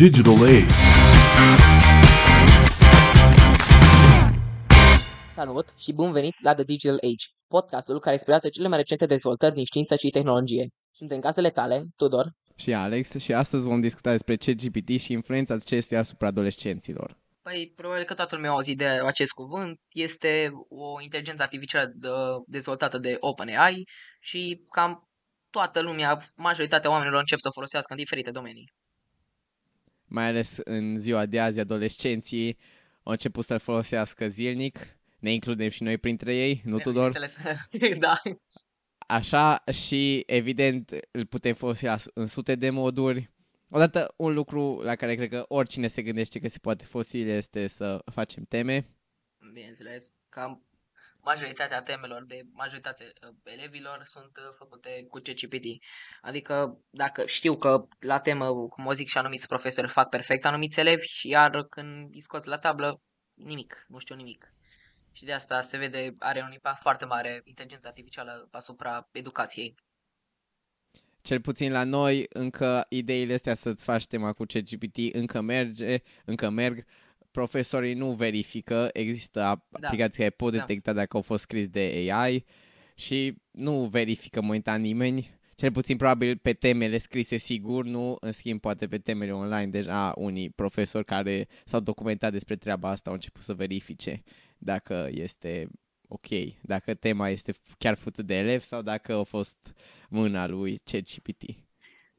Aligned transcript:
digital 0.00 0.42
age. 0.42 0.66
Salut 5.30 5.72
și 5.78 5.92
bun 5.92 6.12
venit 6.12 6.34
la 6.42 6.54
The 6.54 6.64
Digital 6.64 6.94
Age, 6.94 7.26
podcastul 7.48 7.98
care 7.98 8.14
explică 8.14 8.48
cele 8.48 8.68
mai 8.68 8.76
recente 8.76 9.06
dezvoltări 9.06 9.54
din 9.54 9.64
știință 9.64 9.96
și 9.96 10.10
tehnologie. 10.10 10.68
Sunt 10.90 11.10
în 11.10 11.20
gazdele 11.20 11.50
tale, 11.50 11.84
Tudor. 11.96 12.26
Și 12.56 12.72
Alex 12.72 13.14
și 13.14 13.32
astăzi 13.32 13.66
vom 13.66 13.80
discuta 13.80 14.10
despre 14.10 14.36
ChatGPT 14.36 15.00
și 15.00 15.12
influența 15.12 15.54
acestuia 15.54 16.00
asupra 16.00 16.26
adolescenților. 16.28 17.16
Păi, 17.42 17.72
probabil 17.76 18.04
că 18.04 18.14
toată 18.14 18.34
lumea 18.34 18.50
a 18.50 18.52
auzit 18.52 18.78
de 18.78 18.86
acest 18.86 19.30
cuvânt. 19.30 19.80
Este 19.92 20.50
o 20.68 21.00
inteligență 21.02 21.42
artificială 21.42 21.92
de, 21.94 22.08
dezvoltată 22.46 22.98
de 22.98 23.16
OpenAI 23.18 23.84
și 24.20 24.64
cam 24.70 25.08
toată 25.50 25.80
lumea, 25.80 26.16
majoritatea 26.36 26.90
oamenilor 26.90 27.18
încep 27.20 27.38
să 27.38 27.48
o 27.48 27.56
folosească 27.58 27.92
în 27.92 27.98
diferite 27.98 28.30
domenii. 28.30 28.72
Mai 30.10 30.26
ales 30.26 30.56
în 30.64 30.98
ziua 30.98 31.26
de 31.26 31.40
azi, 31.40 31.60
adolescenții 31.60 32.58
au 33.02 33.12
început 33.12 33.44
să-l 33.44 33.58
folosească 33.58 34.28
zilnic. 34.28 34.78
Ne 35.18 35.32
includem 35.32 35.68
și 35.68 35.82
noi 35.82 35.98
printre 35.98 36.34
ei, 36.34 36.62
nu 36.64 36.78
Tudor? 36.78 37.12
da. 37.98 38.20
Așa 38.98 39.64
și 39.72 40.22
evident 40.26 40.96
îl 41.10 41.26
putem 41.26 41.54
folosi 41.54 41.86
în 42.14 42.26
sute 42.26 42.54
de 42.54 42.70
moduri. 42.70 43.30
Odată 43.68 44.14
un 44.16 44.32
lucru 44.32 44.80
la 44.82 44.94
care 44.94 45.14
cred 45.14 45.28
că 45.28 45.44
oricine 45.48 45.86
se 45.86 46.02
gândește 46.02 46.38
că 46.38 46.48
se 46.48 46.58
poate 46.58 46.84
folosi 46.84 47.18
este 47.18 47.66
să 47.66 48.02
facem 48.12 48.44
teme. 48.44 48.86
Bineînțeles, 49.54 50.14
cam 50.28 50.64
majoritatea 51.22 51.82
temelor 51.82 52.24
de 52.24 52.42
majoritatea 52.52 53.06
uh, 53.06 53.34
elevilor 53.44 54.02
sunt 54.04 54.36
uh, 54.36 54.54
făcute 54.58 55.06
cu 55.08 55.18
CCPT. 55.18 55.64
Adică 56.20 56.80
dacă 56.90 57.26
știu 57.26 57.56
că 57.56 57.86
la 57.98 58.20
temă, 58.20 58.68
cum 58.68 58.86
o 58.86 58.92
zic 58.92 59.08
și 59.08 59.18
anumiți 59.18 59.48
profesori 59.48 59.88
fac 59.88 60.08
perfect 60.08 60.44
anumiți 60.44 60.80
elevi, 60.80 61.28
iar 61.28 61.64
când 61.64 62.14
îi 62.14 62.20
scoți 62.20 62.48
la 62.48 62.58
tablă, 62.58 63.00
nimic, 63.34 63.84
nu 63.88 63.98
știu 63.98 64.14
nimic. 64.14 64.52
Și 65.12 65.24
de 65.24 65.32
asta 65.32 65.60
se 65.60 65.76
vede, 65.78 66.14
are 66.18 66.42
un 66.46 66.52
impact 66.52 66.80
foarte 66.80 67.04
mare 67.04 67.40
inteligența 67.44 67.88
artificială 67.88 68.48
asupra 68.50 69.08
educației. 69.12 69.74
Cel 71.22 71.40
puțin 71.40 71.72
la 71.72 71.84
noi, 71.84 72.26
încă 72.28 72.86
ideile 72.88 73.34
astea 73.34 73.54
să-ți 73.54 73.84
faci 73.84 74.06
tema 74.06 74.32
cu 74.32 74.44
CGPT 74.44 75.14
încă 75.14 75.40
merge, 75.40 76.02
încă 76.24 76.48
merg. 76.48 76.84
Profesorii 77.30 77.94
nu 77.94 78.12
verifică, 78.12 78.90
există 78.92 79.38
da. 79.38 79.48
aplicații 79.48 80.18
care 80.18 80.30
pot 80.30 80.52
da. 80.52 80.58
detecta 80.58 80.92
da. 80.92 80.98
dacă 80.98 81.16
au 81.16 81.22
fost 81.22 81.42
scris 81.42 81.66
de 81.66 82.10
AI 82.10 82.44
și 82.94 83.34
nu 83.50 83.84
verifică 83.84 84.40
momentan 84.40 84.80
nimeni. 84.80 85.38
Cel 85.54 85.72
puțin 85.72 85.96
probabil 85.96 86.36
pe 86.36 86.52
temele 86.52 86.98
scrise 86.98 87.36
sigur, 87.36 87.84
nu, 87.84 88.16
în 88.20 88.32
schimb 88.32 88.60
poate 88.60 88.88
pe 88.88 88.98
temele 88.98 89.32
online 89.32 89.66
deja 89.66 90.12
unii 90.16 90.50
profesori 90.50 91.04
care 91.04 91.48
s-au 91.64 91.80
documentat 91.80 92.32
despre 92.32 92.56
treaba 92.56 92.88
asta 92.88 93.08
au 93.08 93.14
început 93.14 93.42
să 93.42 93.54
verifice 93.54 94.22
dacă 94.58 95.08
este 95.10 95.68
ok, 96.08 96.26
dacă 96.62 96.94
tema 96.94 97.28
este 97.28 97.54
chiar 97.78 97.94
făcută 97.94 98.22
de 98.22 98.34
elev 98.34 98.62
sau 98.62 98.82
dacă 98.82 99.14
a 99.14 99.22
fost 99.22 99.58
mâna 100.08 100.46
lui 100.46 100.82
ChatGPT. 100.84 101.42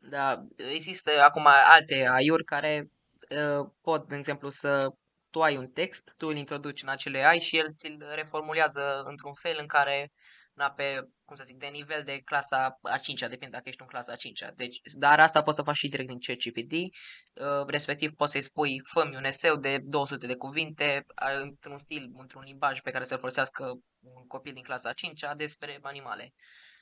Da, 0.09 0.48
există 0.73 1.12
acum 1.28 1.48
alte 1.78 2.08
AI-uri 2.08 2.44
care 2.44 2.92
uh, 3.30 3.70
pot, 3.81 4.08
de 4.08 4.16
exemplu, 4.16 4.50
să 4.50 4.94
tu 5.32 5.42
ai 5.42 5.58
un 5.58 5.68
text, 5.68 6.14
tu 6.18 6.28
îl 6.28 6.36
introduci 6.36 6.82
în 6.82 6.90
acele 6.90 7.26
AI 7.26 7.40
și 7.40 7.58
el 7.58 7.68
ți-l 7.74 8.12
reformulează 8.16 9.02
într-un 9.06 9.34
fel 9.34 9.58
în 9.60 9.68
care 9.68 10.12
na, 10.54 10.72
pe, 10.72 11.08
cum 11.26 11.36
să 11.36 11.44
zic, 11.44 11.58
de 11.58 11.68
nivel 11.68 12.02
de 12.04 12.22
clasa 12.26 12.80
a 12.82 12.98
5-a, 12.98 13.28
depinde 13.28 13.56
dacă 13.56 13.70
ești 13.70 13.82
în 13.82 13.88
clasa 13.88 14.12
a 14.12 14.16
5-a. 14.16 14.52
Deci, 14.56 14.80
dar 14.84 15.20
asta 15.20 15.42
poți 15.42 15.56
să 15.56 15.64
faci 15.64 15.76
și 15.76 15.88
direct 15.88 16.09
din 16.09 16.20
ChatGPT, 16.20 16.72
uh, 16.72 17.66
respectiv 17.68 18.12
poți 18.12 18.32
să-i 18.32 18.42
spui, 18.42 18.82
fă 18.84 19.12
un 19.16 19.24
eseu 19.24 19.56
de 19.56 19.78
200 19.84 20.28
de 20.28 20.36
cuvinte, 20.36 21.06
într-un 21.41 21.78
stil, 21.78 22.12
într-un 22.14 22.44
limbaj 22.44 22.80
pe 22.80 22.91
care 22.91 23.03
să-l 23.03 23.18
folosească 23.18 23.64
un 24.00 24.28
copil 24.28 24.53
din 24.53 24.64
clasa 24.64 24.90
a 24.90 24.94
5-a 24.94 25.36
despre 25.36 25.80
animale. 25.81 26.34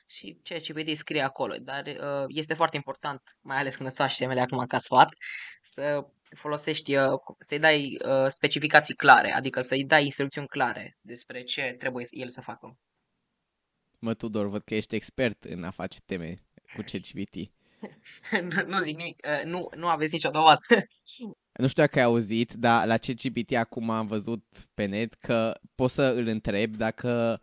Și 0.06 0.40
ChatGPT 0.42 0.96
scrie 0.96 1.20
acolo, 1.22 1.54
dar 1.60 1.86
uh, 1.86 2.24
este 2.28 2.54
foarte 2.54 2.76
important, 2.76 3.22
mai 3.40 3.56
ales 3.56 3.76
când 3.76 3.88
îți 3.88 3.96
faci 3.96 4.16
temele 4.16 4.40
acum 4.40 4.66
ca 4.66 4.78
sfat, 4.78 5.08
să 5.62 6.06
folosești, 6.36 6.96
uh, 6.96 7.04
să-i 7.38 7.58
dai 7.58 7.98
specificații 8.28 8.94
clare, 8.94 9.32
adică 9.32 9.60
să-i 9.60 9.84
dai 9.84 10.04
instrucțiuni 10.04 10.46
clare 10.46 10.98
despre 11.00 11.42
ce 11.42 11.74
trebuie 11.78 12.06
el 12.10 12.28
să 12.28 12.40
facă. 12.40 12.78
Mă, 13.98 14.14
Tudor, 14.14 14.48
văd 14.48 14.62
că 14.62 14.74
ești 14.74 14.94
expert 14.94 15.44
în 15.44 15.64
a 15.64 15.70
face 15.70 15.98
teme 16.06 16.42
cu 16.74 16.82
ChatGPT. 16.86 17.34
nu, 18.50 18.66
nu 18.66 18.80
zic 18.80 18.96
nimic, 18.96 19.26
uh, 19.26 19.44
nu, 19.44 19.68
nu 19.76 19.86
aveți 19.86 20.12
nicio 20.12 20.30
dovadă. 20.30 20.60
nu 21.52 21.68
știu 21.68 21.82
dacă 21.82 21.98
ai 21.98 22.04
auzit, 22.04 22.52
dar 22.52 22.86
la 22.86 22.96
ChatGPT 22.96 23.54
acum 23.54 23.90
am 23.90 24.06
văzut 24.06 24.44
pe 24.74 24.84
net 24.84 25.14
că 25.14 25.60
poți 25.74 25.94
să 25.94 26.02
îl 26.02 26.26
întreb 26.26 26.76
dacă 26.76 27.40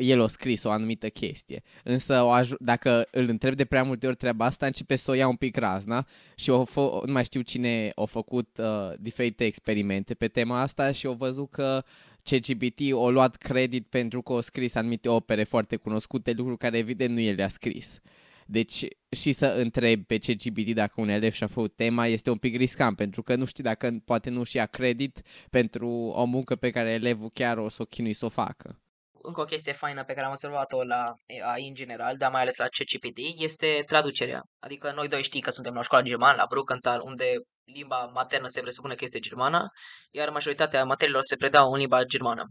el 0.00 0.22
a 0.22 0.26
scris 0.26 0.64
o 0.64 0.70
anumită 0.70 1.08
chestie. 1.08 1.62
Însă 1.84 2.22
o 2.22 2.40
aj- 2.40 2.58
dacă 2.58 3.08
îl 3.10 3.28
întreb 3.28 3.54
de 3.54 3.64
prea 3.64 3.82
multe 3.82 4.06
ori 4.06 4.16
treaba 4.16 4.44
asta, 4.44 4.66
începe 4.66 4.96
să 4.96 5.10
o 5.10 5.14
ia 5.14 5.28
un 5.28 5.36
pic 5.36 5.56
razna 5.56 6.06
și 6.34 6.50
o 6.50 6.64
fă- 6.64 7.04
nu 7.04 7.12
mai 7.12 7.24
știu 7.24 7.40
cine 7.40 7.92
a 7.94 8.04
făcut 8.04 8.58
uh, 8.58 8.92
diferite 8.98 9.44
experimente 9.44 10.14
pe 10.14 10.28
tema 10.28 10.60
asta 10.60 10.92
și 10.92 11.06
au 11.06 11.12
văzut 11.12 11.50
că 11.50 11.84
CGPT 12.22 12.92
o 12.92 13.10
luat 13.10 13.36
credit 13.36 13.86
pentru 13.86 14.22
că 14.22 14.32
a 14.32 14.40
scris 14.40 14.74
anumite 14.74 15.08
opere 15.08 15.44
foarte 15.44 15.76
cunoscute, 15.76 16.32
lucruri 16.32 16.58
care 16.58 16.78
evident 16.78 17.14
nu 17.14 17.20
el 17.20 17.34
le-a 17.34 17.48
scris. 17.48 18.00
Deci 18.46 18.86
și 19.10 19.32
să 19.32 19.46
întreb 19.46 20.04
pe 20.04 20.18
CGPT 20.18 20.74
dacă 20.74 21.00
un 21.00 21.08
elev 21.08 21.32
și-a 21.32 21.46
făcut 21.46 21.76
tema 21.76 22.06
este 22.06 22.30
un 22.30 22.36
pic 22.36 22.56
riscant, 22.56 22.96
pentru 22.96 23.22
că 23.22 23.34
nu 23.34 23.44
știi 23.44 23.62
dacă 23.64 24.02
poate 24.04 24.30
nu 24.30 24.42
și 24.42 24.56
ia 24.56 24.66
credit 24.66 25.22
pentru 25.50 25.88
o 25.90 26.24
muncă 26.24 26.56
pe 26.56 26.70
care 26.70 26.90
elevul 26.90 27.30
chiar 27.30 27.58
o 27.58 27.68
să 27.68 27.82
o 27.82 27.84
chinui 27.84 28.12
să 28.12 28.24
o 28.24 28.28
facă. 28.28 28.80
Încă 29.28 29.40
o 29.40 29.44
chestie 29.44 29.72
faină 29.72 30.04
pe 30.04 30.12
care 30.12 30.26
am 30.26 30.32
observat-o 30.32 30.84
la 30.84 31.12
AI 31.44 31.68
în 31.68 31.74
general, 31.74 32.16
dar 32.16 32.30
mai 32.30 32.40
ales 32.40 32.56
la 32.56 32.66
CGPT, 32.66 33.18
este 33.36 33.82
traducerea. 33.86 34.42
Adică 34.58 34.92
noi 34.92 35.08
doi 35.08 35.22
știi 35.22 35.40
că 35.40 35.50
suntem 35.50 35.74
la 35.74 35.82
școala 35.82 36.04
germană, 36.04 36.36
la 36.36 36.46
Bruckenthal, 36.48 37.00
unde 37.00 37.34
limba 37.64 38.04
maternă 38.04 38.46
se 38.48 38.60
presupune 38.60 38.94
că 38.94 39.04
este 39.04 39.18
germana, 39.18 39.68
iar 40.10 40.30
majoritatea 40.30 40.84
materiilor 40.84 41.22
se 41.22 41.36
predau 41.36 41.72
în 41.72 41.78
limba 41.78 42.04
germană. 42.04 42.44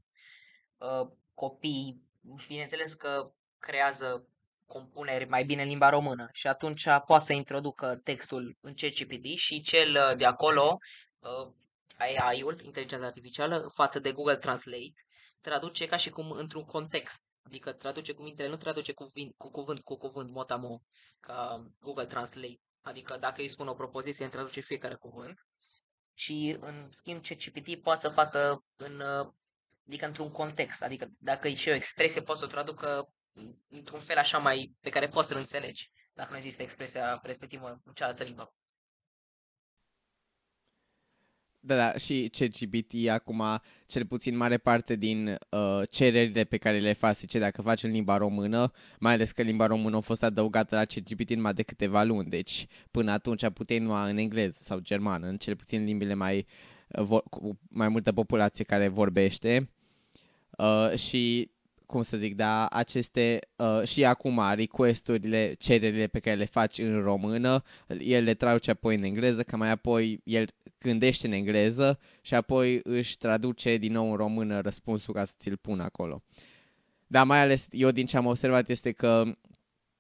Uh, 0.78 1.08
copiii, 1.34 2.02
bineînțeles 2.48 2.94
că 2.94 3.32
creează 3.60 4.28
compuneri 4.66 5.28
mai 5.30 5.44
bine 5.44 5.62
în 5.62 5.68
limba 5.68 5.90
română 5.90 6.30
și 6.34 6.48
atunci 6.48 6.84
poate 7.06 7.24
să 7.24 7.34
introducă 7.34 8.00
textul 8.04 8.58
în 8.62 8.74
ChatGPT 8.76 9.26
și 9.38 9.62
cel 9.62 9.92
uh, 9.92 10.18
de 10.18 10.26
acolo, 10.26 10.78
uh, 11.20 11.54
AI-ul, 11.98 12.62
inteligența 12.64 13.06
artificială, 13.06 13.72
față 13.74 14.00
de 14.00 14.12
Google 14.12 14.36
Translate, 14.36 15.02
traduce 15.46 15.86
ca 15.86 15.98
și 15.98 16.10
cum 16.10 16.32
într-un 16.32 16.66
context. 16.66 17.24
Adică 17.44 17.72
traduce 17.72 18.14
cuvintele, 18.14 18.50
nu 18.50 18.56
traduce 18.56 18.94
cuvânt 18.94 19.34
cu 19.38 19.52
cuvânt 19.52 19.84
cu 19.84 19.98
cuvânt 19.98 20.30
motamo 20.32 20.82
ca 21.20 21.66
Google 21.80 22.06
Translate. 22.06 22.60
Adică 22.82 23.18
dacă 23.18 23.42
îi 23.42 23.48
spun 23.48 23.68
o 23.68 23.74
propoziție, 23.74 24.24
îmi 24.24 24.34
traduce 24.34 24.60
fiecare 24.60 24.96
cuvânt. 24.96 25.46
Și 26.14 26.58
în 26.60 26.88
schimb 26.92 27.22
ce 27.22 27.36
CPT 27.36 27.82
poate 27.82 28.00
să 28.00 28.10
facă 28.10 28.64
în, 28.76 29.02
adică 29.88 30.06
într-un 30.06 30.32
context. 30.32 30.84
Adică 30.84 31.08
dacă 31.20 31.48
e 31.48 31.56
și 31.56 31.70
o 31.70 31.74
expresie, 31.74 32.22
poate 32.22 32.40
să 32.40 32.46
o 32.46 32.50
traducă 32.50 33.10
într-un 33.68 34.00
fel 34.00 34.18
așa 34.18 34.38
mai 34.38 34.76
pe 34.82 34.90
care 34.90 35.08
poți 35.08 35.28
să-l 35.28 35.38
înțelegi. 35.38 35.92
Dacă 36.14 36.30
nu 36.32 36.38
există 36.38 36.62
expresia 36.62 37.20
respectivă 37.24 37.82
în 37.84 37.94
cealaltă 37.94 38.24
limbă. 38.24 38.54
Da, 41.68 41.76
da, 41.76 41.94
și 41.98 42.30
ChatGPT 42.32 43.10
acum, 43.10 43.44
cel 43.86 44.06
puțin 44.06 44.38
mare 44.38 44.58
parte 44.58 44.96
din 44.96 45.38
uh, 45.50 45.82
cererile 45.90 46.44
pe 46.44 46.58
care 46.58 46.80
le 46.80 46.94
faci, 46.94 47.26
ce 47.28 47.40
dacă 47.40 47.62
faci 47.62 47.84
în 47.84 47.92
limba 47.92 48.18
română, 48.18 48.72
mai 49.00 49.14
ales 49.14 49.32
că 49.32 49.42
limba 49.42 49.66
română 49.66 49.96
a 49.98 50.00
fost 50.00 50.24
adăugată 50.24 50.76
la 50.76 50.86
ChatGPT 50.86 51.34
numai 51.34 51.54
de 51.54 51.64
câteva 51.64 52.04
luni, 52.04 52.30
deci 52.30 52.66
până 52.92 53.12
atunci 53.12 53.50
puteai 53.50 53.80
numai 53.80 54.12
în 54.12 54.18
engleză 54.18 54.58
sau 54.62 54.80
germană, 54.80 55.28
în 55.28 55.38
cel 55.38 55.56
puțin 55.56 55.84
limbile 55.84 56.14
mai, 56.14 56.46
uh, 56.88 57.22
cu 57.30 57.60
mai 57.70 57.90
multă 57.90 58.12
populație 58.12 58.64
care 58.64 58.88
vorbește. 58.88 59.70
Uh, 60.58 60.94
și 60.98 61.50
cum 61.86 62.02
să 62.02 62.18
zic, 62.18 62.36
da, 62.36 62.66
aceste 62.66 63.40
uh, 63.56 63.84
și 63.84 64.06
acum 64.06 64.42
requesturile, 64.54 65.54
cererile 65.54 66.08
pe 66.08 66.20
care 66.20 66.36
le 66.36 66.46
faci 66.46 66.78
în 66.78 67.02
română, 67.02 67.64
el 68.00 68.24
le 68.24 68.34
traduce 68.34 68.72
apoi 68.72 68.96
în 68.96 69.04
engleză, 69.04 69.44
că 69.44 69.58
mai 69.58 69.70
apoi 69.70 70.22
el 70.24 70.46
gândește 70.80 71.28
în 71.28 71.34
engleză 71.34 72.00
și 72.22 72.34
apoi 72.34 72.80
își 72.84 73.18
traduce 73.18 73.78
din 73.78 73.92
nou 73.92 74.10
în 74.10 74.16
română 74.16 74.60
răspunsul 74.60 75.14
ca 75.14 75.26
să 75.26 75.34
ți-l 75.38 75.58
pună 75.58 75.84
acolo. 75.84 76.24
Dar 77.08 77.26
mai 77.26 77.40
ales 77.42 77.68
eu 77.72 77.92
din 77.92 78.06
ce 78.06 78.18
am 78.18 78.26
observat 78.26 78.70
este 78.70 78.92
că 78.92 79.24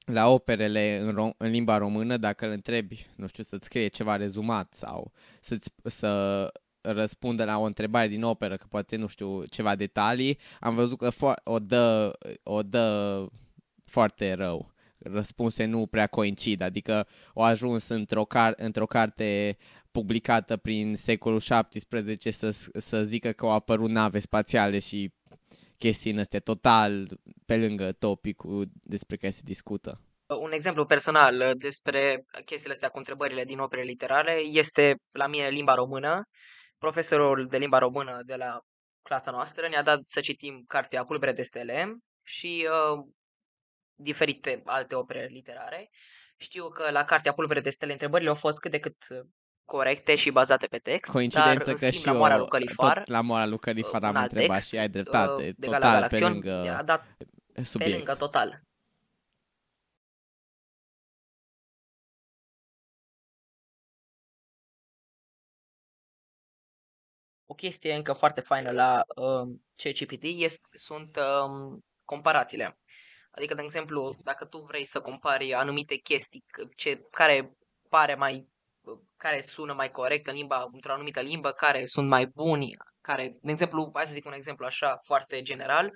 la 0.05 0.27
operele 0.27 0.99
în, 0.99 1.11
rom- 1.11 1.37
în 1.37 1.49
limba 1.49 1.77
română, 1.77 2.17
dacă 2.17 2.45
îl 2.45 2.51
întrebi, 2.51 3.05
nu 3.15 3.27
știu, 3.27 3.43
să-ți 3.43 3.65
scrie 3.65 3.87
ceva 3.87 4.15
rezumat 4.15 4.73
sau 4.73 5.11
să-ți, 5.39 5.69
să 5.83 6.51
răspundă 6.85 7.45
la 7.45 7.57
o 7.57 7.63
întrebare 7.63 8.07
din 8.07 8.23
operă, 8.23 8.57
că 8.57 8.65
poate, 8.69 8.95
nu 8.95 9.07
știu, 9.07 9.43
ceva 9.45 9.75
detalii, 9.75 10.39
am 10.59 10.75
văzut 10.75 10.97
că 10.97 11.09
fo- 11.11 11.43
o, 11.43 11.59
dă, 11.59 12.17
o 12.43 12.63
dă 12.63 13.25
foarte 13.85 14.33
rău. 14.33 14.73
Răspunse 14.97 15.65
nu 15.65 15.85
prea 15.85 16.07
coincid, 16.07 16.61
adică 16.61 17.07
o 17.33 17.41
ajuns 17.41 17.87
într-o, 17.87 18.25
car- 18.25 18.55
într-o 18.55 18.85
carte 18.85 19.57
publicată 19.91 20.57
prin 20.57 20.95
secolul 20.95 21.39
17 21.39 22.31
să, 22.31 22.55
să 22.73 23.01
zică 23.03 23.31
că 23.31 23.45
au 23.45 23.51
apărut 23.51 23.89
nave 23.89 24.19
spațiale 24.19 24.79
și 24.79 25.13
chestii 25.77 26.11
în 26.11 26.19
astea 26.19 26.39
total 26.39 27.19
pe 27.45 27.57
lângă 27.57 27.91
topicul 27.91 28.69
despre 28.83 29.15
care 29.17 29.31
se 29.31 29.41
discută. 29.43 30.01
Un 30.41 30.51
exemplu 30.51 30.85
personal 30.85 31.35
uh, 31.39 31.51
despre 31.53 32.25
chestiile 32.45 32.73
astea 32.73 32.89
cu 32.89 32.97
întrebările 32.97 33.43
din 33.43 33.59
opere 33.59 33.81
literare 33.81 34.41
este 34.41 34.95
la 35.11 35.27
mine 35.27 35.47
limba 35.47 35.73
română. 35.73 36.23
Profesorul 36.77 37.43
de 37.43 37.57
limba 37.57 37.77
română 37.77 38.21
de 38.25 38.35
la 38.35 38.59
clasa 39.01 39.31
noastră 39.31 39.67
ne-a 39.67 39.83
dat 39.83 39.99
să 40.03 40.19
citim 40.19 40.63
cartea 40.67 41.05
Pulbere 41.05 41.31
de 41.31 41.41
stele 41.41 41.97
și 42.23 42.67
uh, 42.69 43.05
diferite 43.95 44.61
alte 44.65 44.95
opere 44.95 45.25
literare. 45.25 45.89
Știu 46.37 46.69
că 46.69 46.91
la 46.91 47.03
cartea 47.03 47.33
Pulbere 47.33 47.59
de 47.59 47.69
stele 47.69 47.91
întrebările 47.91 48.29
au 48.29 48.35
fost 48.35 48.59
cât 48.59 48.71
de 48.71 48.79
cât 48.79 48.95
corecte 49.65 50.15
și 50.15 50.31
bazate 50.31 50.67
pe 50.67 50.77
text. 50.77 51.11
Coincidență 51.11 51.57
dar, 51.57 51.67
în 51.67 51.71
că 51.71 51.77
schimb, 51.77 51.93
și 51.93 52.05
la 52.05 52.11
Moara 52.11 52.37
lui 52.37 52.47
Califar, 52.47 52.97
tot 52.97 53.07
la 53.07 53.21
Moara 53.21 53.45
lui 53.45 53.59
Califar 53.59 54.01
un 54.01 54.07
am 54.07 54.15
alt 54.15 54.31
întrebat 54.31 54.55
text, 54.55 54.67
și 54.67 54.77
ai 54.77 54.89
dreptate, 54.89 55.47
uh, 55.47 55.53
de 55.57 55.65
total 55.65 55.81
Gala 55.81 56.07
pe 56.07 56.17
Galaxion, 56.19 56.31
lângă 56.31 56.75
a 56.77 56.83
dat 56.83 57.17
pe 57.53 57.63
subiect. 57.63 57.95
lângă 57.95 58.15
total. 58.15 58.61
Chestie 67.55 67.93
încă 67.93 68.13
foarte 68.13 68.41
faină 68.41 68.71
la 68.71 69.03
uh, 69.15 69.55
ChatGPT 69.75 70.23
este, 70.23 70.67
sunt 70.73 71.15
uh, 71.15 71.79
comparațiile. 72.05 72.77
Adică, 73.31 73.53
de 73.53 73.61
exemplu, 73.61 74.15
dacă 74.23 74.45
tu 74.45 74.57
vrei 74.57 74.85
să 74.85 75.01
compari 75.01 75.53
anumite 75.53 75.95
chestii 75.95 76.43
ce, 76.75 77.01
care 77.11 77.51
pare 77.89 78.15
mai 78.15 78.53
care 79.17 79.41
sună 79.41 79.73
mai 79.73 79.91
corect 79.91 80.27
în 80.27 80.35
limba, 80.35 80.69
într-o 80.71 80.93
anumită 80.93 81.21
limbă, 81.21 81.51
care 81.51 81.85
sunt 81.85 82.07
mai 82.07 82.25
buni, 82.25 82.69
care, 83.01 83.37
de 83.41 83.51
exemplu, 83.51 83.91
hai 83.93 84.05
să 84.05 84.13
zic 84.13 84.25
un 84.25 84.33
exemplu 84.33 84.65
așa 84.65 84.99
foarte 85.03 85.41
general, 85.41 85.91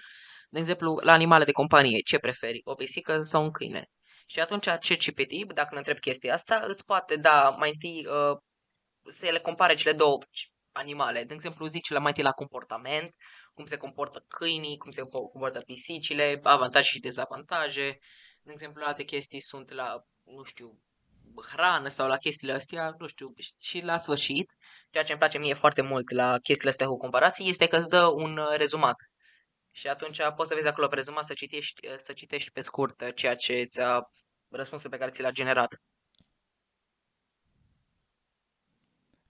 de 0.50 0.60
exemplu, 0.60 1.00
la 1.04 1.12
animale 1.12 1.44
de 1.44 1.52
companie, 1.52 2.00
ce 2.00 2.18
preferi, 2.18 2.62
o 2.64 2.74
pisică 2.74 3.22
sau 3.22 3.44
un 3.44 3.52
câine? 3.52 3.86
Și 4.26 4.40
atunci 4.40 4.66
ChatGPT, 4.66 5.54
dacă 5.54 5.70
ne 5.72 5.78
întreb 5.78 6.00
chestia 6.00 6.34
asta, 6.34 6.64
îți 6.68 6.86
poate 6.86 7.16
da 7.16 7.50
mai 7.50 7.70
întâi 7.70 8.06
uh, 8.06 8.38
să 9.08 9.30
le 9.30 9.40
compare 9.40 9.76
cele 9.76 9.94
două 9.94 10.18
animale. 10.72 11.24
De 11.24 11.34
exemplu, 11.34 11.66
zici 11.66 11.90
la 11.90 12.00
mai 12.00 12.08
întâi 12.08 12.24
la 12.24 12.32
comportament, 12.32 13.16
cum 13.54 13.66
se 13.66 13.78
comportă 13.78 14.26
câinii, 14.28 14.78
cum 14.78 14.92
se 14.92 15.02
comportă 15.02 15.60
pisicile, 15.60 16.40
avantaje 16.44 16.90
și 16.90 17.00
dezavantaje. 17.00 18.00
De 18.42 18.52
exemplu, 18.52 18.84
alte 18.86 19.04
chestii 19.04 19.42
sunt 19.42 19.72
la, 19.72 20.06
nu 20.24 20.44
știu, 20.44 20.80
hrană 21.42 21.88
sau 21.88 22.08
la 22.08 22.18
chestiile 22.18 22.54
astea, 22.54 22.96
nu 22.98 23.08
știu, 23.08 23.34
și 23.62 23.80
la 23.80 23.98
sfârșit, 23.98 24.56
ceea 24.92 25.04
ce 25.04 25.12
îmi 25.12 25.20
place 25.20 25.38
mie 25.38 25.54
foarte 25.54 25.82
mult 25.82 26.12
la 26.12 26.38
chestiile 26.44 26.70
astea 26.70 26.88
cu 26.88 26.98
comparații, 26.98 27.50
este 27.50 27.68
că 27.68 27.78
îți 27.78 27.90
dă 27.90 28.06
un 28.06 28.38
uh, 28.38 28.56
rezumat. 28.56 28.96
Și 29.72 29.88
atunci 29.88 30.20
poți 30.36 30.50
să 30.50 30.56
vezi 30.56 30.68
acolo 30.68 30.88
pe 30.88 30.96
rezumat 30.96 31.24
să 31.24 31.34
citești, 31.34 31.88
uh, 31.88 31.94
să 31.98 32.14
citești 32.14 32.52
pe 32.52 32.62
scurt 32.62 33.02
uh, 33.02 33.10
ceea 33.16 33.36
ce 33.36 33.64
ți-a 33.64 34.12
răspunsul 34.50 34.90
pe 34.90 34.98
care 34.98 35.12
ți 35.12 35.22
l-a 35.22 35.32
generat. 35.32 35.82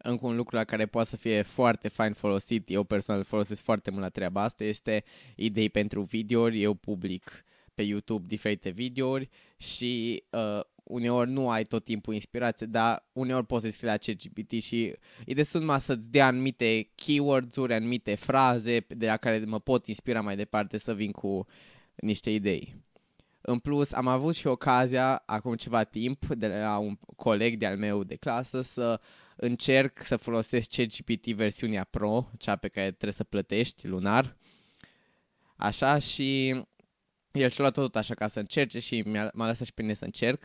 Încă 0.03 0.25
un 0.25 0.35
lucru 0.35 0.55
la 0.55 0.63
care 0.63 0.85
poate 0.85 1.09
să 1.09 1.15
fie 1.15 1.41
foarte 1.41 1.87
fain 1.87 2.13
folosit, 2.13 2.69
eu 2.69 2.83
personal 2.83 3.23
folosesc 3.23 3.63
foarte 3.63 3.89
mult 3.89 4.01
la 4.01 4.09
treaba 4.09 4.43
asta, 4.43 4.63
este 4.63 5.03
idei 5.35 5.69
pentru 5.69 6.01
videouri, 6.01 6.61
eu 6.61 6.73
public 6.73 7.43
pe 7.75 7.81
YouTube 7.81 8.25
diferite 8.27 8.69
videouri 8.69 9.29
și 9.57 10.23
uh, 10.29 10.59
uneori 10.83 11.31
nu 11.31 11.49
ai 11.49 11.63
tot 11.63 11.83
timpul 11.83 12.13
inspirație, 12.13 12.65
dar 12.65 13.07
uneori 13.13 13.45
poți 13.45 13.65
să 13.65 13.71
scrii 13.71 13.89
la 13.89 13.97
ChatGPT 13.97 14.51
și 14.51 14.93
e 15.25 15.33
destul 15.33 15.59
numai 15.59 15.79
să-ți 15.79 16.09
dea 16.09 16.25
anumite 16.25 16.89
keywords-uri, 16.95 17.73
anumite 17.73 18.15
fraze 18.15 18.85
de 18.87 19.05
la 19.05 19.17
care 19.17 19.43
mă 19.45 19.59
pot 19.59 19.87
inspira 19.87 20.21
mai 20.21 20.35
departe 20.35 20.77
să 20.77 20.93
vin 20.93 21.11
cu 21.11 21.45
niște 21.95 22.29
idei. 22.29 22.75
În 23.41 23.59
plus, 23.59 23.91
am 23.91 24.07
avut 24.07 24.35
și 24.35 24.47
ocazia, 24.47 25.23
acum 25.25 25.55
ceva 25.55 25.83
timp, 25.83 26.25
de 26.25 26.47
la 26.47 26.77
un 26.77 26.97
coleg 27.15 27.57
de-al 27.57 27.77
meu 27.77 28.03
de 28.03 28.15
clasă, 28.15 28.61
să 28.61 28.99
încerc 29.41 30.03
să 30.03 30.17
folosesc 30.17 30.69
ChatGPT 30.69 31.25
versiunea 31.25 31.83
Pro, 31.83 32.29
cea 32.37 32.55
pe 32.55 32.67
care 32.67 32.87
trebuie 32.87 33.11
să 33.13 33.23
plătești 33.23 33.87
lunar. 33.87 34.37
Așa 35.55 35.99
și 35.99 36.49
el 37.31 37.49
și-a 37.49 37.63
luat 37.63 37.73
tot 37.73 37.95
așa 37.95 38.13
ca 38.13 38.27
să 38.27 38.39
încerce 38.39 38.79
și 38.79 39.01
m-a 39.33 39.45
lăsat 39.45 39.65
și 39.65 39.73
pe 39.73 39.81
mine 39.81 39.93
să 39.93 40.05
încerc 40.05 40.43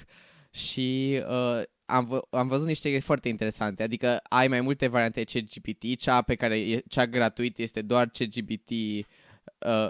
și 0.50 1.20
uh, 1.28 1.62
am, 1.86 2.04
v- 2.04 2.34
am 2.34 2.48
văzut 2.48 2.66
niște 2.66 2.98
foarte 2.98 3.28
interesante, 3.28 3.82
adică 3.82 4.20
ai 4.22 4.48
mai 4.48 4.60
multe 4.60 4.86
variante 4.86 5.24
ChatGPT, 5.24 5.98
cea 5.98 6.22
pe 6.22 6.34
care 6.34 6.58
e, 6.60 6.82
cea 6.88 7.06
gratuit 7.06 7.58
este 7.58 7.82
doar 7.82 8.08
ChatGPT 8.08 8.70
uh, 8.70 9.88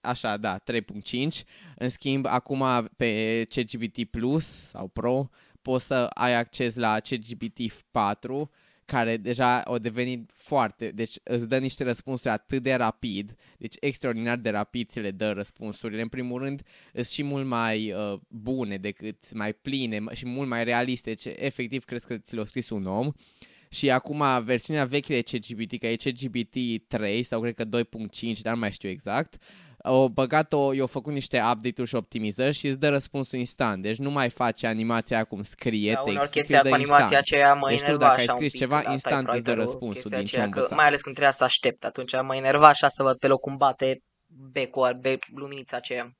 așa, 0.00 0.36
da, 0.36 0.58
3.5. 0.58 1.42
În 1.76 1.88
schimb, 1.88 2.26
acum 2.26 2.88
pe 2.96 3.44
ChatGPT 3.50 4.04
Plus 4.04 4.46
sau 4.46 4.88
Pro 4.88 5.30
poți 5.66 5.86
să 5.86 5.94
ai 5.94 6.34
acces 6.34 6.74
la 6.74 7.00
ChatGPT 7.00 7.72
4 7.90 8.50
care 8.84 9.16
deja 9.16 9.62
au 9.62 9.78
devenit 9.78 10.30
foarte, 10.34 10.90
deci 10.90 11.14
îți 11.22 11.48
dă 11.48 11.58
niște 11.58 11.84
răspunsuri 11.84 12.32
atât 12.32 12.62
de 12.62 12.74
rapid, 12.74 13.34
deci 13.58 13.74
extraordinar 13.80 14.36
de 14.36 14.50
rapid 14.50 14.88
ți 14.88 15.00
le 15.00 15.10
dă 15.10 15.30
răspunsurile. 15.30 16.02
În 16.02 16.08
primul 16.08 16.42
rând, 16.42 16.62
sunt 16.92 17.06
și 17.06 17.22
mult 17.22 17.46
mai 17.46 17.92
uh, 17.92 18.18
bune 18.28 18.76
decât, 18.76 19.32
mai 19.32 19.52
pline 19.52 20.04
și 20.12 20.26
mult 20.26 20.48
mai 20.48 20.64
realiste, 20.64 21.14
ce 21.14 21.36
efectiv 21.38 21.84
crezi 21.84 22.06
că 22.06 22.16
ți 22.16 22.34
le-a 22.34 22.44
scris 22.44 22.70
un 22.70 22.86
om. 22.86 23.12
Și 23.68 23.90
acum 23.90 24.44
versiunea 24.44 24.84
veche 24.84 25.14
de 25.14 25.22
ChatGPT, 25.22 25.78
că 25.78 25.86
e 25.86 25.96
ChatGPT 25.96 26.88
3 26.88 27.22
sau 27.22 27.40
cred 27.40 27.54
că 27.54 27.64
2.5, 27.64 28.40
dar 28.42 28.54
nu 28.54 28.60
mai 28.60 28.72
știu 28.72 28.88
exact, 28.88 29.42
uh, 29.86 29.92
au 29.92 30.08
băgat-o, 30.08 30.72
i-au 30.72 30.86
făcut 30.86 31.12
niște 31.12 31.36
update-uri 31.36 31.88
și 31.88 31.94
optimizări 31.94 32.54
și 32.54 32.66
îți 32.66 32.78
dă 32.78 32.88
răspunsul 32.88 33.38
instant. 33.38 33.82
Deci 33.82 33.96
nu 33.96 34.10
mai 34.10 34.30
face 34.30 34.66
animația 34.66 35.24
cum 35.24 35.42
scrie 35.42 35.92
da, 35.92 36.00
textul, 36.00 36.26
chestia 36.26 36.60
cu 36.60 36.66
animația 36.66 36.98
instant. 36.98 37.20
aceea 37.20 37.54
mă 37.54 37.68
deci 37.68 37.78
tu 37.78 37.84
enerva 37.84 38.04
dacă 38.06 38.18
ai 38.18 38.24
așa 38.24 38.32
scris 38.32 38.52
un 38.52 38.58
pic 38.58 38.58
ceva, 38.58 38.80
la 38.80 38.92
instant 38.92 39.28
îți 39.28 39.42
dă 39.42 39.50
typewriter-ul, 39.50 39.60
răspunsul 39.60 40.10
chestia 40.10 40.18
din 40.18 40.26
ce 40.26 40.32
aceea, 40.32 40.44
am 40.44 40.50
că, 40.50 40.56
învățat. 40.56 40.78
Mai 40.78 40.86
ales 40.86 41.02
când 41.02 41.14
trebuia 41.14 41.34
să 41.34 41.44
aștept, 41.44 41.84
atunci 41.84 42.12
mă 42.22 42.36
enerva 42.36 42.68
așa 42.68 42.88
să 42.88 43.02
văd 43.02 43.16
pe 43.18 43.26
loc 43.26 43.40
cum 43.40 43.56
bate 43.56 44.02
becul, 44.26 44.98
be, 45.00 45.18
luminița 45.34 45.76
aceea. 45.76 46.16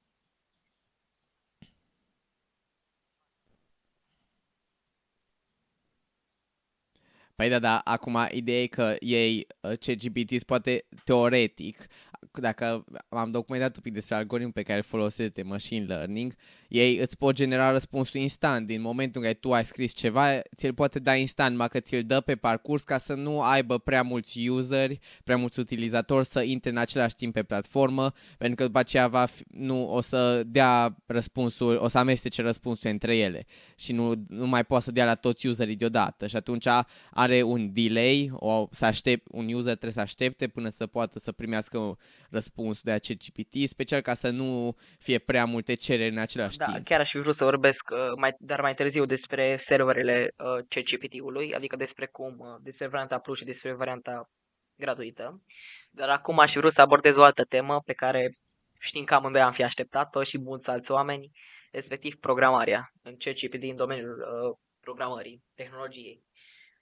Păi 7.37 7.49
da, 7.49 7.59
da, 7.59 7.79
acum 7.79 8.29
ideea 8.31 8.63
e 8.63 8.67
că 8.67 8.97
ei, 9.01 9.47
uh, 9.61 9.73
CGPT 9.79 10.45
poate 10.45 10.87
teoretic, 11.05 11.87
dacă 12.41 12.85
am 13.09 13.31
documentat 13.31 13.77
un 13.77 13.83
pic 13.83 13.93
despre 13.93 14.15
algoritmul 14.15 14.53
pe 14.53 14.63
care 14.63 14.79
îl 14.79 14.85
folosesc 14.85 15.33
de 15.33 15.43
machine 15.43 15.85
learning, 15.85 16.35
ei 16.69 16.97
îți 16.97 17.17
pot 17.17 17.35
genera 17.35 17.71
răspunsul 17.71 18.21
instant. 18.21 18.67
Din 18.67 18.81
momentul 18.81 19.21
în 19.21 19.27
care 19.27 19.39
tu 19.41 19.53
ai 19.53 19.65
scris 19.65 19.93
ceva, 19.93 20.41
ți-l 20.57 20.75
poate 20.75 20.99
da 20.99 21.15
instant, 21.15 21.51
numai 21.51 21.69
că 21.69 21.81
ți-l 21.81 22.03
dă 22.03 22.21
pe 22.21 22.37
parcurs 22.37 22.83
ca 22.83 22.99
să 22.99 23.15
nu 23.15 23.43
aibă 23.43 23.79
prea 23.79 24.03
mulți 24.03 24.49
useri, 24.49 24.99
prea 25.25 25.37
mulți 25.37 25.59
utilizatori 25.59 26.27
să 26.27 26.43
intre 26.43 26.71
în 26.71 26.77
același 26.77 27.15
timp 27.15 27.33
pe 27.33 27.43
platformă, 27.43 28.13
pentru 28.39 28.57
că 28.57 28.65
după 28.65 28.79
aceea 28.79 29.09
va 29.09 29.25
fi, 29.25 29.45
nu 29.49 29.93
o 29.93 30.01
să 30.01 30.43
dea 30.47 30.97
răspunsul, 31.07 31.77
o 31.77 31.89
să 31.89 31.99
amestece 31.99 32.43
răspunsul 32.43 32.91
între 32.91 33.17
ele 33.17 33.47
și 33.77 33.93
nu, 33.93 34.15
nu 34.29 34.47
mai 34.47 34.65
poate 34.65 34.85
să 34.85 34.93
dea 34.93 35.05
la 35.05 35.15
toți 35.15 35.47
userii 35.47 35.77
deodată 35.77 36.27
și 36.27 36.37
atunci 36.37 36.67
are 37.11 37.43
un 37.43 37.73
delay, 37.73 38.31
o, 38.33 38.69
să 38.71 38.85
aștept, 38.85 39.27
un 39.31 39.53
user 39.53 39.73
trebuie 39.73 39.93
să 39.93 40.01
aștepte 40.01 40.49
până 40.49 40.69
să 40.69 40.87
poată 40.87 41.19
să 41.19 41.33
primească 41.33 41.99
răspunsul 42.31 42.83
de 42.85 42.91
acest 42.91 43.19
GPT, 43.19 43.69
special 43.69 44.01
ca 44.01 44.15
să 44.15 44.31
nu 44.31 44.77
fie 44.99 45.19
prea 45.19 45.45
multe 45.45 45.75
cereri 45.75 46.11
în 46.11 46.19
același 46.19 46.57
Da, 46.57 46.65
timp. 46.73 46.85
chiar 46.85 47.01
aș 47.01 47.11
fi 47.11 47.19
vrut 47.19 47.35
să 47.35 47.45
vorbesc, 47.45 47.91
uh, 47.91 47.99
mai, 48.17 48.35
dar 48.39 48.61
mai 48.61 48.75
târziu 48.75 49.05
despre 49.05 49.57
serverele 49.57 50.35
uh, 50.37 50.65
ChatGPT-ului, 50.69 51.55
adică 51.55 51.77
despre 51.77 52.07
cum, 52.07 52.39
uh, 52.39 52.57
despre 52.63 52.87
varianta 52.87 53.19
Plus 53.19 53.39
și 53.39 53.45
despre 53.45 53.75
varianta 53.75 54.31
gratuită. 54.77 55.43
Dar 55.91 56.09
acum 56.09 56.39
aș 56.39 56.53
fi 56.53 56.59
vrut 56.59 56.73
să 56.73 56.81
abordez 56.81 57.17
o 57.17 57.23
altă 57.23 57.45
temă 57.45 57.81
pe 57.85 57.93
care 57.93 58.31
știm 58.81 59.05
că 59.05 59.15
amândoi 59.15 59.43
am 59.43 59.53
fi 59.53 59.63
așteptat-o 59.63 60.23
și 60.23 60.39
mulți 60.39 60.71
alți 60.71 60.91
oameni, 60.91 61.31
respectiv 61.71 62.15
programarea 62.15 62.93
în 63.03 63.17
ChatGPT 63.17 63.63
în 63.63 63.77
domeniul 63.77 64.19
uh, 64.21 64.57
programării, 64.81 65.43
tehnologiei. 65.55 66.25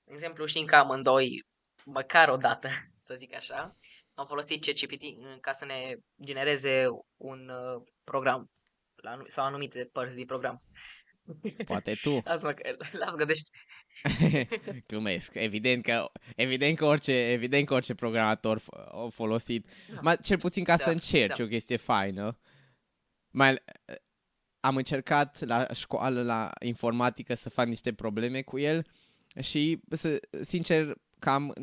De 0.05 0.13
exemplu, 0.13 0.47
știm 0.47 0.65
că 0.67 0.77
amândoi, 0.77 1.45
măcar 1.85 2.29
o 2.29 2.37
dată, 2.37 2.69
să 3.07 3.15
zic 3.15 3.35
așa, 3.35 3.77
am 4.15 4.25
folosit 4.25 4.65
ChatGPT 4.65 5.03
ca 5.41 5.53
să 5.53 5.65
ne 5.65 5.97
genereze 6.25 6.87
un 7.17 7.49
uh, 7.49 7.83
program 8.05 8.51
la 8.95 9.11
anum- 9.11 9.27
sau 9.27 9.45
anumite 9.45 9.89
părți 9.93 10.17
din 10.17 10.27
program. 10.27 10.63
Poate 11.65 11.95
tu. 12.03 12.21
Lasă-mă 12.25 12.53
că, 12.53 12.77
lasă 12.93 13.17
că 13.17 13.25
deci, 13.25 13.41
Glumesc. 14.87 15.35
Evident 15.35 15.83
că, 15.85 16.11
evident 16.37 16.77
că 16.77 16.85
orice, 16.85 17.13
evident 17.13 17.67
că 17.67 17.75
orice 17.75 17.95
programator 17.95 18.61
f- 18.61 18.89
a 18.93 19.09
folosit, 19.11 19.67
Da. 19.95 20.01
mai, 20.01 20.17
cel 20.23 20.39
puțin 20.39 20.65
ca 20.65 20.77
Da, 20.77 20.85
să 20.85 20.91
încerci 20.91 21.37
da. 21.37 21.45
o 21.45 21.47
chestie 21.47 21.77
faină. 21.77 22.39
Mai, 23.31 23.57
am 24.61 24.77
încercat 24.77 25.41
la 25.41 25.67
școală, 25.73 26.23
la 26.23 26.51
informatică, 26.61 27.35
să 27.35 27.51
fac 27.51 27.67
niște 27.67 27.93
probleme 27.93 28.43
cu 28.43 28.59
el 28.59 28.87
și, 29.41 29.81
să, 29.91 30.21
sincer, 30.41 30.95
cam 31.25 31.55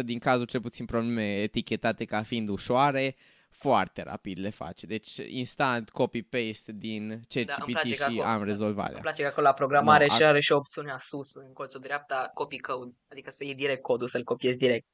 90% 0.00 0.04
din 0.04 0.18
cazuri, 0.18 0.50
cel 0.50 0.60
puțin 0.60 0.84
probleme 0.84 1.34
etichetate 1.34 2.04
ca 2.04 2.22
fiind 2.22 2.48
ușoare, 2.48 3.16
foarte 3.50 4.02
rapid 4.02 4.38
le 4.38 4.50
face. 4.50 4.86
Deci 4.86 5.16
instant 5.16 5.90
copy-paste 5.90 6.72
din 6.72 7.22
ChatGPT 7.28 7.72
da, 7.72 7.82
și 7.82 8.02
acolo, 8.02 8.22
am 8.22 8.42
rezolvarea. 8.42 8.92
Îmi 8.92 9.00
place 9.00 9.22
că 9.22 9.28
acolo 9.28 9.46
la 9.46 9.52
programare 9.52 10.06
no, 10.08 10.14
și 10.14 10.22
are 10.22 10.40
și 10.40 10.52
opțiunea 10.52 10.98
sus, 10.98 11.34
în 11.34 11.52
colțul 11.52 11.80
dreapta, 11.80 12.30
copy 12.34 12.58
code, 12.58 12.94
adică 13.10 13.30
să 13.30 13.44
iei 13.44 13.54
direct 13.54 13.82
codul, 13.82 14.08
să-l 14.08 14.24
copiezi 14.24 14.58
direct. 14.58 14.86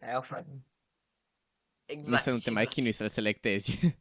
Aia 0.00 0.22
Exact. 1.84 2.10
Nu 2.10 2.16
să 2.16 2.30
nu 2.30 2.38
te 2.38 2.50
mai 2.50 2.66
chinui 2.66 2.92
să-l 2.92 3.08
selectezi. 3.08 3.78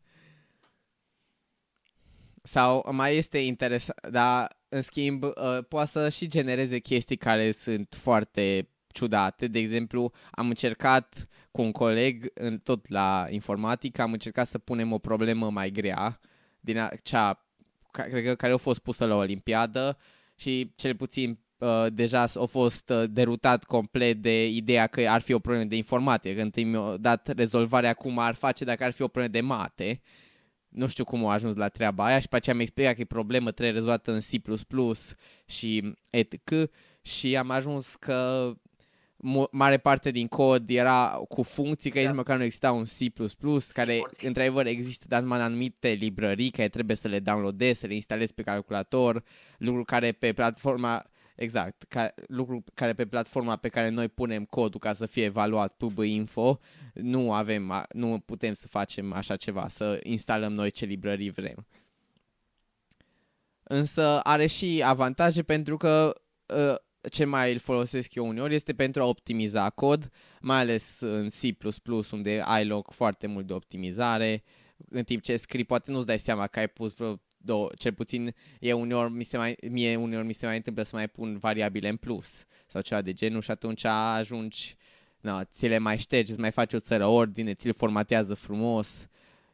Sau 2.43 2.87
mai 2.91 3.15
este 3.15 3.37
interesant, 3.37 4.07
dar 4.09 4.57
în 4.69 4.81
schimb 4.81 5.23
uh, 5.23 5.33
poate 5.67 5.89
să 5.89 6.09
și 6.09 6.27
genereze 6.27 6.79
chestii 6.79 7.17
care 7.17 7.51
sunt 7.51 7.95
foarte 7.99 8.69
ciudate. 8.91 9.47
De 9.47 9.59
exemplu, 9.59 10.11
am 10.31 10.47
încercat 10.47 11.27
cu 11.51 11.61
un 11.61 11.71
coleg, 11.71 12.31
în, 12.33 12.57
tot 12.57 12.89
la 12.89 13.27
informatică, 13.29 14.01
am 14.01 14.11
încercat 14.11 14.47
să 14.47 14.57
punem 14.57 14.91
o 14.91 14.97
problemă 14.97 15.49
mai 15.49 15.71
grea 15.71 16.19
din 16.59 16.89
cea 17.03 17.45
cred 17.91 18.23
că, 18.23 18.35
care 18.35 18.53
a 18.53 18.57
fost 18.57 18.79
pusă 18.79 19.05
la 19.05 19.15
Olimpiadă 19.15 19.97
și 20.35 20.71
cel 20.75 20.95
puțin 20.95 21.39
uh, 21.57 21.85
deja 21.93 22.21
a 22.21 22.45
fost 22.45 22.89
uh, 22.89 23.03
derutat 23.09 23.63
complet 23.63 24.21
de 24.21 24.47
ideea 24.47 24.87
că 24.87 25.09
ar 25.09 25.21
fi 25.21 25.33
o 25.33 25.39
problemă 25.39 25.65
de 25.65 25.75
informatică. 25.75 26.41
Când 26.41 26.65
mi-a 26.65 26.97
dat 26.97 27.27
rezolvarea 27.27 27.93
cum 27.93 28.19
ar 28.19 28.33
face 28.33 28.63
dacă 28.63 28.83
ar 28.83 28.91
fi 28.91 29.01
o 29.01 29.07
problemă 29.07 29.33
de 29.33 29.41
mate. 29.41 30.01
Nu 30.67 30.87
știu 30.87 31.03
cum 31.03 31.25
a 31.25 31.33
ajuns 31.33 31.55
la 31.55 31.67
treaba 31.67 32.05
aia 32.05 32.19
și 32.19 32.27
pe 32.27 32.35
aceea 32.35 32.55
mi-a 32.55 32.63
explicat 32.63 32.95
că 32.95 33.01
e 33.01 33.05
problemă 33.05 33.51
trebuie 33.51 33.73
rezolvată 33.73 34.11
în 34.11 34.19
C++ 34.19 34.31
și 35.45 35.93
etc. 36.09 36.51
Și 37.01 37.37
am 37.37 37.49
ajuns 37.49 37.95
că 37.95 38.51
mare 39.51 39.77
parte 39.77 40.11
din 40.11 40.27
cod 40.27 40.69
era 40.69 41.21
cu 41.29 41.43
funcții, 41.43 41.89
că 41.89 41.99
da. 41.99 42.07
nici 42.07 42.15
măcar 42.15 42.37
nu 42.37 42.43
exista 42.43 42.71
un 42.71 42.83
C++, 42.83 43.11
care 43.73 44.01
într-adevăr 44.21 44.65
există, 44.65 45.05
dar 45.07 45.21
numai 45.21 45.37
în 45.37 45.43
anumite 45.43 45.89
librării 45.89 46.49
care 46.49 46.69
trebuie 46.69 46.95
să 46.95 47.07
le 47.07 47.19
downloadezi, 47.19 47.79
să 47.79 47.87
le 47.87 47.93
instalezi 47.93 48.33
pe 48.33 48.41
calculator, 48.41 49.23
lucru 49.57 49.83
care 49.83 50.11
pe 50.11 50.33
platforma 50.33 51.05
Exact, 51.35 51.83
ca, 51.87 52.13
lucru 52.27 52.63
care 52.73 52.93
pe 52.93 53.05
platforma 53.05 53.55
pe 53.55 53.69
care 53.69 53.89
noi 53.89 54.07
punem 54.07 54.45
codul 54.45 54.79
ca 54.79 54.93
să 54.93 55.05
fie 55.05 55.23
evaluat 55.23 55.73
pub 55.77 55.97
info, 55.97 56.59
nu 56.93 57.33
avem, 57.33 57.85
nu 57.93 58.19
putem 58.25 58.53
să 58.53 58.67
facem 58.67 59.13
așa 59.13 59.35
ceva, 59.35 59.67
să 59.67 59.99
instalăm 60.03 60.53
noi 60.53 60.71
ce 60.71 60.85
librării 60.85 61.29
vrem. 61.29 61.65
Însă 63.63 64.19
are 64.19 64.45
și 64.45 64.81
avantaje 64.85 65.43
pentru 65.43 65.77
că 65.77 66.21
uh, 66.45 66.75
ce 67.09 67.25
mai 67.25 67.51
îl 67.51 67.59
folosesc 67.59 68.15
eu 68.15 68.27
uneori 68.27 68.55
este 68.55 68.73
pentru 68.73 69.01
a 69.01 69.05
optimiza 69.05 69.69
cod, 69.69 70.11
mai 70.41 70.59
ales 70.59 70.99
în 70.99 71.27
C++, 71.29 71.55
unde 72.11 72.41
ai 72.45 72.65
loc 72.65 72.91
foarte 72.91 73.27
mult 73.27 73.47
de 73.47 73.53
optimizare, 73.53 74.43
în 74.89 75.03
timp 75.03 75.21
ce 75.21 75.35
scrii 75.35 75.63
poate 75.63 75.91
nu-ți 75.91 76.05
dai 76.05 76.19
seama 76.19 76.47
că 76.47 76.59
ai 76.59 76.67
pus 76.67 76.93
vreo 76.93 77.19
două, 77.37 77.69
cel 77.77 77.93
puțin 77.93 78.35
e 78.59 78.73
uneori, 78.73 79.11
mi 79.11 79.23
se 79.23 79.37
mai, 79.37 79.57
mie 79.69 79.95
uneori 79.95 80.25
mi 80.25 80.33
se 80.33 80.45
mai 80.45 80.55
întâmplă 80.55 80.83
să 80.83 80.95
mai 80.95 81.07
pun 81.07 81.37
variabile 81.37 81.89
în 81.89 81.95
plus 81.95 82.45
sau 82.67 82.81
ceva 82.81 83.01
de 83.01 83.13
genul 83.13 83.41
și 83.41 83.51
atunci 83.51 83.83
ajungi, 83.85 84.75
na, 85.21 85.43
ți 85.43 85.67
le 85.67 85.77
mai 85.77 85.97
ștergi, 85.97 86.31
îți 86.31 86.39
mai 86.39 86.51
faci 86.51 86.73
o 86.73 86.79
țără 86.79 87.05
ordine, 87.05 87.53
ți 87.53 87.65
le 87.65 87.71
formatează 87.71 88.33
frumos, 88.33 89.07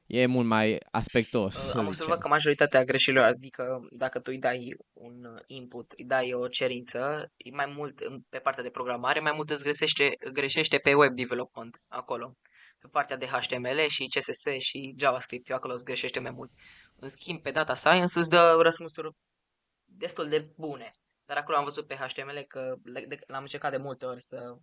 e 0.07 0.25
mult 0.25 0.47
mai 0.47 0.79
aspectos. 0.91 1.73
Am 1.73 1.87
observat 1.87 2.19
că 2.19 2.27
majoritatea 2.27 2.83
greșelilor, 2.83 3.25
adică 3.25 3.79
dacă 3.97 4.19
tu 4.19 4.31
îi 4.33 4.39
dai 4.39 4.75
un 4.93 5.39
input, 5.47 5.91
îi 5.97 6.05
dai 6.05 6.33
o 6.33 6.47
cerință, 6.47 7.31
mai 7.51 7.73
mult 7.75 7.99
pe 8.29 8.39
partea 8.39 8.63
de 8.63 8.69
programare, 8.69 9.19
mai 9.19 9.33
mult 9.35 9.49
îți 9.49 9.63
greșește, 9.63 10.15
greșește 10.33 10.77
pe 10.77 10.93
web 10.93 11.15
development 11.15 11.81
acolo. 11.87 12.35
Pe 12.79 12.87
partea 12.87 13.17
de 13.17 13.25
HTML 13.25 13.87
și 13.87 14.07
CSS 14.07 14.43
și 14.59 14.95
JavaScript, 14.99 15.49
eu 15.49 15.55
acolo 15.55 15.73
îți 15.73 15.85
greșește 15.85 16.19
mai 16.19 16.31
mult. 16.31 16.51
În 16.95 17.09
schimb, 17.09 17.41
pe 17.41 17.51
data 17.51 17.73
science 17.73 18.19
îți 18.19 18.29
dă 18.29 18.57
răspunsuri 18.61 19.09
destul 19.85 20.29
de 20.29 20.49
bune. 20.57 20.91
Dar 21.25 21.37
acolo 21.37 21.57
am 21.57 21.63
văzut 21.63 21.87
pe 21.87 21.95
HTML 21.95 22.45
că 22.47 22.75
l-am 23.27 23.41
încercat 23.41 23.71
de 23.71 23.77
multe 23.77 24.05
ori 24.05 24.21
să 24.21 24.37
Uh, 24.37 24.57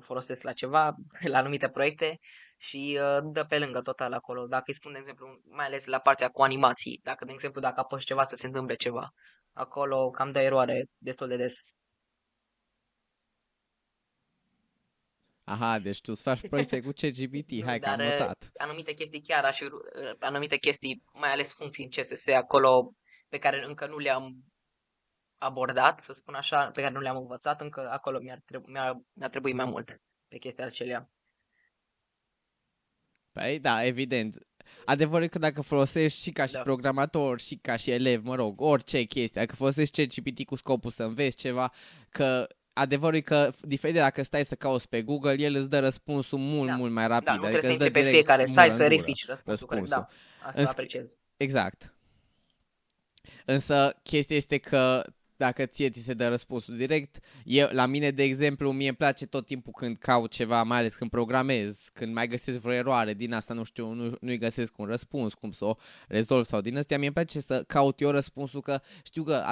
folosesc 0.00 0.42
la 0.42 0.52
ceva, 0.52 0.94
la 1.32 1.38
anumite 1.38 1.68
proiecte 1.68 2.18
și 2.56 2.98
uh, 3.00 3.30
dă 3.32 3.44
pe 3.44 3.58
lângă 3.58 3.80
total 3.80 4.12
acolo. 4.12 4.46
Dacă 4.46 4.64
îi 4.66 4.74
spun, 4.74 4.92
de 4.92 4.98
exemplu, 4.98 5.40
mai 5.44 5.66
ales 5.66 5.86
la 5.86 5.98
partea 5.98 6.28
cu 6.28 6.42
animații, 6.42 7.00
dacă, 7.02 7.24
de 7.24 7.32
exemplu, 7.32 7.60
dacă 7.60 7.80
apăși 7.80 8.06
ceva 8.06 8.22
să 8.22 8.36
se 8.36 8.46
întâmple 8.46 8.74
ceva, 8.74 9.12
acolo 9.52 10.10
cam 10.10 10.32
dă 10.32 10.40
eroare 10.40 10.86
destul 10.98 11.28
de 11.28 11.36
des. 11.36 11.54
Aha, 15.44 15.78
deci 15.78 16.00
tu 16.00 16.10
îți 16.12 16.22
faci 16.22 16.48
proiecte 16.48 16.80
cu 16.80 16.90
CGBT, 16.90 17.50
hai 17.68 17.78
că 17.78 17.88
am 17.88 18.00
uh, 18.00 18.06
notat. 18.06 18.50
Anumite 18.56 18.92
chestii 18.92 19.20
chiar 19.20 19.44
aș 19.44 19.60
anumite 20.18 20.56
chestii, 20.56 21.02
mai 21.12 21.32
ales 21.32 21.54
funcții 21.54 21.84
în 21.84 21.90
CSS, 21.90 22.28
acolo 22.28 22.94
pe 23.28 23.38
care 23.38 23.64
încă 23.64 23.86
nu 23.86 23.98
le-am 23.98 24.51
abordat, 25.42 26.00
să 26.00 26.12
spun 26.12 26.34
așa, 26.34 26.70
pe 26.70 26.80
care 26.80 26.92
nu 26.92 27.00
le-am 27.00 27.16
învățat, 27.16 27.60
încă 27.60 27.90
acolo 27.90 28.18
mi-ar 28.20 28.42
trebu- 28.44 28.70
mi-ar, 28.70 29.00
mi-ar 29.12 29.30
trebui 29.30 29.52
mai 29.52 29.64
mult 29.64 30.00
pe 30.28 30.38
chestia 30.38 30.66
acelea. 30.66 31.10
Păi 33.32 33.58
da, 33.58 33.84
evident. 33.84 34.38
Adevărul 34.84 35.26
că 35.26 35.38
dacă 35.38 35.62
folosești 35.62 36.20
și 36.22 36.30
ca 36.30 36.46
și 36.46 36.52
da. 36.52 36.62
programator 36.62 37.40
și 37.40 37.56
ca 37.56 37.76
și 37.76 37.90
elev, 37.90 38.24
mă 38.24 38.34
rog, 38.34 38.60
orice 38.60 39.02
chestie, 39.02 39.40
dacă 39.40 39.54
folosești 39.54 40.00
ChatGPT 40.00 40.44
cu 40.44 40.56
scopul 40.56 40.90
să 40.90 41.02
înveți 41.02 41.36
ceva, 41.36 41.72
că 42.10 42.46
adevărul 42.72 43.16
e 43.16 43.20
că, 43.20 43.50
diferit 43.60 43.94
de 43.94 44.00
dacă 44.00 44.22
stai 44.22 44.44
să 44.44 44.54
cauți 44.54 44.88
pe 44.88 45.02
Google, 45.02 45.42
el 45.42 45.54
îți 45.54 45.68
dă 45.68 45.78
răspunsul 45.78 46.38
mult, 46.38 46.68
da. 46.68 46.76
mult 46.76 46.92
mai 46.92 47.06
rapid. 47.06 47.26
Da, 47.26 47.34
nu 47.34 47.44
adică 47.44 47.58
trebuie 47.58 47.78
să 47.78 47.84
intri 47.84 48.02
pe 48.02 48.10
fiecare 48.10 48.46
site 48.46 48.68
să 48.68 48.86
refici 48.86 49.26
răspunsul. 49.26 49.66
răspunsul. 49.70 49.88
Da, 49.88 50.08
asta 50.46 50.60
Îns- 50.60 50.70
apreciez. 50.70 51.18
Exact. 51.36 51.94
Însă 53.44 54.00
chestia 54.02 54.36
este 54.36 54.58
că 54.58 55.04
dacă 55.42 55.66
ție 55.66 55.90
ți 55.90 56.02
se 56.02 56.14
dă 56.14 56.28
răspunsul 56.28 56.76
direct. 56.76 57.18
Eu, 57.44 57.68
la 57.70 57.86
mine, 57.86 58.10
de 58.10 58.22
exemplu, 58.22 58.72
mie 58.72 58.88
îmi 58.88 58.96
place 58.96 59.26
tot 59.26 59.46
timpul 59.46 59.72
când 59.72 59.96
caut 59.96 60.30
ceva, 60.30 60.62
mai 60.62 60.78
ales 60.78 60.94
când 60.94 61.10
programez, 61.10 61.88
când 61.92 62.14
mai 62.14 62.28
găsesc 62.28 62.58
vreo 62.58 62.74
eroare 62.74 63.14
din 63.14 63.32
asta, 63.32 63.54
nu 63.54 63.64
știu, 63.64 63.92
nu, 63.92 64.16
nu-i 64.20 64.38
găsesc 64.38 64.78
un 64.78 64.86
răspuns, 64.86 65.34
cum 65.34 65.52
să 65.52 65.64
o 65.64 65.76
rezolv 66.08 66.44
sau 66.44 66.60
din 66.60 66.76
astea, 66.76 66.96
mie 66.96 67.06
îmi 67.06 67.14
place 67.14 67.40
să 67.40 67.64
caut 67.66 68.00
eu 68.00 68.10
răspunsul 68.10 68.60
că 68.60 68.80
știu 69.04 69.22
că 69.22 69.44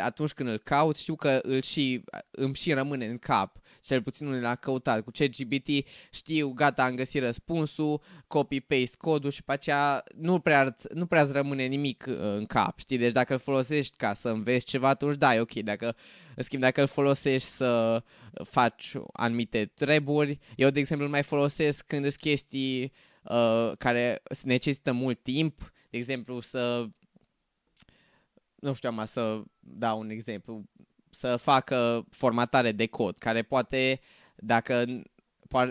atunci 0.00 0.32
când 0.32 0.48
îl 0.48 0.58
caut, 0.58 0.96
știu 0.96 1.14
că 1.14 1.38
îl 1.42 1.62
și, 1.62 2.04
îmi 2.30 2.54
și 2.54 2.72
rămâne 2.72 3.06
în 3.06 3.18
cap 3.18 3.57
cel 3.82 4.02
puțin 4.02 4.26
unul 4.26 4.40
l-a 4.40 4.54
căutat. 4.54 5.02
Cu 5.04 5.10
ChatGPT 5.10 5.68
știu, 6.10 6.50
gata, 6.50 6.84
am 6.84 6.94
găsit 6.94 7.22
răspunsul, 7.22 8.00
copy-paste 8.26 8.96
codul 8.98 9.30
și 9.30 9.42
pe 9.42 9.52
aceea 9.52 10.04
nu 10.14 10.40
prea, 10.40 10.76
nu 10.94 11.06
prea 11.06 11.22
îți 11.22 11.32
rămâne 11.32 11.66
nimic 11.66 12.04
uh, 12.08 12.16
în 12.18 12.46
cap, 12.46 12.78
știi? 12.78 12.98
Deci 12.98 13.12
dacă 13.12 13.32
îl 13.32 13.38
folosești 13.38 13.96
ca 13.96 14.14
să 14.14 14.28
înveți 14.28 14.66
ceva, 14.66 14.88
atunci 14.88 15.16
da, 15.16 15.34
e 15.34 15.40
ok. 15.40 15.52
Dacă, 15.52 15.96
în 16.36 16.42
schimb, 16.42 16.62
dacă 16.62 16.80
îl 16.80 16.86
folosești 16.86 17.48
să 17.48 18.02
faci 18.44 18.94
anumite 19.12 19.70
treburi, 19.74 20.38
eu, 20.56 20.70
de 20.70 20.78
exemplu, 20.78 21.06
îl 21.06 21.12
mai 21.12 21.22
folosesc 21.22 21.86
când 21.86 22.02
sunt 22.02 22.14
chestii 22.14 22.92
uh, 23.22 23.72
care 23.78 24.22
necesită 24.42 24.92
mult 24.92 25.22
timp, 25.22 25.72
de 25.90 25.96
exemplu, 25.96 26.40
să 26.40 26.88
nu 28.60 28.72
știu 28.72 28.88
am 28.88 29.04
să 29.04 29.42
dau 29.60 29.98
un 29.98 30.10
exemplu, 30.10 30.64
să 31.10 31.36
facă 31.36 32.06
formatare 32.10 32.72
de 32.72 32.86
cod, 32.86 33.18
care 33.18 33.42
poate, 33.42 34.00
dacă, 34.36 34.84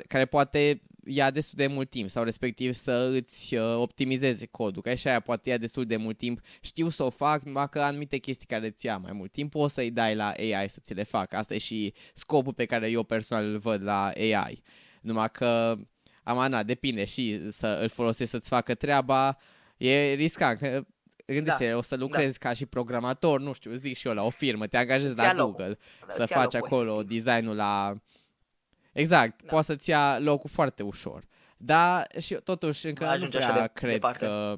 care 0.08 0.26
poate 0.26 0.82
ia 1.08 1.32
destul 1.32 1.58
de 1.58 1.68
mult 1.68 1.90
timp 1.90 2.10
sau 2.10 2.24
respectiv 2.24 2.74
să 2.74 3.10
îți 3.14 3.56
uh, 3.56 3.76
optimizeze 3.76 4.46
codul, 4.46 4.82
că 4.82 4.90
așa 4.90 5.10
aia 5.10 5.20
poate 5.20 5.50
ia 5.50 5.58
destul 5.58 5.86
de 5.86 5.98
mult 5.98 6.18
timp. 6.18 6.40
Știu 6.62 6.90
să 6.90 7.04
o 7.04 7.10
fac, 7.10 7.44
numai 7.44 7.70
că 7.70 7.82
anumite 7.82 8.18
chestii 8.18 8.48
care 8.48 8.68
îți 8.68 8.86
ia 8.86 8.98
mai 8.98 9.12
mult 9.14 9.32
timp 9.32 9.56
o 9.56 9.68
să-i 9.68 9.92
dai 9.92 10.16
la 10.16 10.30
AI 10.30 10.70
să 10.70 10.80
ți 10.84 10.94
le 10.94 11.04
facă. 11.04 11.36
Asta 11.36 11.54
e 11.54 11.58
și 11.58 11.94
scopul 12.14 12.54
pe 12.54 12.66
care 12.66 12.90
eu 12.90 13.04
personal 13.04 13.46
îl 13.46 13.58
văd 13.58 13.84
la 13.84 14.08
AI. 14.08 14.64
Numai 15.02 15.32
că, 15.32 15.78
amana, 16.24 16.64
depinde 16.64 17.06
și 17.06 17.52
să 17.52 17.80
îl 17.82 17.90
folosești 17.90 18.32
să-ți 18.32 18.50
facă 18.50 18.76
treaba, 18.76 19.38
e 19.78 20.14
riscant 20.14 20.86
gândește, 21.34 21.70
da. 21.70 21.78
o 21.78 21.82
să 21.82 21.96
da. 21.96 22.02
lucrezi 22.02 22.40
da. 22.40 22.48
ca 22.48 22.56
și 22.56 22.66
programator, 22.66 23.40
nu 23.40 23.54
știu, 23.54 23.74
zic 23.74 23.98
și 23.98 24.08
eu 24.08 24.14
la 24.14 24.24
o 24.24 24.30
firmă, 24.30 24.68
te 24.68 24.78
angajezi 24.78 25.22
la 25.22 25.34
Google 25.34 25.78
da, 26.08 26.14
să 26.14 26.26
faci 26.26 26.56
acolo 26.56 26.94
efectiv. 26.94 27.24
designul 27.24 27.56
la... 27.56 27.96
Exact, 28.92 29.44
da. 29.44 29.54
poți 29.54 29.66
să-ți 29.66 29.90
ia 29.90 30.20
locul 30.20 30.50
foarte 30.50 30.84
ușor. 30.84 31.24
Dar 31.58 32.08
și 32.20 32.34
totuși 32.34 32.88
încă 32.88 33.16
nu 33.20 33.28
prea 33.28 33.68
cred 33.68 33.92
departe. 33.92 34.26
că... 34.26 34.58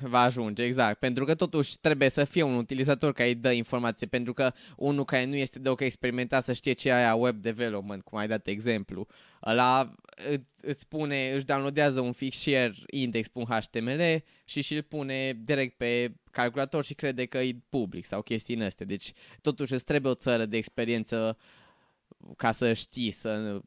va 0.00 0.20
ajunge, 0.20 0.62
exact. 0.62 0.98
Pentru 0.98 1.24
că 1.24 1.34
totuși 1.34 1.78
trebuie 1.78 2.08
să 2.08 2.24
fie 2.24 2.42
un 2.42 2.54
utilizator 2.54 3.12
care 3.12 3.28
îi 3.28 3.34
dă 3.34 3.50
informație, 3.50 4.06
pentru 4.06 4.32
că 4.32 4.52
unul 4.76 5.04
care 5.04 5.24
nu 5.24 5.34
este 5.34 5.58
deloc 5.58 5.80
experimentat 5.80 6.44
să 6.44 6.52
știe 6.52 6.72
ce 6.72 6.88
e 6.88 6.94
aia 6.94 7.14
web 7.14 7.36
development, 7.36 8.02
cum 8.02 8.18
ai 8.18 8.28
dat 8.28 8.46
exemplu, 8.46 9.06
ăla 9.46 9.94
îți 10.62 10.80
spune, 10.80 11.32
își 11.34 11.44
downloadează 11.44 12.00
un 12.00 12.12
fișier 12.12 12.74
index.html 12.90 14.00
și 14.44 14.60
și-l 14.60 14.82
pune 14.82 15.40
direct 15.44 15.76
pe 15.76 16.14
calculator 16.30 16.84
și 16.84 16.94
crede 16.94 17.26
că 17.26 17.38
e 17.38 17.56
public 17.68 18.04
sau 18.04 18.22
chestii 18.22 18.62
astea. 18.62 18.86
Deci 18.86 19.12
totuși 19.40 19.72
îți 19.72 19.84
trebuie 19.84 20.12
o 20.12 20.14
țară 20.14 20.46
de 20.46 20.56
experiență 20.56 21.38
ca 22.36 22.52
să 22.52 22.72
știi 22.72 23.10
să, 23.10 23.60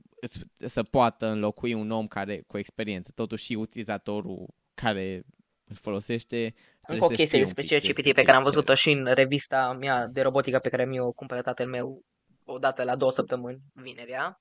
să 0.58 0.84
poată 0.84 1.28
înlocui 1.28 1.74
un 1.74 1.92
om 1.92 2.08
care 2.08 2.44
cu 2.48 2.58
experiență. 2.58 3.12
Totuși 3.16 3.46
și 3.46 3.54
utilizatorul 3.54 4.54
care 4.74 5.26
îl 5.64 5.76
folosește. 5.76 6.54
Încă 6.88 7.06
o 7.06 7.08
chestie 7.08 7.40
despre 7.40 7.64
ChatGPT 7.64 8.14
pe 8.14 8.24
care 8.24 8.38
am 8.38 8.44
văzut-o 8.44 8.76
și 8.76 8.92
în 8.92 9.06
revista 9.14 9.74
mea 9.74 10.08
de 10.08 10.22
robotică 10.22 10.60
pe 10.60 10.70
care 10.70 10.86
mi-o 10.86 11.12
cumpără 11.12 11.42
tatăl 11.42 11.68
meu 11.68 12.02
odată 12.46 12.84
la 12.84 12.96
două 12.96 13.12
săptămâni, 13.12 13.62
vinerea, 13.74 14.40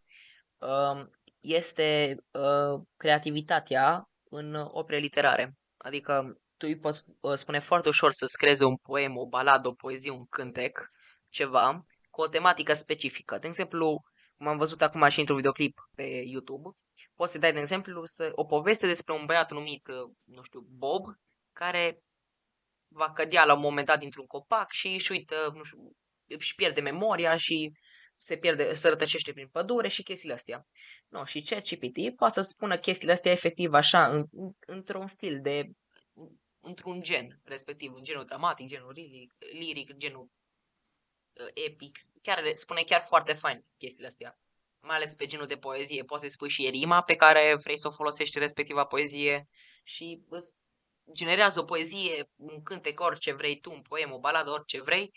um, 0.59 1.11
este 1.41 2.17
uh, 2.31 2.81
creativitatea 2.97 4.05
în 4.31 4.55
opere 4.55 4.99
literare. 4.99 5.55
Adică 5.77 6.37
tu 6.57 6.67
îi 6.69 6.79
poți 6.79 7.05
uh, 7.21 7.35
spune 7.35 7.59
foarte 7.59 7.89
ușor 7.89 8.13
să 8.13 8.27
screze 8.27 8.65
un 8.65 8.77
poem, 8.77 9.17
o 9.17 9.27
baladă, 9.27 9.69
o 9.69 9.73
poezie, 9.73 10.11
un 10.11 10.27
cântec, 10.27 10.91
ceva, 11.29 11.85
cu 12.11 12.21
o 12.21 12.29
tematică 12.29 12.73
specifică. 12.73 13.39
De 13.39 13.47
exemplu, 13.47 14.03
cum 14.43 14.51
am 14.51 14.59
văzut 14.59 14.83
acum 14.83 15.09
și 15.09 15.19
într-un 15.19 15.37
videoclip 15.37 15.89
pe 15.95 16.03
YouTube, 16.03 16.69
poți 17.15 17.33
să 17.33 17.39
dai, 17.39 17.53
de 17.53 17.59
exemplu, 17.59 18.05
să, 18.05 18.33
o 18.35 18.45
poveste 18.45 18.87
despre 18.87 19.15
un 19.15 19.25
băiat 19.27 19.53
numit, 19.53 19.89
uh, 19.89 20.15
nu 20.25 20.43
știu, 20.43 20.61
Bob, 20.61 21.05
care 21.53 21.99
va 22.89 23.13
cădea 23.13 23.45
la 23.45 23.55
un 23.55 23.61
moment 23.61 23.87
dat 23.87 23.99
dintr-un 23.99 24.27
copac 24.27 24.71
și 24.71 24.87
își 24.87 25.13
uită, 25.13 25.53
nu 25.55 25.63
știu, 25.63 25.93
își 26.27 26.55
pierde 26.55 26.81
memoria 26.81 27.37
și 27.37 27.73
se 28.15 28.37
pierde, 28.37 28.75
se 28.75 28.89
rătăcește 28.89 29.33
prin 29.33 29.49
pădure 29.49 29.89
și 29.89 30.03
chestiile 30.03 30.35
astea. 30.35 30.67
No, 31.09 31.25
și 31.25 31.41
ChatGPT 31.41 32.17
poate 32.17 32.35
să 32.35 32.41
spună 32.41 32.79
chestiile 32.79 33.13
astea 33.13 33.33
efectiv 33.33 33.73
așa, 33.73 34.07
în, 34.07 34.25
într-un 34.67 35.07
stil 35.07 35.41
de, 35.41 35.65
într-un 36.61 37.03
gen, 37.03 37.41
respectiv, 37.45 37.93
în 37.95 38.03
genul 38.03 38.25
dramatic, 38.25 38.69
genul 38.69 38.93
liric, 38.93 39.33
liric 39.53 39.97
genul 39.97 40.29
uh, 41.33 41.49
epic. 41.71 41.99
Chiar 42.23 42.51
spune 42.55 42.83
chiar 42.83 43.01
foarte 43.01 43.33
fain 43.33 43.65
chestiile 43.77 44.09
astea. 44.09 44.39
Mai 44.81 44.97
ales 44.97 45.15
pe 45.15 45.27
genul 45.27 45.47
de 45.47 45.57
poezie. 45.57 46.05
Poți 46.05 46.23
să 46.23 46.29
spui 46.29 46.49
și 46.49 46.71
rima 46.71 47.03
pe 47.03 47.17
care 47.17 47.55
vrei 47.63 47.79
să 47.79 47.87
o 47.87 47.91
folosești 47.91 48.39
respectiva 48.39 48.85
poezie 48.85 49.49
și 49.85 50.25
îți 50.29 50.57
generează 51.13 51.61
o 51.61 51.65
poezie, 51.65 52.31
un 52.37 52.63
cântec, 52.63 53.01
orice 53.01 53.33
vrei 53.33 53.61
tu, 53.61 53.73
un 53.73 53.83
poem, 53.83 54.13
o 54.13 54.19
baladă, 54.19 54.51
orice 54.51 54.83
vrei, 54.83 55.15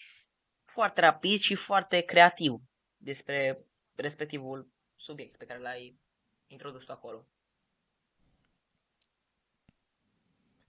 foarte 0.64 1.02
rapid 1.02 1.40
și 1.40 1.56
foarte 1.56 2.02
creativ 2.02 2.54
despre 2.98 3.66
respectivul 3.96 4.72
subiect 4.96 5.38
pe 5.38 5.46
care 5.46 5.60
l-ai 5.60 6.00
introdus 6.48 6.88
acolo. 6.88 7.28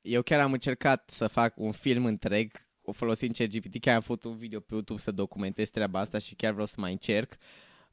Eu 0.01 0.23
chiar 0.23 0.41
am 0.41 0.53
încercat 0.53 1.11
să 1.11 1.27
fac 1.27 1.57
un 1.57 1.73
film 1.73 2.05
întreg 2.05 2.66
folosind 2.93 3.37
ChatGPT, 3.37 3.81
chiar 3.81 3.95
am 3.95 4.01
făcut 4.01 4.25
un 4.25 4.37
video 4.37 4.61
pe 4.61 4.75
YouTube 4.75 5.01
să 5.01 5.11
documentez 5.11 5.69
treaba 5.69 6.01
asta 6.01 6.19
și 6.19 6.35
chiar 6.35 6.53
vreau 6.53 6.67
să 6.67 6.75
mai 6.79 6.91
încerc. 6.91 7.37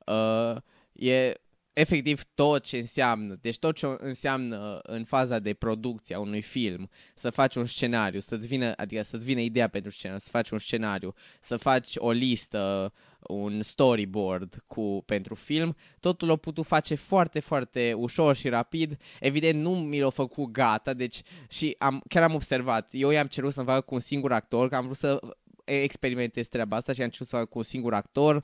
Uh, 0.05 0.55
e 0.93 1.41
efectiv 1.73 2.23
tot 2.35 2.63
ce 2.63 2.77
înseamnă, 2.77 3.37
deci 3.41 3.57
tot 3.57 3.75
ce 3.75 3.95
înseamnă 3.97 4.79
în 4.83 5.03
faza 5.03 5.39
de 5.39 5.53
producție 5.53 6.15
a 6.15 6.19
unui 6.19 6.41
film, 6.41 6.89
să 7.13 7.29
faci 7.29 7.55
un 7.55 7.65
scenariu, 7.65 8.19
să-ți 8.19 8.47
vină, 8.47 8.73
adică 8.75 9.01
să-ți 9.01 9.25
vină 9.25 9.39
ideea 9.39 9.67
pentru 9.67 9.91
scenariu, 9.91 10.21
să 10.23 10.29
faci 10.29 10.49
un 10.49 10.59
scenariu, 10.59 11.13
să 11.41 11.57
faci 11.57 11.93
o 11.95 12.11
listă, 12.11 12.93
un 13.27 13.61
storyboard 13.61 14.63
cu, 14.67 15.03
pentru 15.05 15.35
film, 15.35 15.75
totul 15.99 16.27
l-a 16.27 16.35
putut 16.35 16.65
face 16.65 16.95
foarte, 16.95 17.39
foarte 17.39 17.93
ușor 17.97 18.35
și 18.35 18.49
rapid. 18.49 18.97
Evident, 19.19 19.61
nu 19.61 19.75
mi 19.75 19.99
l-a 19.99 20.09
făcut 20.09 20.51
gata, 20.51 20.93
deci 20.93 21.21
și 21.49 21.75
am, 21.77 22.03
chiar 22.09 22.23
am 22.23 22.33
observat, 22.33 22.87
eu 22.91 23.09
i-am 23.09 23.27
cerut 23.27 23.53
să-mi 23.53 23.65
facă 23.65 23.81
cu 23.81 23.93
un 23.93 23.99
singur 23.99 24.31
actor, 24.31 24.69
că 24.69 24.75
am 24.75 24.83
vrut 24.83 24.97
să 24.97 25.19
experimentez 25.63 26.47
treaba 26.47 26.75
asta 26.75 26.93
și 26.93 27.01
am 27.01 27.09
cerut 27.09 27.27
să 27.27 27.35
fac 27.35 27.49
cu 27.49 27.57
un 27.57 27.63
singur 27.63 27.93
actor, 27.93 28.43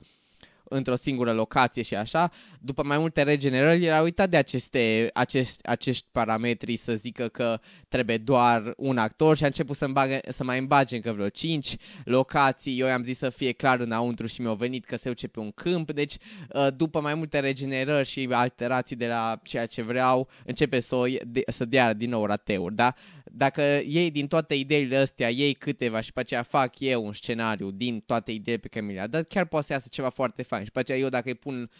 într-o 0.72 0.96
singură 0.96 1.32
locație 1.32 1.82
și 1.82 1.94
așa, 1.94 2.30
după 2.60 2.82
mai 2.82 2.98
multe 2.98 3.22
regenerări, 3.22 3.84
era 3.84 4.00
uitat 4.00 4.28
de 4.30 4.36
aceste, 4.36 5.10
acești, 5.14 5.66
acești 5.66 6.06
parametri 6.12 6.76
să 6.76 6.94
zică 6.94 7.28
că 7.28 7.60
trebuie 7.88 8.18
doar 8.18 8.74
un 8.76 8.98
actor 8.98 9.36
și 9.36 9.42
a 9.42 9.46
început 9.46 9.76
să, 9.76 9.84
îmbagă, 9.84 10.20
să 10.28 10.44
mai 10.44 10.58
îmbage 10.58 10.96
încă 10.96 11.12
vreo 11.12 11.28
5 11.28 11.76
locații. 12.04 12.78
Eu 12.78 12.86
i-am 12.86 13.02
zis 13.02 13.18
să 13.18 13.30
fie 13.30 13.52
clar 13.52 13.80
înăuntru 13.80 14.26
și 14.26 14.40
mi-au 14.40 14.54
venit 14.54 14.84
că 14.84 14.96
se 14.96 15.08
duce 15.08 15.28
pe 15.28 15.40
un 15.40 15.50
câmp, 15.50 15.92
deci 15.92 16.16
uh, 16.52 16.66
după 16.76 17.00
mai 17.00 17.14
multe 17.14 17.38
regenerări 17.38 18.08
și 18.08 18.28
alterații 18.30 18.96
de 18.96 19.06
la 19.06 19.40
ceea 19.42 19.66
ce 19.66 19.82
vreau, 19.82 20.28
începe 20.44 20.80
să, 20.80 20.94
o, 20.94 21.04
de, 21.26 21.42
să 21.46 21.64
dea 21.64 21.92
din 21.92 22.10
nou 22.10 22.26
rateuri, 22.26 22.74
da? 22.74 22.94
Dacă 23.32 23.62
iei 23.84 24.10
din 24.10 24.26
toate 24.26 24.54
ideile 24.54 24.96
astea, 24.96 25.28
iei 25.28 25.54
câteva 25.54 26.00
și 26.00 26.12
pe 26.12 26.20
aceea 26.20 26.42
fac 26.42 26.80
eu 26.80 27.04
un 27.04 27.12
scenariu 27.12 27.70
din 27.70 28.00
toate 28.00 28.32
ideile 28.32 28.60
pe 28.60 28.68
care 28.68 28.84
mi 28.84 28.92
le-a 28.92 29.06
dat, 29.06 29.26
chiar 29.26 29.46
poate 29.46 29.66
să 29.66 29.72
iasă 29.72 29.88
ceva 29.90 30.08
foarte 30.08 30.42
fain. 30.42 30.59
Și 30.64 30.70
pe 30.70 30.78
aceea 30.78 30.98
eu 30.98 31.08
dacă 31.08 31.28
îi 31.28 31.34
pun 31.34 31.70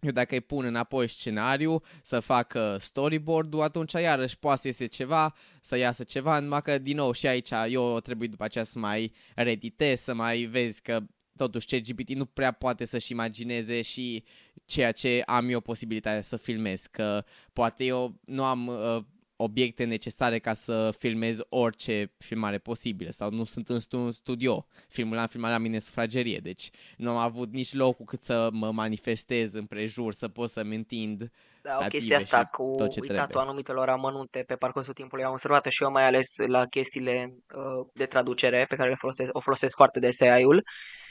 eu 0.00 0.10
dacă 0.10 0.34
îi 0.34 0.40
pun 0.40 0.64
înapoi 0.64 1.08
scenariu, 1.08 1.82
să 2.02 2.20
facă 2.20 2.76
storyboard-ul, 2.80 3.62
atunci 3.62 3.92
iarăși 3.92 4.38
poate 4.38 4.60
să 4.60 4.66
iese 4.66 4.86
ceva, 4.86 5.34
să 5.60 5.76
iasă 5.76 6.04
ceva, 6.04 6.38
numai 6.38 6.62
că 6.62 6.78
din 6.78 6.96
nou 6.96 7.12
și 7.12 7.26
aici 7.26 7.50
eu 7.68 8.00
trebuie 8.00 8.28
după 8.28 8.44
aceea 8.44 8.64
să 8.64 8.78
mai 8.78 9.12
reditez, 9.34 10.00
să 10.00 10.14
mai 10.14 10.42
vezi 10.42 10.82
că 10.82 11.00
totuși 11.36 11.66
CGPT 11.66 12.14
nu 12.14 12.24
prea 12.24 12.52
poate 12.52 12.84
să-și 12.84 13.12
imagineze 13.12 13.82
și 13.82 14.24
ceea 14.64 14.92
ce 14.92 15.22
am 15.26 15.48
eu 15.48 15.60
posibilitatea 15.60 16.22
să 16.22 16.36
filmez, 16.36 16.86
că 16.90 17.24
poate 17.52 17.84
eu 17.84 18.20
nu 18.24 18.44
am 18.44 18.66
uh, 18.66 19.04
obiecte 19.42 19.84
necesare 19.84 20.38
ca 20.38 20.54
să 20.54 20.94
filmez 20.98 21.38
orice 21.48 22.12
filmare 22.18 22.58
posibilă 22.58 23.10
sau 23.10 23.30
nu 23.30 23.44
sunt 23.44 23.68
în 23.68 24.12
studio. 24.12 24.66
Filmul 24.88 25.16
l-am 25.16 25.26
filmat 25.26 25.50
la 25.50 25.58
mine 25.58 25.74
în 25.74 25.80
sufragerie, 25.80 26.38
deci 26.38 26.70
nu 26.96 27.10
am 27.10 27.16
avut 27.16 27.52
nici 27.52 27.74
locul 27.74 28.04
cât 28.04 28.22
să 28.22 28.48
mă 28.52 28.72
manifestez 28.72 29.54
în 29.54 29.66
prejur, 29.66 30.12
să 30.12 30.28
pot 30.28 30.50
să-mi 30.50 30.76
întind 30.76 31.30
da, 31.62 31.78
o 31.84 31.86
chestie 31.86 32.14
asta 32.14 32.44
cu 32.44 32.62
uitatul 32.62 33.00
trebuie. 33.06 33.42
anumitelor 33.42 33.88
amănunte 33.88 34.44
pe 34.46 34.56
parcursul 34.56 34.92
timpului 34.92 35.24
am 35.24 35.30
observat 35.30 35.64
și 35.64 35.82
eu 35.82 35.90
mai 35.90 36.06
ales 36.06 36.36
la 36.46 36.66
chestiile 36.66 37.34
uh, 37.54 37.86
de 37.94 38.06
traducere 38.06 38.64
pe 38.68 38.76
care 38.76 38.88
le 38.88 38.94
folosesc, 38.94 39.36
o 39.36 39.40
folosesc 39.40 39.74
foarte 39.74 39.98
des 39.98 40.20
AI-ul 40.20 40.62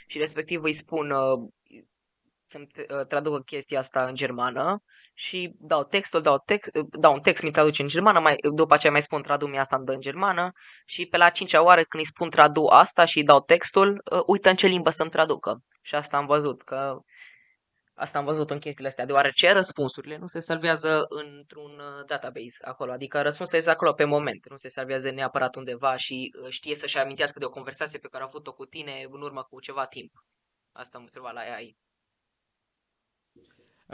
și 0.08 0.18
respectiv 0.18 0.64
îi 0.64 0.74
spun 0.74 1.12
uh, 1.12 1.50
să-mi 2.50 2.68
uh, 2.78 3.06
traducă 3.06 3.40
chestia 3.40 3.80
asta 3.80 4.06
în 4.06 4.16
germană 4.16 4.84
și 5.14 5.56
dau 5.60 5.84
textul, 5.84 6.22
dau, 6.22 6.38
text, 6.46 6.70
dau 6.90 7.14
un 7.14 7.20
text, 7.20 7.44
mi 7.44 7.52
traduce 7.52 7.82
în 7.82 7.88
germană, 7.88 8.20
mai, 8.20 8.36
după 8.56 8.74
aceea 8.74 8.92
mai 8.92 9.02
spun 9.02 9.22
tradu 9.22 9.48
mi 9.48 9.60
asta 9.60 9.76
în, 9.76 9.84
în 9.86 10.02
germană 10.02 10.52
și 10.86 11.06
pe 11.06 11.18
la 11.18 11.30
cincea 11.30 11.64
oară 11.64 11.82
când 11.82 12.04
îi 12.04 12.10
spun 12.10 12.30
tradu 12.30 12.66
asta 12.66 13.06
și 13.06 13.18
îi 13.18 13.24
dau 13.24 13.40
textul, 13.40 14.02
uh, 14.12 14.22
uită 14.26 14.50
în 14.50 14.56
ce 14.56 14.68
limbă 14.68 14.90
să-mi 14.90 15.10
traducă. 15.10 15.64
Și 15.82 15.96
asta 15.96 16.18
am 16.18 16.26
văzut, 16.26 16.64
că 16.64 16.98
asta 17.94 18.18
am 18.18 18.26
văzut 18.26 18.50
în 18.50 18.60
chestiile 18.60 18.88
astea, 18.88 19.06
deoarece 19.06 19.52
răspunsurile 19.52 20.18
nu 20.18 20.28
se 20.28 20.40
salvează 20.40 21.06
într-un 21.10 21.72
uh, 21.80 22.06
database 22.06 22.58
acolo, 22.66 22.92
adică 22.92 23.22
răspunsul 23.22 23.58
este 23.58 23.70
acolo 23.70 23.94
pe 23.94 24.04
moment, 24.04 24.50
nu 24.50 24.56
se 24.56 24.70
salvează 24.70 25.12
neapărat 25.12 25.56
undeva 25.56 25.96
și 25.96 26.32
uh, 26.44 26.50
știe 26.50 26.76
să-și 26.76 26.98
amintească 26.98 27.40
de 27.40 27.46
o 27.46 27.50
conversație 27.50 28.00
pe 28.00 28.08
care 28.08 28.24
a 28.24 28.28
avut-o 28.30 28.54
cu 28.54 28.66
tine 28.66 29.08
în 29.12 29.22
urmă 29.22 29.44
cu 29.44 29.60
ceva 29.60 29.86
timp. 29.86 30.12
Asta 30.72 30.98
am 30.98 31.04
observat 31.04 31.34
la 31.34 31.42
AI. 31.42 31.78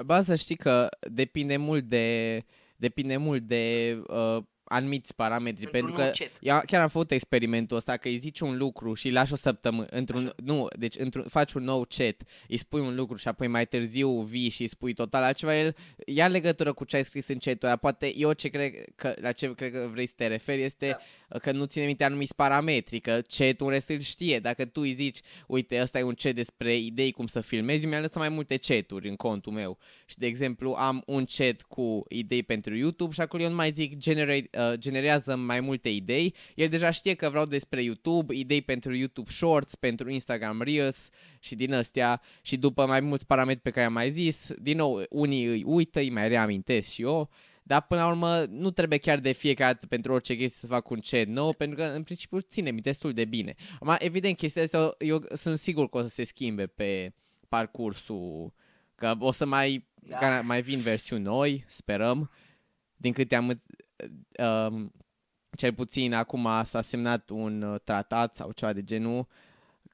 Ba 0.04 0.22
să 0.22 0.36
știi 0.36 0.56
că 0.56 0.90
depinde 1.12 1.58
mult 1.58 1.84
de, 1.84 2.44
depinde 2.76 3.18
mult 3.18 3.42
de 3.42 3.96
uh, 4.08 4.44
anumiți 4.66 5.16
parametri, 5.16 5.70
pentru 5.70 5.94
că 5.94 6.12
eu 6.40 6.62
chiar 6.66 6.82
am 6.82 6.90
făcut 6.90 7.12
experimentul 7.12 7.78
ăsta, 7.78 7.98
că 7.98 8.08
îi 8.08 8.18
zici 8.18 8.40
un 8.40 8.58
lucru 8.58 8.94
și 8.94 9.06
îi 9.06 9.12
lași 9.12 9.34
o 9.34 9.36
săptămână, 9.36 9.88
într-un, 9.90 10.34
nu, 10.44 10.68
deci 10.78 10.96
într-un, 10.98 11.26
faci 11.28 11.54
un 11.54 11.64
nou 11.64 11.86
chat, 11.90 12.16
îi 12.48 12.58
spui 12.58 12.80
un 12.80 12.96
lucru 12.96 13.16
și 13.16 13.28
apoi 13.28 13.48
mai 13.48 13.68
târziu 13.68 14.22
vii 14.22 14.50
și 14.50 14.62
îi 14.62 14.68
spui 14.68 14.94
total 14.94 15.24
altceva, 15.24 15.58
el 15.58 15.76
ia 16.06 16.28
legătură 16.28 16.74
cu 16.74 16.84
ce 16.84 16.96
ai 16.96 17.06
scris 17.06 17.28
în 17.28 17.38
chat 17.38 17.64
ăla, 17.64 17.76
poate 17.76 18.18
eu 18.18 18.34
ce 18.34 18.48
cred 18.48 18.74
că, 18.96 19.16
la 19.22 19.32
ce 19.32 19.54
cred 19.54 19.72
că 19.72 19.90
vrei 19.92 20.06
să 20.06 20.14
te 20.18 20.28
referi 20.28 20.64
este 20.64 20.88
da 20.88 20.98
că 21.42 21.52
nu 21.52 21.66
ține 21.66 21.86
minte 21.86 22.04
anumiți 22.04 22.36
parametri, 22.36 23.00
că 23.00 23.22
chat-ul 23.28 23.70
rest 23.70 23.90
îl 23.90 24.00
știe. 24.00 24.40
Dacă 24.40 24.66
tu 24.66 24.82
îi 24.82 24.94
zici, 24.94 25.20
uite, 25.48 25.82
ăsta 25.82 26.00
e 26.00 26.04
un 26.04 26.14
chat 26.14 26.34
despre 26.34 26.76
idei 26.76 27.12
cum 27.12 27.28
să 27.28 27.42
filmezi, 27.42 27.86
mi-a 27.86 28.00
lăsat 28.00 28.18
mai 28.18 28.30
multe 28.30 28.58
chaturi 28.58 29.10
în 29.10 29.16
contul 29.16 29.52
meu. 29.52 29.78
Și, 30.06 30.18
de 30.18 30.26
exemplu, 30.26 30.72
am 30.72 31.04
un 31.06 31.26
chat 31.26 31.62
cu 31.62 32.06
idei 32.10 32.44
pentru 32.44 32.76
YouTube 32.76 33.14
și 33.14 33.22
acolo 33.22 33.44
eu 33.44 33.50
nu 33.50 33.56
mai 33.56 33.72
zic 33.72 33.98
generate, 33.98 34.50
uh, 34.58 34.74
generează 34.78 35.36
mai 35.36 35.60
multe 35.60 35.90
idei. 35.90 36.36
El 36.56 36.70
deja 36.70 36.92
știe 36.92 37.14
că 37.14 37.30
vreau 37.30 37.46
despre 37.46 37.84
YouTube, 37.84 38.36
idei 38.36 38.62
pentru 38.62 38.96
YouTube 38.96 39.30
Shorts, 39.32 39.76
pentru 39.76 40.10
Instagram 40.10 40.62
Reels 40.62 41.10
și 41.40 41.56
din 41.56 41.74
astea. 41.74 42.22
Și 42.42 42.58
după 42.58 42.86
mai 42.86 43.00
mulți 43.00 43.26
parametri 43.26 43.62
pe 43.62 43.70
care 43.70 43.86
am 43.86 43.94
mai 43.94 44.12
zis, 44.12 44.52
din 44.60 44.78
nou, 44.78 45.04
unii 45.10 45.46
îi 45.46 45.64
uită, 45.66 46.00
îi 46.00 46.10
mai 46.10 46.28
reamintesc 46.28 46.90
și 46.90 47.02
eu 47.02 47.30
dar 47.68 47.82
până 47.82 48.02
la 48.02 48.08
urmă 48.08 48.46
nu 48.50 48.72
trebuie 48.72 49.00
chiar 49.00 49.20
de 49.20 49.32
fiecare 49.32 49.74
dată 49.74 49.88
pentru 49.88 50.14
orice 50.14 50.36
chestie 50.36 50.60
să 50.60 50.74
fac 50.74 50.90
un 50.90 51.00
chat 51.00 51.26
nou, 51.26 51.54
pentru 51.54 51.78
că 51.78 51.84
în 51.84 52.04
principiu 52.04 52.40
ține 52.40 52.72
mi 52.72 52.82
destul 52.82 53.14
de 53.14 53.26
bine. 53.26 53.56
Acum, 53.80 53.96
evident, 54.00 54.38
chestia 54.38 54.62
asta 54.62 54.96
eu 55.00 55.26
sunt 55.34 55.58
sigur 55.58 55.90
că 55.90 55.98
o 55.98 56.02
să 56.02 56.08
se 56.08 56.24
schimbe 56.24 56.68
pe 56.68 57.14
parcursul, 57.48 58.54
că 58.96 59.16
o 59.20 59.32
să 59.32 59.46
mai, 59.46 59.88
da. 59.96 60.42
mai 60.42 60.62
vin 60.62 60.80
versiuni 60.80 61.24
noi, 61.24 61.66
sperăm. 61.68 62.32
Din 62.96 63.14
câte 63.14 63.36
am 63.36 63.62
um, 64.40 64.92
cel 65.58 65.74
puțin 65.74 66.14
acum 66.14 66.48
s-a 66.64 66.82
semnat 66.82 67.30
un 67.30 67.62
uh, 67.62 67.80
tratat 67.84 68.36
sau 68.36 68.52
ceva 68.52 68.74
de 68.74 68.84
genul 68.84 69.28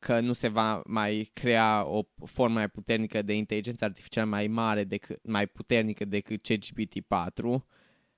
că 0.02 0.20
nu 0.20 0.34
se 0.34 0.48
va 0.48 0.82
mai 0.86 1.30
crea 1.34 1.86
o 1.86 2.04
formă 2.26 2.54
mai 2.54 2.70
puternică 2.70 3.22
de 3.22 3.34
inteligență 3.34 3.86
artificială 3.86 4.30
mai 4.30 4.48
mare, 4.48 4.84
decât, 4.84 5.20
mai 5.24 5.48
puternică 5.48 6.06
decât 6.06 6.48
CGPT-4, 6.48 7.64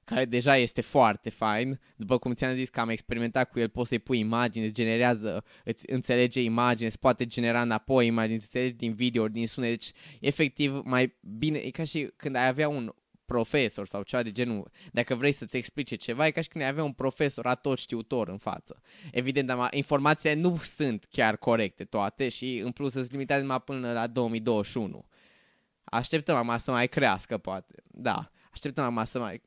care 0.03 0.25
deja 0.25 0.57
este 0.57 0.81
foarte 0.81 1.29
fain. 1.29 1.79
După 1.95 2.17
cum 2.17 2.33
ți-am 2.33 2.55
zis 2.55 2.69
că 2.69 2.79
am 2.79 2.89
experimentat 2.89 3.51
cu 3.51 3.59
el, 3.59 3.69
poți 3.69 3.89
să-i 3.89 3.99
pui 3.99 4.19
imagini, 4.19 4.65
îți 4.65 4.73
generează, 4.73 5.43
îți 5.63 5.91
înțelege 5.91 6.41
imagini, 6.41 6.87
îți 6.87 6.99
poate 6.99 7.25
genera 7.25 7.61
înapoi 7.61 8.05
imagini, 8.05 8.35
îți 8.35 8.45
înțelege 8.45 8.73
din 8.73 8.93
video, 8.93 9.27
din 9.27 9.47
sunet, 9.47 9.69
deci 9.69 9.91
efectiv 10.19 10.81
mai 10.83 11.15
bine, 11.37 11.57
e 11.57 11.69
ca 11.69 11.83
și 11.83 12.11
când 12.15 12.35
ai 12.35 12.47
avea 12.47 12.69
un 12.69 12.93
profesor 13.33 13.87
sau 13.87 14.03
ceva 14.03 14.23
de 14.23 14.31
genul, 14.31 14.71
dacă 14.91 15.15
vrei 15.15 15.31
să-ți 15.31 15.57
explice 15.57 15.95
ceva, 15.95 16.25
e 16.25 16.31
ca 16.31 16.41
și 16.41 16.47
când 16.47 16.63
ai 16.63 16.69
avea 16.69 16.83
un 16.83 16.91
profesor 16.91 17.45
atot 17.45 17.77
știutor 17.77 18.27
în 18.27 18.37
față. 18.37 18.81
Evident, 19.11 19.47
dar 19.47 19.67
informațiile 19.71 20.35
nu 20.35 20.57
sunt 20.57 21.07
chiar 21.09 21.37
corecte 21.37 21.83
toate 21.83 22.29
și 22.29 22.57
în 22.57 22.71
plus 22.71 22.91
sunt 22.91 23.11
limitate 23.11 23.41
numai 23.41 23.61
până 23.61 23.93
la 23.93 24.07
2021. 24.07 25.05
Așteptăm 25.83 26.35
acum 26.35 26.57
să 26.57 26.71
mai 26.71 26.87
crească, 26.87 27.37
poate. 27.37 27.83
Da, 27.87 28.31
așteptăm 28.51 28.83
acum 28.83 29.03
să 29.03 29.19
mai... 29.19 29.41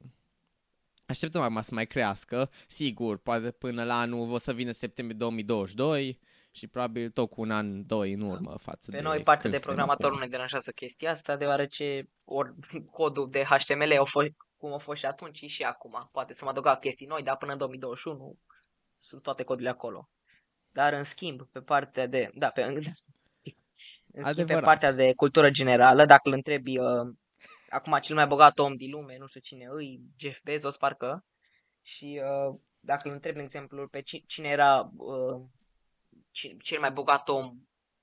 Așteptăm 1.07 1.43
acum 1.43 1.61
să 1.61 1.75
mai 1.75 1.87
crească, 1.87 2.51
sigur, 2.67 3.17
poate 3.17 3.51
până 3.51 3.85
la 3.85 3.99
anul 3.99 4.31
o 4.31 4.39
să 4.39 4.53
vină 4.53 4.71
septembrie 4.73 5.19
2022, 5.19 6.19
și 6.57 6.67
probabil 6.67 7.11
tot 7.11 7.31
cu 7.31 7.41
un 7.41 7.51
an, 7.51 7.87
doi 7.87 8.13
în 8.13 8.21
urmă 8.21 8.51
da. 8.51 8.57
față 8.57 8.91
Pe 8.91 8.97
de 8.97 9.03
noi, 9.03 9.23
partea 9.23 9.51
de 9.51 9.59
programator, 9.59 10.13
nu 10.13 10.19
ne 10.19 10.27
deranjează 10.27 10.71
chestia 10.71 11.11
asta, 11.11 11.37
deoarece 11.37 12.09
or, 12.25 12.55
codul 12.99 13.31
de 13.31 13.43
HTML 13.43 13.93
a 14.01 14.05
fost 14.05 14.31
cum 14.57 14.73
a 14.73 14.79
fost 14.79 14.99
și 14.99 15.07
atunci 15.07 15.45
și 15.45 15.63
acum. 15.63 16.09
Poate 16.13 16.35
să 16.35 16.45
mă 16.45 16.51
adăuga 16.51 16.77
chestii 16.77 17.07
noi, 17.07 17.23
dar 17.23 17.37
până 17.37 17.53
în 17.53 17.59
2021 17.59 18.39
sunt 18.99 19.23
toate 19.23 19.43
codurile 19.43 19.71
acolo. 19.71 20.09
Dar 20.73 20.93
în 20.93 21.05
schimb, 21.05 21.43
pe 21.53 21.61
partea 21.61 22.07
de... 22.07 22.31
Da, 22.35 22.49
pe, 22.49 22.63
în 24.13 24.25
schimb, 24.25 24.47
pe 24.47 24.61
partea 24.61 24.93
de 24.93 25.13
cultură 25.15 25.51
generală, 25.51 26.05
dacă 26.05 26.29
îl 26.29 26.33
întrebi 26.33 26.79
uh, 26.79 27.15
acum 27.69 27.99
cel 28.03 28.15
mai 28.15 28.27
bogat 28.27 28.59
om 28.59 28.77
din 28.77 28.91
lume, 28.91 29.17
nu 29.19 29.27
știu 29.27 29.41
cine 29.41 29.67
îi, 29.71 30.01
Jeff 30.19 30.41
Bezos 30.43 30.77
parcă, 30.77 31.25
și 31.83 32.21
uh, 32.23 32.59
dacă 32.81 33.09
îl 33.09 33.15
întrebi, 33.15 33.37
de 33.37 33.43
exemplu, 33.43 33.89
pe 33.89 34.01
cine 34.27 34.49
era 34.49 34.91
uh, 34.97 35.41
cel 36.59 36.81
mai 36.81 36.93
bogat 36.93 37.29
om, 37.29 37.57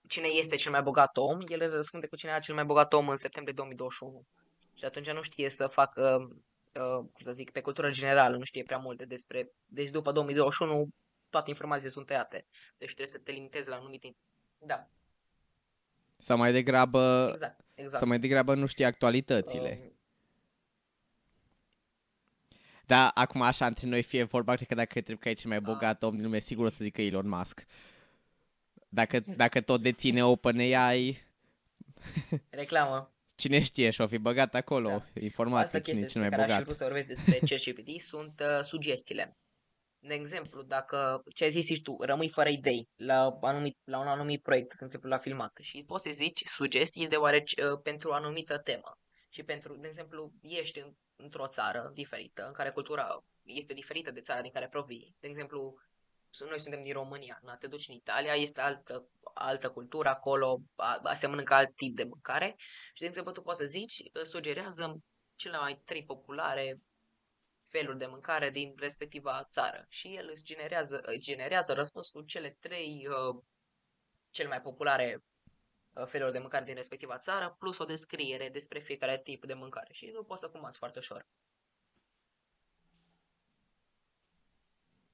cine 0.07 0.27
este 0.27 0.55
cel 0.55 0.71
mai 0.71 0.81
bogat 0.81 1.17
om, 1.17 1.39
el 1.47 1.61
îți 1.61 1.75
răspunde 1.75 2.07
cu 2.07 2.15
cine 2.15 2.31
era 2.31 2.39
cel 2.39 2.55
mai 2.55 2.65
bogat 2.65 2.93
om 2.93 3.09
în 3.09 3.15
septembrie 3.15 3.53
2021. 3.55 4.25
Și 4.73 4.85
atunci 4.85 5.11
nu 5.11 5.21
știe 5.21 5.49
să 5.49 5.67
facă, 5.67 6.27
uh, 6.73 6.97
cum 6.97 7.21
să 7.23 7.31
zic, 7.31 7.51
pe 7.51 7.61
cultură 7.61 7.91
generală, 7.91 8.37
nu 8.37 8.43
știe 8.43 8.63
prea 8.63 8.77
multe 8.77 9.05
despre... 9.05 9.51
Deci 9.65 9.89
după 9.89 10.11
2021 10.11 10.87
toate 11.29 11.49
informațiile 11.49 11.91
sunt 11.91 12.05
tăiate. 12.05 12.45
Deci 12.77 12.87
trebuie 12.87 13.07
să 13.07 13.19
te 13.19 13.31
limitezi 13.31 13.69
la 13.69 13.75
anumite... 13.75 14.15
Da. 14.57 14.87
Sau 16.17 16.37
mai 16.37 16.51
degrabă... 16.51 17.29
Exact, 17.31 17.65
exact. 17.73 17.99
Sau 17.99 18.07
mai 18.07 18.19
degrabă 18.19 18.55
nu 18.55 18.65
știe 18.65 18.85
actualitățile. 18.85 19.79
Uh, 19.81 19.91
da, 22.85 23.07
acum 23.07 23.41
așa 23.41 23.65
între 23.65 23.87
noi 23.87 24.03
fie 24.03 24.23
vorba, 24.23 24.55
cred 24.55 24.67
că 24.67 24.75
dacă 24.75 24.91
trebuie 24.91 25.17
că 25.17 25.29
e 25.29 25.33
cel 25.33 25.49
mai 25.49 25.61
bogat 25.61 26.03
om 26.03 26.15
din 26.15 26.23
lume, 26.23 26.39
sigur 26.39 26.65
o 26.65 26.69
să 26.69 26.83
zică 26.83 27.01
Elon 27.01 27.27
Musk. 27.27 27.65
Dacă, 28.93 29.19
dacă 29.43 29.62
tot 29.62 29.82
deține 29.82 30.25
OpenAI... 30.25 31.23
Reclamă. 32.49 33.13
Cine 33.36 33.63
știe 33.63 33.89
și-o 33.89 34.08
fi 34.08 34.17
băgat 34.17 34.56
acolo 34.56 34.89
da. 34.89 35.03
informații 35.21 35.82
cine 35.82 35.99
e 35.99 36.06
cel 36.06 36.21
mai 36.21 36.29
bogat. 36.29 36.49
Altă 36.49 36.73
să 36.73 36.84
vorbesc 36.84 37.08
despre 37.08 37.39
ChatGPT 37.47 38.01
sunt 38.01 38.39
uh, 38.39 38.63
sugestiile. 38.63 39.38
De 39.99 40.13
exemplu, 40.13 40.62
dacă 40.62 41.23
ce 41.34 41.43
ai 41.43 41.49
zis 41.49 41.65
și 41.65 41.82
tu, 41.82 41.97
rămâi 42.01 42.29
fără 42.29 42.49
idei 42.49 42.89
la, 42.95 43.38
anumit, 43.41 43.77
la 43.84 43.99
un 43.99 44.08
anumit 44.08 44.41
proiect, 44.41 44.73
când 44.73 44.89
se 44.89 44.99
la 45.01 45.17
filmat 45.17 45.58
și 45.62 45.84
poți 45.88 46.03
să 46.03 46.10
zici 46.12 46.41
sugestii 46.45 47.08
deoarece 47.08 47.65
uh, 47.65 47.79
pentru 47.84 48.10
o 48.10 48.13
anumită 48.13 48.58
temă. 48.58 48.99
Și 49.29 49.43
pentru, 49.43 49.75
de 49.75 49.88
exemplu, 49.88 50.34
ești 50.41 50.79
în, 50.79 50.93
într-o 51.15 51.47
țară 51.47 51.91
diferită, 51.93 52.45
în 52.47 52.53
care 52.53 52.69
cultura 52.69 53.23
este 53.43 53.73
diferită 53.73 54.12
de 54.12 54.21
țara 54.21 54.41
din 54.41 54.51
care 54.51 54.67
provii. 54.67 55.15
De 55.19 55.27
exemplu, 55.27 55.73
noi 56.39 56.59
suntem 56.59 56.81
din 56.81 56.93
România, 56.93 57.39
na, 57.41 57.55
te 57.55 57.67
duci 57.67 57.87
în 57.87 57.95
Italia, 57.95 58.33
este 58.33 58.61
altă, 58.61 59.07
altă 59.33 59.69
cultură 59.71 60.09
acolo, 60.09 60.61
se 61.13 61.27
mănâncă 61.27 61.53
alt 61.53 61.75
tip 61.75 61.95
de 61.95 62.03
mâncare. 62.03 62.55
Și, 62.93 63.01
de 63.01 63.05
exemplu, 63.05 63.31
tu 63.31 63.41
poți 63.41 63.59
să 63.59 63.65
zici, 63.65 64.03
sugerează 64.23 64.97
cele 65.35 65.57
mai 65.57 65.81
trei 65.85 66.03
populare 66.03 66.81
feluri 67.69 67.97
de 67.97 68.05
mâncare 68.05 68.49
din 68.49 68.73
respectiva 68.77 69.45
țară. 69.49 69.85
Și 69.89 70.15
el 70.15 70.29
îți 70.31 70.43
generează, 70.43 71.01
generează 71.19 71.73
răspuns 71.73 72.09
cu 72.09 72.21
cele 72.21 72.57
trei 72.59 73.07
uh, 73.07 73.43
cele 74.29 74.47
mai 74.47 74.61
populare 74.61 75.23
uh, 75.93 76.05
feluri 76.05 76.31
de 76.31 76.39
mâncare 76.39 76.63
din 76.63 76.75
respectiva 76.75 77.17
țară, 77.17 77.55
plus 77.59 77.77
o 77.77 77.85
descriere 77.85 78.49
despre 78.49 78.79
fiecare 78.79 79.21
tip 79.21 79.45
de 79.45 79.53
mâncare. 79.53 79.93
Și 79.93 80.11
nu 80.13 80.23
poți 80.23 80.41
să 80.41 80.49
comanzi 80.49 80.77
foarte 80.77 80.99
ușor. 80.99 81.25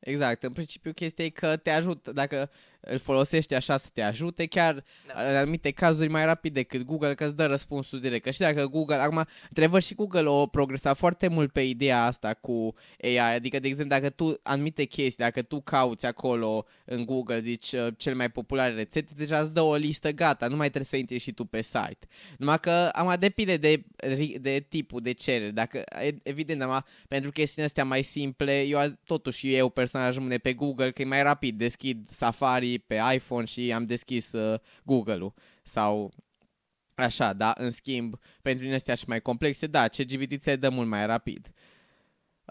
Exact, 0.09 0.43
în 0.43 0.51
principiu 0.51 0.91
chestia 0.93 1.25
e 1.25 1.29
că 1.29 1.57
te 1.57 1.69
ajută, 1.69 2.11
dacă 2.11 2.49
îl 2.79 2.97
folosești 2.97 3.53
așa 3.53 3.77
să 3.77 3.87
te 3.93 4.01
ajute, 4.01 4.45
chiar 4.45 4.83
da. 5.07 5.29
în 5.29 5.35
anumite 5.35 5.71
cazuri 5.71 6.09
mai 6.09 6.25
rapid 6.25 6.53
decât 6.53 6.81
Google, 6.81 7.13
că 7.13 7.23
îți 7.25 7.35
dă 7.35 7.45
răspunsul 7.45 7.99
direct. 7.99 8.23
Că 8.23 8.31
și 8.31 8.39
dacă 8.39 8.65
Google, 8.65 8.95
acum, 8.95 9.25
trebuie 9.53 9.81
și 9.81 9.93
Google 9.93 10.27
o 10.29 10.45
progresa 10.45 10.93
foarte 10.93 11.27
mult 11.27 11.51
pe 11.51 11.61
ideea 11.61 12.03
asta 12.03 12.33
cu 12.33 12.73
AI, 13.03 13.17
adică, 13.17 13.59
de 13.59 13.67
exemplu, 13.67 13.95
dacă 13.95 14.09
tu, 14.09 14.39
anumite 14.43 14.83
chestii, 14.83 15.23
dacă 15.23 15.41
tu 15.41 15.61
cauți 15.61 16.05
acolo 16.05 16.65
în 16.85 17.05
Google, 17.05 17.39
zici 17.39 17.71
uh, 17.71 17.87
cele 17.97 18.15
mai 18.15 18.29
populare 18.29 18.73
rețete, 18.73 19.11
deja 19.15 19.39
îți 19.39 19.53
dă 19.53 19.61
o 19.61 19.75
listă 19.75 20.11
gata, 20.11 20.47
nu 20.47 20.55
mai 20.55 20.67
trebuie 20.67 20.89
să 20.89 20.97
intri 20.97 21.17
și 21.17 21.31
tu 21.31 21.45
pe 21.45 21.61
site. 21.61 22.07
Numai 22.37 22.59
că, 22.59 22.89
am 22.93 23.15
depinde 23.19 23.57
de, 23.57 23.83
de 24.41 24.65
tipul 24.69 25.01
de 25.01 25.11
cerere, 25.11 25.51
dacă, 25.51 25.83
evident, 26.23 26.61
am 26.61 26.85
pentru 27.07 27.31
chestiile 27.31 27.65
astea 27.65 27.85
mai 27.85 28.03
simple, 28.03 28.61
eu 28.61 28.79
totuși 29.03 29.55
eu 29.55 29.69
personal 29.69 30.13
rămâne 30.13 30.37
pe 30.37 30.53
Google, 30.53 30.91
că 30.91 31.01
e 31.01 31.05
mai 31.05 31.23
rapid, 31.23 31.57
deschid 31.57 32.09
Safari, 32.09 32.68
pe 32.77 33.01
iPhone 33.13 33.45
și 33.45 33.73
am 33.73 33.85
deschis 33.85 34.31
uh, 34.31 34.59
Google-ul 34.83 35.33
sau 35.63 36.13
așa, 36.95 37.33
da, 37.33 37.53
în 37.57 37.71
schimb, 37.71 38.15
pentru 38.41 38.65
din 38.65 38.73
astea 38.73 38.95
și 38.95 39.03
mai 39.07 39.21
complexe, 39.21 39.67
da, 39.67 39.87
CGPT 39.87 40.41
ți 40.41 40.55
dă 40.55 40.69
mult 40.69 40.87
mai 40.87 41.05
rapid. 41.05 41.51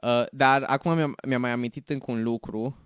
Uh, 0.03 0.25
dar 0.31 0.63
acum 0.63 0.95
mi-am, 0.95 1.17
mi 1.27 1.37
mai 1.37 1.51
amintit 1.51 1.89
încă 1.89 2.11
un 2.11 2.23
lucru, 2.23 2.77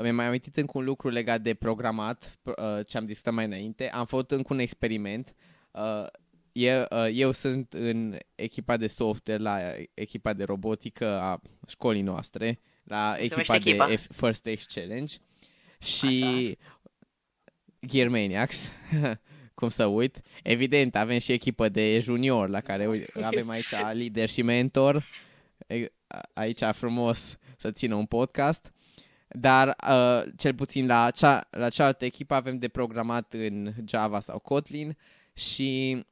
mi-am 0.00 0.14
mai 0.14 0.26
amintit 0.26 0.56
încă 0.56 0.78
un 0.78 0.84
lucru 0.84 1.08
legat 1.08 1.40
de 1.40 1.54
programat, 1.54 2.38
uh, 2.42 2.86
ce 2.86 2.96
am 2.96 3.06
discutat 3.06 3.34
mai 3.34 3.44
înainte. 3.44 3.90
Am 3.90 4.06
făcut 4.06 4.30
încă 4.30 4.52
un 4.52 4.58
experiment. 4.58 5.34
Uh, 5.70 6.06
eu, 6.52 6.86
uh, 6.90 7.08
eu 7.12 7.32
sunt 7.32 7.72
în 7.72 8.18
echipa 8.34 8.76
de 8.76 8.86
software 8.86 9.42
la 9.42 9.58
echipa 9.94 10.32
de 10.32 10.44
robotică 10.44 11.06
a 11.20 11.40
școlii 11.68 12.02
noastre, 12.02 12.60
la 12.84 13.16
echipa 13.18 13.58
de 13.58 13.70
echipa. 13.70 13.86
First 13.96 14.38
Stage 14.38 14.62
Challenge. 14.74 15.14
Și 15.82 16.24
Așa. 16.24 16.80
Gear 17.86 18.08
Maniacs, 18.08 18.72
cum 19.54 19.68
să 19.68 19.86
uit. 19.86 20.20
Evident, 20.42 20.96
avem 20.96 21.18
și 21.18 21.32
echipă 21.32 21.68
de 21.68 21.98
junior 22.00 22.48
la 22.48 22.60
care 22.60 22.88
uite, 22.88 23.24
avem 23.24 23.50
aici 23.50 23.74
lider 23.92 24.28
și 24.28 24.42
mentor. 24.42 25.04
Aici 26.34 26.62
frumos 26.72 27.38
să 27.56 27.70
țină 27.70 27.94
un 27.94 28.06
podcast. 28.06 28.72
Dar 29.28 29.76
uh, 29.88 30.32
cel 30.36 30.54
puțin 30.54 30.86
la, 30.86 31.10
cea, 31.10 31.46
la 31.50 31.68
cealaltă 31.68 32.04
echipă 32.04 32.34
avem 32.34 32.58
de 32.58 32.68
programat 32.68 33.32
în 33.32 33.72
Java 33.84 34.20
sau 34.20 34.38
Kotlin 34.38 34.96
și 35.32 36.02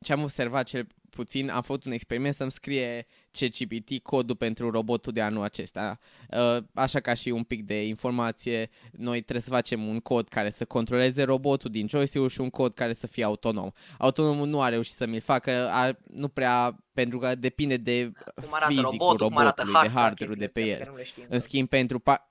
ce 0.00 0.12
am 0.12 0.22
observat 0.22 0.66
cel 0.66 0.86
puțin, 1.10 1.50
am 1.50 1.62
făcut 1.62 1.84
un 1.84 1.92
experiment 1.92 2.34
să-mi 2.34 2.50
scrie 2.50 3.06
CGPT 3.46 4.02
codul 4.02 4.36
pentru 4.36 4.70
robotul 4.70 5.12
de 5.12 5.20
anul 5.20 5.42
acesta. 5.42 5.98
Uh, 6.30 6.56
așa 6.74 7.00
ca 7.00 7.14
și 7.14 7.28
un 7.28 7.42
pic 7.42 7.64
de 7.64 7.86
informație, 7.86 8.70
noi 8.90 9.20
trebuie 9.20 9.42
să 9.42 9.50
facem 9.50 9.86
un 9.86 10.00
cod 10.00 10.28
care 10.28 10.50
să 10.50 10.64
controleze 10.64 11.22
robotul 11.22 11.70
din 11.70 11.88
joystick 11.88 12.30
și 12.30 12.40
un 12.40 12.50
cod 12.50 12.74
care 12.74 12.92
să 12.92 13.06
fie 13.06 13.24
autonom. 13.24 13.70
Autonomul 13.98 14.46
nu 14.46 14.60
a 14.60 14.68
reușit 14.68 14.94
să 14.94 15.06
mi-l 15.06 15.20
facă, 15.20 15.70
a, 15.70 15.90
nu 16.14 16.28
prea, 16.28 16.76
pentru 16.92 17.18
că 17.18 17.34
depinde 17.34 17.76
de 17.76 18.12
cum 18.34 18.54
arată 18.54 18.72
fizicul 18.72 18.90
robotul, 18.90 19.06
robotului, 19.06 19.32
cum 19.32 19.38
arată 19.38 19.64
de 19.82 19.88
hardware 19.88 20.34
de 20.34 20.46
pe 20.52 20.60
el. 20.60 20.92
În 21.28 21.40
schimb, 21.40 21.68
pentru... 21.68 21.98
Pa- 21.98 22.30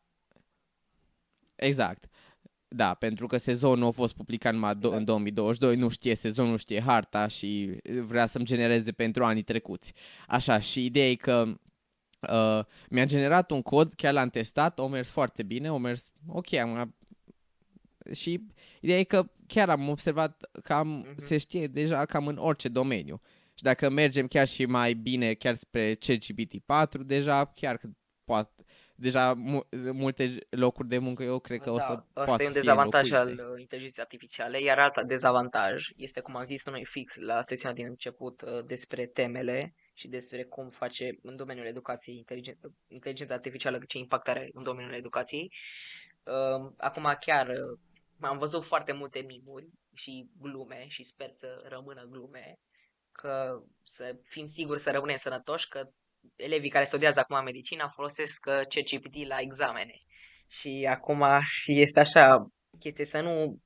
exact. 1.55 2.05
Da, 2.69 2.93
pentru 2.93 3.27
că 3.27 3.37
sezonul 3.37 3.87
a 3.87 3.91
fost 3.91 4.13
publicat 4.13 4.53
numai 4.53 4.75
do- 4.75 4.95
în 4.95 5.03
2022, 5.03 5.75
nu 5.75 5.89
știe 5.89 6.15
sezonul, 6.15 6.51
nu 6.51 6.57
știe 6.57 6.81
harta 6.81 7.27
și 7.27 7.77
vrea 8.01 8.25
să-mi 8.25 8.45
genereze 8.45 8.91
pentru 8.91 9.23
anii 9.23 9.41
trecuți. 9.41 9.93
Așa, 10.27 10.59
și 10.59 10.85
ideea 10.85 11.09
e 11.09 11.15
că 11.15 11.57
Uh, 12.19 12.59
mi-a 12.89 13.05
generat 13.05 13.51
un 13.51 13.61
cod, 13.61 13.93
chiar 13.93 14.13
l-am 14.13 14.29
testat, 14.29 14.79
a 14.79 14.87
mers 14.87 15.09
foarte 15.09 15.43
bine, 15.43 15.67
a 15.67 15.77
mers 15.77 16.11
ok, 16.27 16.53
am, 16.53 16.95
și 18.13 18.41
ideea 18.81 18.99
e 18.99 19.03
că 19.03 19.31
chiar 19.47 19.69
am 19.69 19.89
observat 19.89 20.49
că 20.63 20.73
am, 20.73 21.05
uh-huh. 21.05 21.15
se 21.15 21.37
știe 21.37 21.67
deja 21.67 22.05
cam 22.05 22.27
în 22.27 22.37
orice 22.37 22.67
domeniu. 22.67 23.21
Și 23.53 23.63
dacă 23.63 23.89
mergem 23.89 24.27
chiar 24.27 24.47
și 24.47 24.65
mai 24.65 24.93
bine, 24.93 25.33
chiar 25.33 25.55
spre 25.55 25.93
CGPT 25.93 26.59
4, 26.65 27.03
deja 27.03 27.45
chiar 27.45 27.77
că 27.77 27.87
poate, 28.23 28.56
deja 28.99 29.33
mu- 29.33 29.67
multe 29.91 30.47
locuri 30.49 30.87
de 30.87 30.97
muncă 30.97 31.23
eu 31.23 31.39
cred 31.39 31.59
că 31.59 31.65
da, 31.65 31.71
o 31.71 31.79
să 31.79 32.03
Asta 32.13 32.43
e 32.43 32.47
un 32.47 32.53
dezavantaj 32.53 33.11
al 33.11 33.29
uh, 33.29 33.59
inteligenței 33.59 34.03
artificiale, 34.03 34.61
iar 34.61 34.79
alt 34.79 35.01
dezavantaj 35.01 35.89
este, 35.95 36.19
cum 36.19 36.35
am 36.35 36.43
zis 36.43 36.65
noi 36.65 36.85
fix 36.85 37.15
la 37.15 37.41
sesiunea 37.41 37.75
din 37.75 37.85
început, 37.85 38.41
uh, 38.41 38.65
despre 38.65 39.05
temele 39.05 39.75
și 39.93 40.07
despre 40.07 40.43
cum 40.43 40.69
face 40.69 41.19
în 41.21 41.35
domeniul 41.35 41.65
educației 41.65 42.17
inteligent, 42.17 42.57
inteligența 42.87 43.33
artificială, 43.33 43.79
ce 43.87 43.97
impact 43.97 44.27
are 44.27 44.49
în 44.53 44.63
domeniul 44.63 44.93
educației. 44.93 45.51
Uh, 46.23 46.71
acum 46.77 47.17
chiar 47.19 47.51
am 48.19 48.37
văzut 48.37 48.63
foarte 48.63 48.93
multe 48.93 49.23
mimuri 49.27 49.69
și 49.93 50.29
glume 50.39 50.85
și 50.87 51.03
sper 51.03 51.29
să 51.29 51.65
rămână 51.69 52.07
glume, 52.11 52.59
că 53.11 53.63
să 53.83 54.17
fim 54.23 54.45
siguri 54.45 54.79
să 54.79 54.91
rămânem 54.91 55.15
sănătoși, 55.15 55.67
că 55.67 55.89
elevii 56.35 56.69
care 56.69 56.83
studiază 56.83 57.19
acum 57.19 57.43
medicina 57.43 57.87
folosesc 57.87 58.45
uh, 58.47 58.53
ChatGPT 58.53 59.27
la 59.27 59.37
examene. 59.39 59.93
Și 60.47 60.87
acum 60.89 61.25
este 61.65 61.99
așa, 61.99 62.47
este 62.81 63.03
să 63.03 63.21
nu 63.21 63.57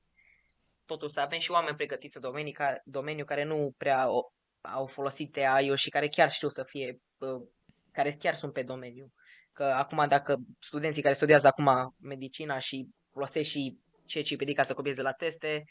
totuși 0.84 1.12
să 1.12 1.20
avem 1.20 1.38
și 1.38 1.50
oameni 1.50 1.76
pregătiți 1.76 2.16
în 2.16 2.22
domenii 2.22 2.52
care, 2.52 2.82
domeniu 2.84 3.24
care 3.24 3.44
nu 3.44 3.74
prea 3.76 4.02
au, 4.02 4.32
au 4.60 4.86
folosit 4.86 5.36
AI-ul 5.36 5.76
și 5.76 5.90
care 5.90 6.08
chiar 6.08 6.30
știu 6.30 6.48
să 6.48 6.62
fie, 6.62 6.98
uh, 7.18 7.48
care 7.92 8.16
chiar 8.18 8.34
sunt 8.34 8.52
pe 8.52 8.62
domeniu. 8.62 9.12
Că 9.52 9.64
acum 9.64 10.08
dacă 10.08 10.36
studenții 10.58 11.02
care 11.02 11.14
studiază 11.14 11.46
acum 11.46 11.94
medicina 12.00 12.58
și 12.58 12.88
folosesc 13.12 13.48
și 13.48 13.78
ChatGPT 14.06 14.54
ca 14.54 14.62
să 14.62 14.74
copieze 14.74 15.02
la 15.02 15.12
teste, 15.12 15.64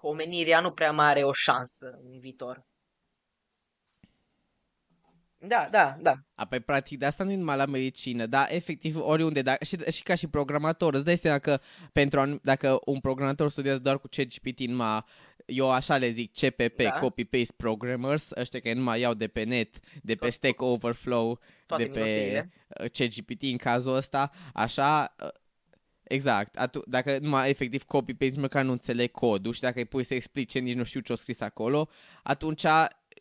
omenirea 0.00 0.60
nu 0.60 0.72
prea 0.72 0.92
mai 0.92 1.06
are 1.06 1.24
o 1.24 1.32
șansă 1.32 1.86
în 2.02 2.20
viitor. 2.20 2.64
Da, 5.46 5.68
da, 5.70 5.96
da. 6.00 6.14
Apoi, 6.34 6.60
practic, 6.60 6.98
de 6.98 7.06
asta 7.06 7.24
nu 7.24 7.30
e 7.30 7.36
numai 7.36 7.56
la 7.56 7.66
medicină, 7.66 8.26
dar 8.26 8.48
efectiv 8.50 8.96
oriunde, 8.96 9.42
da, 9.42 9.56
și, 9.60 9.76
și 9.90 10.02
ca 10.02 10.14
și 10.14 10.26
programator, 10.26 10.94
îți 10.94 11.04
dai 11.04 11.16
seama 11.16 11.38
că 11.38 11.60
pentru 11.92 12.40
dacă 12.42 12.80
un 12.84 13.00
programator 13.00 13.50
studiază 13.50 13.78
doar 13.78 13.98
cu 13.98 14.08
ChatGPT, 14.10 14.60
numai, 14.60 15.04
eu 15.46 15.70
așa 15.70 15.96
le 15.96 16.10
zic, 16.10 16.32
CPP, 16.32 16.82
da. 16.82 16.98
Copy-Paste 17.00 17.56
Programmers, 17.56 18.30
ăștia 18.36 18.60
că 18.60 18.74
nu 18.74 18.82
mai 18.82 19.00
iau 19.00 19.14
de 19.14 19.26
pe 19.26 19.42
net, 19.42 19.76
de 20.02 20.14
pe 20.14 20.30
Stack 20.30 20.60
Overflow, 20.62 21.40
Toate 21.66 21.84
de 21.84 21.90
pe 21.90 22.48
uh, 22.80 22.90
ChatGPT 22.90 23.42
în 23.42 23.56
cazul 23.56 23.94
ăsta, 23.94 24.30
așa, 24.52 25.14
uh, 25.22 25.28
Exact. 26.02 26.56
Atu- 26.56 26.82
dacă 26.86 27.18
numai 27.20 27.50
efectiv 27.50 27.84
copy-paste, 27.84 28.40
măcar 28.40 28.64
nu 28.64 28.72
înțeleg 28.72 29.10
codul 29.10 29.52
și 29.52 29.60
dacă 29.60 29.78
îi 29.78 29.84
pui 29.84 30.04
să 30.04 30.14
explice, 30.14 30.58
nici 30.58 30.76
nu 30.76 30.84
știu 30.84 31.00
ce-o 31.00 31.14
scris 31.14 31.40
acolo, 31.40 31.88
atunci 32.22 32.64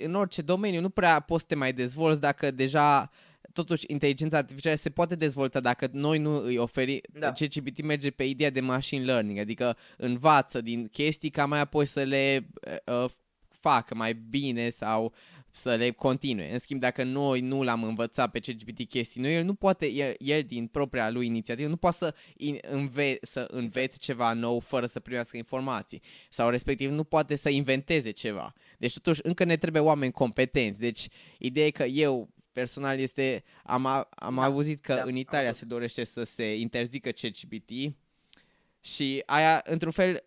în 0.03 0.15
orice 0.15 0.41
domeniu 0.41 0.81
nu 0.81 0.89
prea 0.89 1.19
poți 1.19 1.41
să 1.41 1.47
te 1.47 1.55
mai 1.55 1.73
dezvolți 1.73 2.19
dacă 2.19 2.51
deja 2.51 3.09
totuși 3.53 3.83
inteligența 3.87 4.37
artificială 4.37 4.75
se 4.75 4.89
poate 4.89 5.15
dezvolta 5.15 5.59
dacă 5.59 5.89
noi 5.91 6.17
nu 6.17 6.43
îi 6.43 6.57
oferi, 6.57 7.01
da. 7.13 7.31
ChatGPT 7.31 7.83
merge 7.83 8.11
pe 8.11 8.23
ideea 8.23 8.49
de 8.49 8.59
machine 8.59 9.03
learning, 9.03 9.39
adică 9.39 9.77
învață 9.97 10.61
din 10.61 10.87
chestii 10.87 11.29
ca 11.29 11.45
mai 11.45 11.59
apoi 11.59 11.85
să 11.85 12.03
le 12.03 12.47
uh, 12.85 13.09
facă 13.47 13.95
mai 13.95 14.13
bine 14.13 14.69
sau 14.69 15.13
să 15.51 15.75
le 15.75 15.91
continue. 15.91 16.51
În 16.51 16.59
schimb, 16.59 16.79
dacă 16.79 17.03
noi 17.03 17.41
nu 17.41 17.63
l-am 17.63 17.83
învățat 17.83 18.31
pe 18.31 18.39
ChatGPT 18.39 18.89
chestii, 18.89 19.21
noi, 19.21 19.35
el 19.35 19.43
nu 19.43 19.53
poate, 19.53 19.91
el, 19.91 20.15
el 20.17 20.43
din 20.43 20.67
propria 20.67 21.09
lui 21.09 21.25
inițiativă, 21.25 21.67
nu 21.67 21.75
poate 21.75 21.97
să, 21.97 22.15
înve- 22.61 23.17
să 23.21 23.47
învețe 23.51 23.79
exact. 23.79 24.01
ceva 24.01 24.33
nou 24.33 24.59
fără 24.59 24.85
să 24.85 24.99
primească 24.99 25.37
informații. 25.37 26.01
Sau 26.29 26.49
respectiv 26.49 26.91
nu 26.91 27.03
poate 27.03 27.35
să 27.35 27.49
inventeze 27.49 28.11
ceva. 28.11 28.53
Deci 28.79 28.93
totuși 28.93 29.19
încă 29.23 29.43
ne 29.43 29.57
trebuie 29.57 29.81
oameni 29.81 30.11
competenți. 30.11 30.79
Deci 30.79 31.07
ideea 31.37 31.65
e 31.65 31.69
că 31.69 31.83
eu 31.83 32.29
personal 32.51 32.99
este, 32.99 33.43
am, 33.63 33.85
am 34.09 34.35
da, 34.35 34.43
auzit 34.43 34.79
că 34.81 34.93
da, 34.93 35.01
în 35.01 35.15
Italia 35.15 35.53
se 35.53 35.65
dorește 35.65 36.03
să 36.03 36.23
se 36.23 36.55
interzică 36.55 37.09
ChatGPT 37.09 37.71
și 38.81 39.23
aia, 39.25 39.61
într-un 39.65 39.91
fel, 39.91 40.23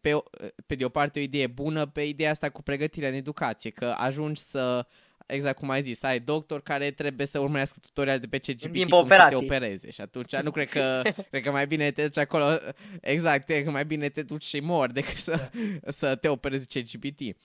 pe, 0.00 0.22
pe 0.66 0.74
de 0.74 0.84
o 0.84 0.88
parte 0.88 1.18
o 1.18 1.22
idee 1.22 1.46
bună, 1.46 1.86
pe 1.86 2.02
ideea 2.02 2.30
asta 2.30 2.50
cu 2.50 2.62
pregătirea 2.62 3.08
în 3.08 3.14
educație, 3.14 3.70
că 3.70 3.94
ajungi 3.96 4.40
să, 4.40 4.86
exact 5.26 5.58
cum 5.58 5.70
ai 5.70 5.82
zis, 5.82 6.02
ai 6.02 6.20
doctor 6.20 6.60
care 6.60 6.90
trebuie 6.90 7.26
să 7.26 7.38
urmărească 7.38 7.78
tutorial 7.80 8.18
de 8.18 8.26
pe 8.26 8.38
CGPT 8.38 8.88
cum 8.88 9.06
să 9.06 9.26
te 9.28 9.34
opereze 9.34 9.90
și 9.90 10.00
atunci 10.00 10.36
nu 10.36 10.50
cred 10.50 10.68
că, 10.68 11.02
cred 11.30 11.42
că 11.42 11.50
mai 11.50 11.66
bine 11.66 11.90
te 11.90 12.02
duci 12.02 12.18
acolo, 12.18 12.46
exact, 13.00 13.46
cred 13.46 13.64
că 13.64 13.70
mai 13.70 13.84
bine 13.84 14.08
te 14.08 14.22
duci 14.22 14.44
și 14.44 14.60
mor 14.60 14.90
decât 14.92 15.16
să, 15.16 15.50
să 15.88 16.14
te 16.14 16.28
opereze 16.28 16.66
CGPT. 16.66 17.36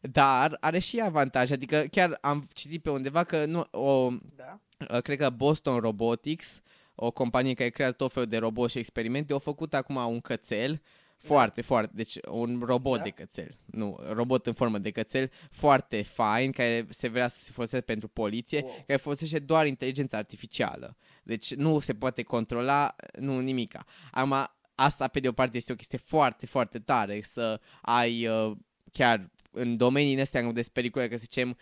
Dar 0.00 0.56
are 0.60 0.78
și 0.78 1.00
avantaje, 1.00 1.54
adică 1.54 1.86
chiar 1.90 2.18
am 2.20 2.48
citit 2.52 2.82
pe 2.82 2.90
undeva 2.90 3.24
că 3.24 3.44
nu, 3.44 3.66
o, 3.70 4.10
da? 4.36 4.60
cred 5.00 5.18
că 5.18 5.30
Boston 5.30 5.78
Robotics 5.78 6.60
o 6.98 7.10
companie 7.10 7.54
care 7.54 7.68
creează 7.68 7.94
tot 7.94 8.12
felul 8.12 8.28
de 8.28 8.36
roboți 8.36 8.72
și 8.72 8.78
experimente, 8.78 9.32
au 9.32 9.38
făcut 9.38 9.74
acum 9.74 9.96
un 9.96 10.20
cățel 10.20 10.82
foarte, 11.16 11.60
da. 11.60 11.66
foarte, 11.66 11.92
deci 11.94 12.18
un 12.28 12.62
robot 12.66 12.96
da? 12.96 13.02
de 13.02 13.10
cățel, 13.10 13.56
nu, 13.64 14.00
robot 14.12 14.46
în 14.46 14.52
formă 14.52 14.78
de 14.78 14.90
cățel, 14.90 15.30
foarte 15.50 16.02
fain, 16.02 16.52
care 16.52 16.86
se 16.90 17.08
vrea 17.08 17.28
să 17.28 17.38
se 17.38 17.50
folosească 17.52 17.86
pentru 17.86 18.08
poliție, 18.08 18.60
wow. 18.62 18.84
care 18.86 18.98
folosește 18.98 19.38
doar 19.38 19.66
inteligența 19.66 20.16
artificială. 20.16 20.96
Deci 21.22 21.54
nu 21.54 21.78
se 21.78 21.94
poate 21.94 22.22
controla, 22.22 22.94
nu 23.18 23.40
nimica. 23.40 23.84
Acum, 24.10 24.34
asta 24.74 25.08
pe 25.08 25.20
de 25.20 25.28
o 25.28 25.32
parte 25.32 25.56
este 25.56 25.72
o 25.72 25.76
chestie 25.76 25.98
foarte, 25.98 26.46
foarte 26.46 26.78
tare, 26.78 27.20
să 27.22 27.60
ai 27.82 28.26
uh, 28.26 28.56
chiar 28.92 29.30
în 29.50 29.76
domenii 29.76 30.20
astea 30.20 30.46
unde 30.46 30.62
sunt 30.62 30.74
pericole, 30.74 31.08
că 31.08 31.16
să 31.16 31.20
zicem, 31.22 31.56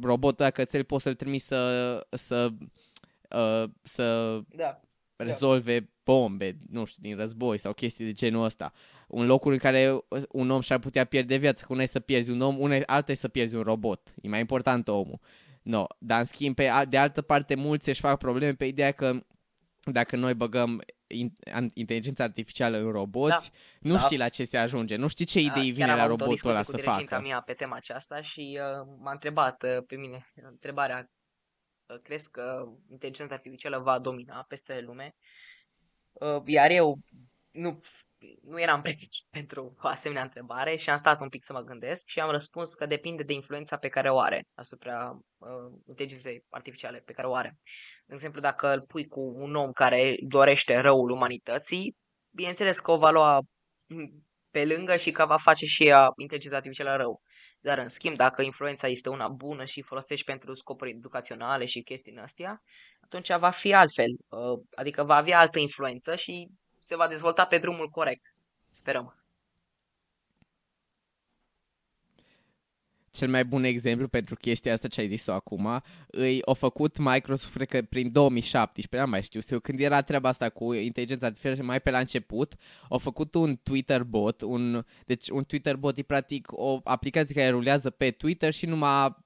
robotul 0.00 0.50
cățel 0.50 0.84
poți 0.84 1.02
să-l 1.02 1.14
trimiți 1.14 1.46
să, 1.46 2.06
să 2.10 2.52
uh, 3.30 3.70
să 3.82 4.38
da. 4.48 4.80
rezolve 5.16 5.80
da. 5.80 5.86
Bombe, 6.04 6.56
nu 6.70 6.84
știu, 6.84 7.02
din 7.02 7.16
război 7.16 7.58
sau 7.58 7.72
chestii 7.72 8.04
de 8.04 8.12
genul 8.12 8.44
ăsta. 8.44 8.72
Un 9.08 9.26
locul 9.26 9.52
în 9.52 9.58
care 9.58 9.98
un 10.28 10.50
om 10.50 10.60
și-ar 10.60 10.78
putea 10.78 11.04
pierde 11.04 11.36
viața, 11.36 11.66
că 11.66 11.72
una 11.72 11.82
e 11.82 11.86
să 11.86 12.00
pierzi 12.00 12.30
un 12.30 12.40
om, 12.40 12.60
una 12.60 12.78
alta 12.86 13.12
e 13.12 13.14
să 13.14 13.28
pierzi 13.28 13.54
un 13.54 13.62
robot. 13.62 14.14
E 14.22 14.28
mai 14.28 14.40
important 14.40 14.88
omul. 14.88 15.20
No, 15.62 15.86
dar 15.98 16.18
în 16.18 16.24
schimb, 16.24 16.54
pe, 16.54 16.70
de 16.88 16.98
altă 16.98 17.22
parte, 17.22 17.54
mulți 17.54 17.88
își 17.88 18.00
fac 18.00 18.18
probleme 18.18 18.54
pe 18.54 18.64
ideea 18.64 18.92
că 18.92 19.24
dacă 19.82 20.16
noi 20.16 20.34
băgăm 20.34 20.82
inteligența 21.72 22.24
artificială 22.24 22.76
în 22.76 22.90
roboți, 22.90 23.50
da. 23.50 23.88
nu 23.88 23.94
da. 23.94 24.00
știi 24.00 24.16
la 24.16 24.28
ce 24.28 24.44
se 24.44 24.56
ajunge, 24.56 24.96
nu 24.96 25.08
știi 25.08 25.24
ce 25.24 25.46
da, 25.46 25.50
idei 25.50 25.70
vine 25.70 25.94
la 25.94 26.06
robotul 26.06 26.50
ăla 26.50 26.62
să 26.62 26.76
facă. 26.76 27.20
mea 27.20 27.40
pe 27.40 27.52
tema 27.52 27.76
aceasta 27.76 28.20
și 28.20 28.58
uh, 28.60 28.86
m-a 28.98 29.10
întrebat 29.10 29.62
uh, 29.62 29.84
pe 29.86 29.96
mine 29.96 30.26
întrebarea 30.34 31.10
Uh, 31.86 32.00
crezi 32.02 32.30
că 32.30 32.68
inteligența 32.90 33.34
artificială 33.34 33.78
va 33.78 33.98
domina 33.98 34.44
peste 34.48 34.80
lume? 34.80 35.14
Uh, 35.16 35.22
iar 36.44 36.70
eu 36.70 36.98
nu, 37.50 37.80
nu 38.42 38.60
eram 38.60 38.82
pregătit 38.82 39.24
pentru 39.38 39.76
o 39.82 39.88
asemenea 39.88 40.22
întrebare 40.22 40.76
și 40.76 40.90
am 40.90 40.96
stat 40.96 41.20
un 41.20 41.28
pic 41.28 41.44
să 41.44 41.52
mă 41.52 41.60
gândesc 41.60 42.06
și 42.06 42.20
am 42.20 42.30
răspuns 42.30 42.74
că 42.74 42.86
depinde 42.86 43.22
de 43.22 43.32
influența 43.32 43.76
pe 43.76 43.88
care 43.88 44.10
o 44.10 44.18
are 44.18 44.44
asupra 44.54 45.18
uh, 45.38 45.78
inteligenței 45.86 46.44
artificiale 46.48 46.98
pe 46.98 47.12
care 47.12 47.26
o 47.26 47.34
are. 47.34 47.58
De 48.06 48.14
exemplu, 48.14 48.40
dacă 48.40 48.72
îl 48.72 48.80
pui 48.80 49.06
cu 49.06 49.20
un 49.20 49.54
om 49.54 49.72
care 49.72 50.16
dorește 50.20 50.76
răul 50.76 51.10
umanității, 51.10 51.96
bineînțeles 52.30 52.78
că 52.78 52.90
o 52.90 52.98
va 52.98 53.10
lua 53.10 53.40
pe 54.50 54.64
lângă 54.64 54.96
și 54.96 55.10
că 55.10 55.26
va 55.26 55.36
face 55.36 55.64
și 55.66 55.86
ea 55.86 56.12
inteligența 56.16 56.56
artificială 56.56 56.96
rău. 56.96 57.20
Dar, 57.60 57.78
în 57.78 57.88
schimb, 57.88 58.16
dacă 58.16 58.42
influența 58.42 58.88
este 58.88 59.08
una 59.08 59.28
bună 59.28 59.64
și 59.64 59.82
folosești 59.82 60.24
pentru 60.24 60.54
scopuri 60.54 60.90
educaționale 60.90 61.64
și 61.64 61.82
chestii 61.82 62.16
astea, 62.16 62.62
atunci 63.04 63.38
va 63.38 63.50
fi 63.50 63.74
altfel. 63.74 64.10
Uh, 64.28 64.60
adică 64.74 65.02
va 65.02 65.14
avea 65.14 65.38
altă 65.38 65.58
influență 65.58 66.14
și 66.16 66.48
se 66.78 66.96
va 66.96 67.06
dezvolta 67.06 67.46
pe 67.46 67.58
drumul 67.58 67.88
corect. 67.88 68.34
Sperăm. 68.68 69.24
cel 73.14 73.28
mai 73.28 73.44
bun 73.44 73.64
exemplu 73.64 74.08
pentru 74.08 74.34
chestia 74.34 74.72
asta 74.72 74.88
ce 74.88 75.00
ai 75.00 75.08
zis-o 75.08 75.32
acum, 75.32 75.82
îi 76.06 76.42
a 76.44 76.52
făcut 76.52 76.96
Microsoft, 76.98 77.54
cred 77.54 77.68
că 77.68 77.82
prin 77.82 78.12
2017, 78.12 79.08
nu 79.08 79.10
mai 79.10 79.22
știu, 79.22 79.40
știu, 79.40 79.60
când 79.60 79.80
era 79.80 80.02
treaba 80.02 80.28
asta 80.28 80.48
cu 80.48 80.72
inteligența 80.72 81.26
artificială 81.26 81.62
mai 81.62 81.80
pe 81.80 81.90
la 81.90 81.98
început, 81.98 82.54
a 82.88 82.96
făcut 82.96 83.34
un 83.34 83.56
Twitter 83.62 84.02
bot, 84.02 84.40
un, 84.40 84.84
deci 85.06 85.28
un 85.28 85.44
Twitter 85.44 85.76
bot 85.76 85.98
e 85.98 86.02
practic 86.02 86.48
o 86.50 86.80
aplicație 86.84 87.34
care 87.34 87.48
rulează 87.48 87.90
pe 87.90 88.10
Twitter 88.10 88.52
și 88.52 88.66
numai 88.66 89.16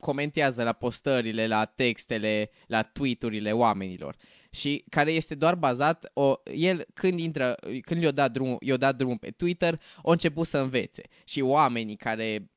comentează 0.00 0.62
la 0.62 0.72
postările, 0.72 1.46
la 1.46 1.64
textele, 1.64 2.50
la 2.66 2.82
tweet-urile 2.82 3.52
oamenilor. 3.52 4.16
Și 4.50 4.84
care 4.88 5.10
este 5.12 5.34
doar 5.34 5.54
bazat, 5.54 6.10
o, 6.12 6.34
el 6.54 6.86
când 6.94 7.18
intră, 7.18 7.56
când 7.80 8.02
i-a 8.02 8.10
dat, 8.10 8.32
drum, 8.32 8.56
i-a 8.60 8.76
dat 8.76 8.96
drumul 8.96 9.18
pe 9.18 9.30
Twitter, 9.30 9.80
a 9.96 10.00
început 10.02 10.46
să 10.46 10.58
învețe. 10.58 11.02
Și 11.24 11.40
oamenii 11.40 11.96
care 11.96 12.50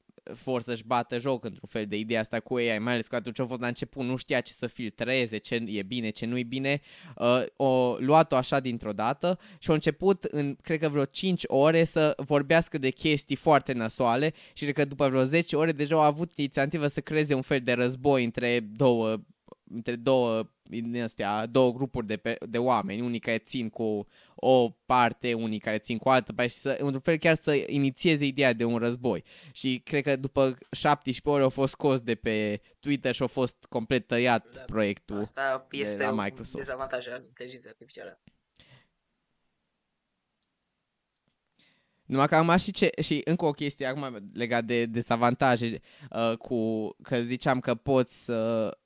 vor 0.43 0.61
să-și 0.61 0.83
bată 0.85 1.17
joc 1.17 1.43
într-un 1.43 1.69
fel 1.71 1.85
de 1.85 1.97
ideea 1.97 2.19
asta 2.19 2.39
cu 2.39 2.55
AI, 2.55 2.79
mai 2.79 2.93
ales 2.93 3.07
că 3.07 3.15
atunci 3.15 3.39
a 3.39 3.45
fost 3.45 3.61
la 3.61 3.67
început, 3.67 4.05
nu 4.05 4.15
știa 4.15 4.41
ce 4.41 4.53
să 4.53 4.67
filtreze, 4.67 5.37
ce 5.37 5.63
e 5.67 5.83
bine, 5.83 6.09
ce 6.09 6.25
nu-i 6.25 6.43
bine, 6.43 6.81
uh, 7.15 7.43
o 7.55 7.95
luat-o 7.99 8.35
așa 8.35 8.59
dintr-o 8.59 8.93
dată 8.93 9.39
și 9.59 9.71
a 9.71 9.73
început 9.73 10.23
în, 10.23 10.55
cred 10.61 10.79
că 10.79 10.89
vreo 10.89 11.05
5 11.05 11.43
ore 11.47 11.83
să 11.83 12.13
vorbească 12.17 12.77
de 12.77 12.89
chestii 12.89 13.35
foarte 13.35 13.73
nasoale 13.73 14.33
și 14.53 14.63
cred 14.63 14.75
că 14.75 14.85
după 14.85 15.09
vreo 15.09 15.23
10 15.23 15.55
ore 15.55 15.71
deja 15.71 15.95
au 15.95 16.01
avut 16.01 16.31
inițiativă 16.35 16.87
să 16.87 17.01
creeze 17.01 17.33
un 17.33 17.41
fel 17.41 17.59
de 17.59 17.71
război 17.71 18.23
între 18.23 18.59
două 18.59 19.17
între 19.71 19.95
două 19.95 20.49
din 20.69 21.01
astea, 21.01 21.45
două 21.45 21.71
grupuri 21.71 22.07
de, 22.07 22.17
pe, 22.17 22.37
de 22.49 22.57
oameni, 22.57 23.01
unii 23.01 23.19
care 23.19 23.37
țin 23.37 23.69
cu 23.69 24.07
o 24.35 24.69
parte, 24.69 25.33
unii 25.33 25.59
care 25.59 25.77
țin 25.77 25.97
cu 25.97 26.09
altă 26.09 26.33
parte 26.33 26.51
și 26.51 26.57
să, 26.57 26.77
într-un 26.79 26.99
fel 26.99 27.17
chiar 27.17 27.35
să 27.35 27.63
inițieze 27.67 28.25
ideea 28.25 28.53
de 28.53 28.63
un 28.63 28.77
război. 28.77 29.23
Și 29.51 29.81
cred 29.85 30.03
că 30.03 30.15
după 30.15 30.57
17 30.71 31.29
ore 31.29 31.43
au 31.43 31.49
fost 31.49 31.71
scos 31.71 31.99
de 31.99 32.15
pe 32.15 32.61
Twitter 32.79 33.13
și 33.13 33.23
a 33.23 33.27
fost 33.27 33.65
complet 33.69 34.07
tăiat 34.07 34.55
da, 34.55 34.61
proiectul 34.61 35.19
Asta 35.19 35.67
este 35.71 35.97
de 35.97 36.03
la 36.03 36.23
Microsoft. 36.23 36.53
un 36.53 36.59
dezavantaj 36.59 37.07
al 37.07 37.23
inteligenței 37.27 37.69
artificiale. 37.69 38.21
Numai 42.09 42.27
că 42.27 42.35
am 42.35 42.57
și, 42.57 42.71
ce, 42.71 42.89
și 43.01 43.21
încă 43.25 43.45
o 43.45 43.51
chestie 43.51 43.85
acum 43.85 44.29
legat 44.33 44.65
de 44.65 44.85
dezavantaje 44.85 45.81
uh, 46.11 46.37
cu 46.37 46.89
că 47.01 47.21
ziceam 47.21 47.59
că 47.59 47.75
poți 47.75 48.23
să 48.23 48.77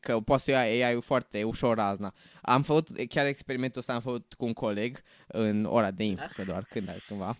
că 0.00 0.20
poți 0.20 0.44
să 0.44 0.50
iei 0.50 0.84
AI-ul 0.84 1.02
foarte 1.02 1.42
ușor 1.42 1.76
razna. 1.76 2.14
Am 2.42 2.62
făcut 2.62 2.88
chiar 3.08 3.26
experimentul 3.26 3.80
ăsta, 3.80 3.94
am 3.94 4.00
făcut 4.00 4.34
cu 4.34 4.44
un 4.44 4.52
coleg 4.52 5.02
în 5.26 5.64
ora 5.64 5.90
de 5.90 6.04
info, 6.04 6.26
că 6.34 6.42
doar 6.44 6.64
când 6.64 6.88
ai 6.88 7.02
cândva. 7.06 7.36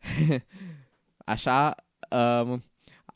Așa, 1.34 1.74
um, 2.10 2.64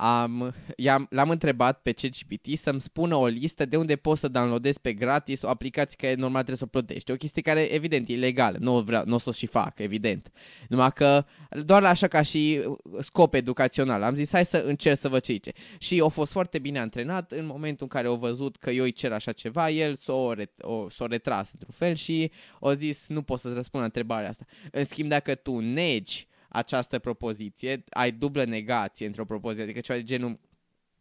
am, 0.04 0.54
i-am, 0.76 1.06
l-am 1.10 1.30
întrebat 1.30 1.80
pe 1.82 1.92
ChatGPT 1.92 2.58
să-mi 2.58 2.80
spună 2.80 3.14
o 3.14 3.26
listă 3.26 3.64
de 3.64 3.76
unde 3.76 3.96
poți 3.96 4.20
să 4.20 4.28
downloadezi 4.28 4.80
pe 4.80 4.92
gratis 4.92 5.42
o 5.42 5.48
aplicație 5.48 5.96
care 6.00 6.14
normal 6.14 6.42
trebuie 6.42 6.56
să 6.56 6.64
o 6.64 6.78
plătești. 6.78 7.10
O 7.10 7.14
chestie 7.14 7.42
care, 7.42 7.60
evident, 7.60 8.08
e 8.08 8.14
legală, 8.14 8.56
nu, 8.60 8.80
vreau, 8.80 9.02
nu 9.06 9.14
o 9.14 9.18
să 9.18 9.28
o 9.28 9.32
și 9.32 9.46
fac, 9.46 9.78
evident. 9.78 10.32
Numai 10.68 10.92
că, 10.92 11.24
doar 11.64 11.84
așa 11.84 12.08
ca 12.08 12.22
și 12.22 12.60
scop 13.00 13.34
educațional, 13.34 14.02
am 14.02 14.14
zis, 14.14 14.30
hai 14.30 14.44
să 14.44 14.56
încerc 14.66 14.98
să 14.98 15.08
văd 15.08 15.22
ce 15.22 15.32
zice. 15.32 15.52
Și 15.78 16.00
a 16.04 16.08
fost 16.08 16.32
foarte 16.32 16.58
bine 16.58 16.78
antrenat 16.78 17.32
în 17.32 17.46
momentul 17.46 17.82
în 17.82 17.88
care 17.88 18.06
au 18.06 18.16
văzut 18.16 18.56
că 18.56 18.70
eu 18.70 18.84
îi 18.84 18.92
cer 18.92 19.12
așa 19.12 19.32
ceva, 19.32 19.70
el 19.70 19.96
s-o, 19.96 20.34
ret- 20.34 20.60
o, 20.60 20.88
s-o 20.88 21.06
retras 21.06 21.50
într-un 21.52 21.74
fel 21.74 21.94
și 21.94 22.30
o 22.58 22.72
zis, 22.72 23.04
nu 23.08 23.22
pot 23.22 23.38
să-ți 23.38 23.54
răspund 23.54 23.82
la 23.82 23.88
întrebarea 23.88 24.28
asta. 24.28 24.44
În 24.70 24.84
schimb, 24.84 25.08
dacă 25.08 25.34
tu 25.34 25.58
negi 25.58 26.26
această 26.54 26.98
propoziție, 26.98 27.84
ai 27.90 28.12
dublă 28.12 28.44
negație 28.44 29.06
într-o 29.06 29.24
propoziție, 29.24 29.64
adică 29.64 29.80
ceva 29.80 29.98
de 29.98 30.04
genul, 30.04 30.40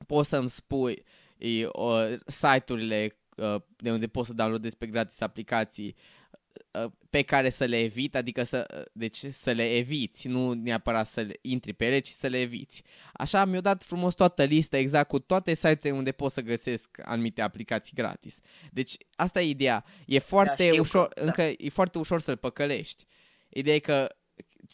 poți 0.07 0.29
să-mi 0.29 0.49
spui 0.49 1.03
e, 1.37 1.65
o, 1.65 1.97
site-urile 2.25 3.17
uh, 3.37 3.61
de 3.77 3.91
unde 3.91 4.07
poți 4.07 4.27
să 4.27 4.33
downloadezi 4.33 4.77
pe 4.77 4.85
gratis 4.87 5.21
aplicații 5.21 5.95
uh, 6.71 6.91
pe 7.09 7.21
care 7.21 7.49
să 7.49 7.65
le 7.65 7.79
evit, 7.79 8.15
adică 8.15 8.43
să, 8.43 8.89
deci 8.93 9.25
să 9.31 9.51
le 9.51 9.75
eviți, 9.75 10.27
nu 10.27 10.53
neapărat 10.53 11.07
să 11.07 11.21
le 11.21 11.39
intri 11.41 11.73
pe 11.73 11.85
ele, 11.85 11.99
ci 11.99 12.09
să 12.09 12.27
le 12.27 12.39
eviți. 12.39 12.83
Așa 13.13 13.45
mi-a 13.45 13.61
dat 13.61 13.83
frumos 13.83 14.13
toată 14.13 14.43
lista 14.43 14.77
exact 14.77 15.07
cu 15.07 15.19
toate 15.19 15.53
site-urile 15.53 15.91
unde 15.91 16.11
pot 16.11 16.31
să 16.31 16.41
găsesc 16.41 16.97
anumite 17.03 17.41
aplicații 17.41 17.95
gratis. 17.95 18.39
Deci 18.71 18.97
asta 19.15 19.41
e 19.41 19.49
ideea. 19.49 19.85
E 20.05 20.19
foarte 20.19 20.69
da, 20.73 20.79
ușor, 20.79 21.07
că, 21.07 21.19
da. 21.19 21.25
încă 21.25 21.41
e 21.57 21.69
foarte 21.69 21.97
ușor 21.97 22.21
să-l 22.21 22.37
păcălești. 22.37 23.05
Ideea 23.49 23.75
e 23.75 23.79
că 23.79 24.15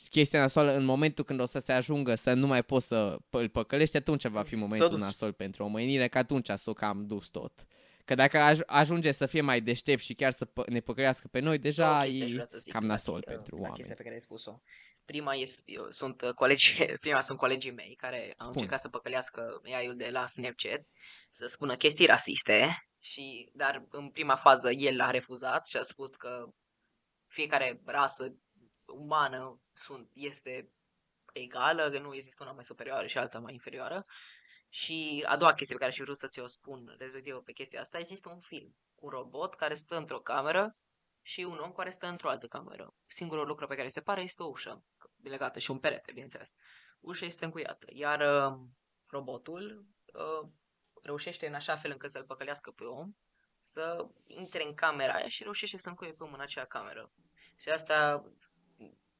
chestia 0.10 0.39
nasoală 0.39 0.71
în 0.75 0.86
momentul 0.86 1.23
când 1.23 1.39
o 1.39 1.45
să 1.45 1.60
se 1.60 1.71
ajungă 1.71 2.15
să 2.15 2.34
nu 2.34 2.47
mai 2.47 2.63
poți 2.63 2.88
să 2.88 3.17
îl 3.30 3.49
păcălești, 3.49 3.97
atunci 3.97 4.28
va 4.28 4.43
fi 4.43 4.56
momentul 4.56 4.97
nasol 4.97 5.34
pentru 5.34 5.63
omenire, 5.63 6.08
că 6.08 6.17
atunci 6.17 6.49
s-o 6.56 6.73
cam 6.73 7.06
dus 7.06 7.28
tot. 7.28 7.65
Că 8.06 8.15
dacă 8.15 8.52
aj- 8.52 8.65
ajunge 8.65 9.12
să 9.12 9.25
fie 9.25 9.41
mai 9.41 9.62
deștept 9.62 10.02
și 10.02 10.13
chiar 10.13 10.32
să 10.32 10.45
pă- 10.45 10.65
ne 10.67 10.80
păcălească 10.80 11.28
pe 11.32 11.39
noi, 11.39 11.58
deja 11.58 12.06
e 12.06 12.43
cam 12.71 12.86
nasol 12.86 13.23
la, 13.25 13.32
pentru 13.34 13.56
la 13.56 13.62
oameni. 13.62 13.75
chestia 13.75 13.95
pe 13.95 14.04
care 14.04 14.15
ai 14.15 14.21
spus-o. 14.21 14.62
Prima 15.06 15.34
este, 15.34 15.71
eu, 15.71 15.86
sunt 15.89 16.21
uh, 16.21 16.30
colegi, 16.34 16.86
prima 17.02 17.21
sunt 17.21 17.38
colegii 17.38 17.71
mei 17.71 17.95
care 17.95 18.17
Spune. 18.17 18.34
au 18.38 18.49
încercat 18.49 18.80
să 18.80 18.89
păcălească 18.89 19.62
AI-ul 19.63 19.95
de 19.95 20.10
la 20.12 20.28
Snapchat, 20.28 20.82
să 21.30 21.45
spună 21.47 21.75
chestii 21.75 22.06
rasiste, 22.06 22.84
și, 22.99 23.49
dar 23.54 23.86
în 23.89 24.10
prima 24.10 24.36
fază 24.36 24.71
el 24.71 24.99
a 25.02 25.10
refuzat 25.12 25.67
și 25.67 25.78
a 25.78 25.84
spus 25.84 26.10
că 26.10 26.45
fiecare 27.28 27.82
rasă 27.86 28.36
umană 28.91 29.62
sunt, 29.73 30.10
este 30.13 30.71
egală, 31.34 31.89
că 31.89 31.99
nu 31.99 32.15
există 32.15 32.43
una 32.43 32.52
mai 32.52 32.63
superioară 32.63 33.08
și 33.08 33.17
alta 33.17 33.39
mai 33.39 33.54
inferioară. 33.54 34.06
Și 34.69 35.25
a 35.28 35.38
doua 35.38 35.54
chestie 35.54 35.75
pe 35.75 35.82
care 35.82 35.93
și 35.93 36.02
vreau 36.02 36.15
să 36.15 36.28
ți-o 36.28 36.47
spun, 36.47 36.95
respectiv 36.97 37.36
pe 37.36 37.52
chestia 37.52 37.82
asta, 37.82 37.97
există 37.97 38.30
un 38.30 38.39
film 38.39 38.75
cu 38.95 39.06
un 39.06 39.12
robot 39.12 39.56
care 39.56 39.73
stă 39.73 39.97
într-o 39.97 40.19
cameră 40.19 40.78
și 41.21 41.41
un 41.41 41.58
om 41.58 41.71
care 41.71 41.89
stă 41.89 42.06
într-o 42.06 42.30
altă 42.30 42.47
cameră. 42.47 42.93
Singurul 43.06 43.47
lucru 43.47 43.67
pe 43.67 43.75
care 43.75 43.88
se 43.88 44.02
pare 44.02 44.21
este 44.21 44.43
o 44.43 44.47
ușă 44.47 44.84
legată 45.23 45.60
și 45.60 45.71
un 45.71 45.80
perete, 45.80 46.12
bineînțeles. 46.12 46.56
Ușa 46.99 47.25
este 47.25 47.45
încuiată, 47.45 47.88
iar 47.89 48.19
uh, 48.19 48.60
robotul 49.08 49.86
uh, 50.13 50.49
reușește 51.02 51.47
în 51.47 51.54
așa 51.54 51.75
fel 51.75 51.91
încât 51.91 52.10
să-l 52.10 52.23
păcălească 52.23 52.71
pe 52.71 52.84
om, 52.84 53.13
să 53.60 54.08
intre 54.25 54.65
în 54.65 54.73
camera 54.73 55.13
aia 55.13 55.28
și 55.28 55.43
reușește 55.43 55.78
să 55.78 55.89
încuie 55.89 56.13
pe 56.13 56.23
om 56.23 56.34
în 56.34 56.39
acea 56.39 56.65
cameră. 56.65 57.12
Și 57.56 57.69
asta 57.69 58.23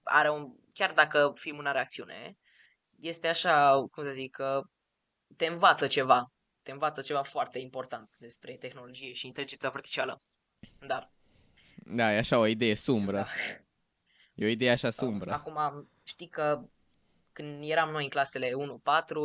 are 0.10 0.30
un, 0.30 0.56
chiar 0.74 0.94
dacă 0.94 1.32
filmul 1.36 1.64
nu 1.64 1.70
are 1.70 1.80
acțiune, 1.80 2.38
este 3.00 3.28
așa, 3.28 3.86
cum 3.92 4.04
să 4.04 4.12
zic, 4.12 4.38
te 5.38 5.46
învață 5.46 5.88
ceva. 5.88 6.32
Te 6.62 6.72
învață 6.72 7.02
ceva 7.02 7.24
foarte 7.24 7.60
important 7.60 8.16
despre 8.18 8.58
tehnologie 8.58 9.14
și 9.14 9.28
inteligența 9.28 9.68
artificială. 9.68 10.18
Da. 10.80 11.12
Da, 11.76 12.14
e 12.14 12.18
așa 12.18 12.38
o 12.38 12.46
idee 12.46 12.76
sumbră. 12.76 13.18
Da. 13.18 13.28
E 14.34 14.46
o 14.46 14.50
idee 14.50 14.72
așa 14.72 14.90
sumbră. 14.90 15.32
Acum, 15.32 15.90
știi 16.04 16.28
că 16.28 16.70
când 17.32 17.64
eram 17.70 17.90
noi 17.90 18.04
în 18.04 18.10
clasele 18.10 18.52
1-4 18.52 18.54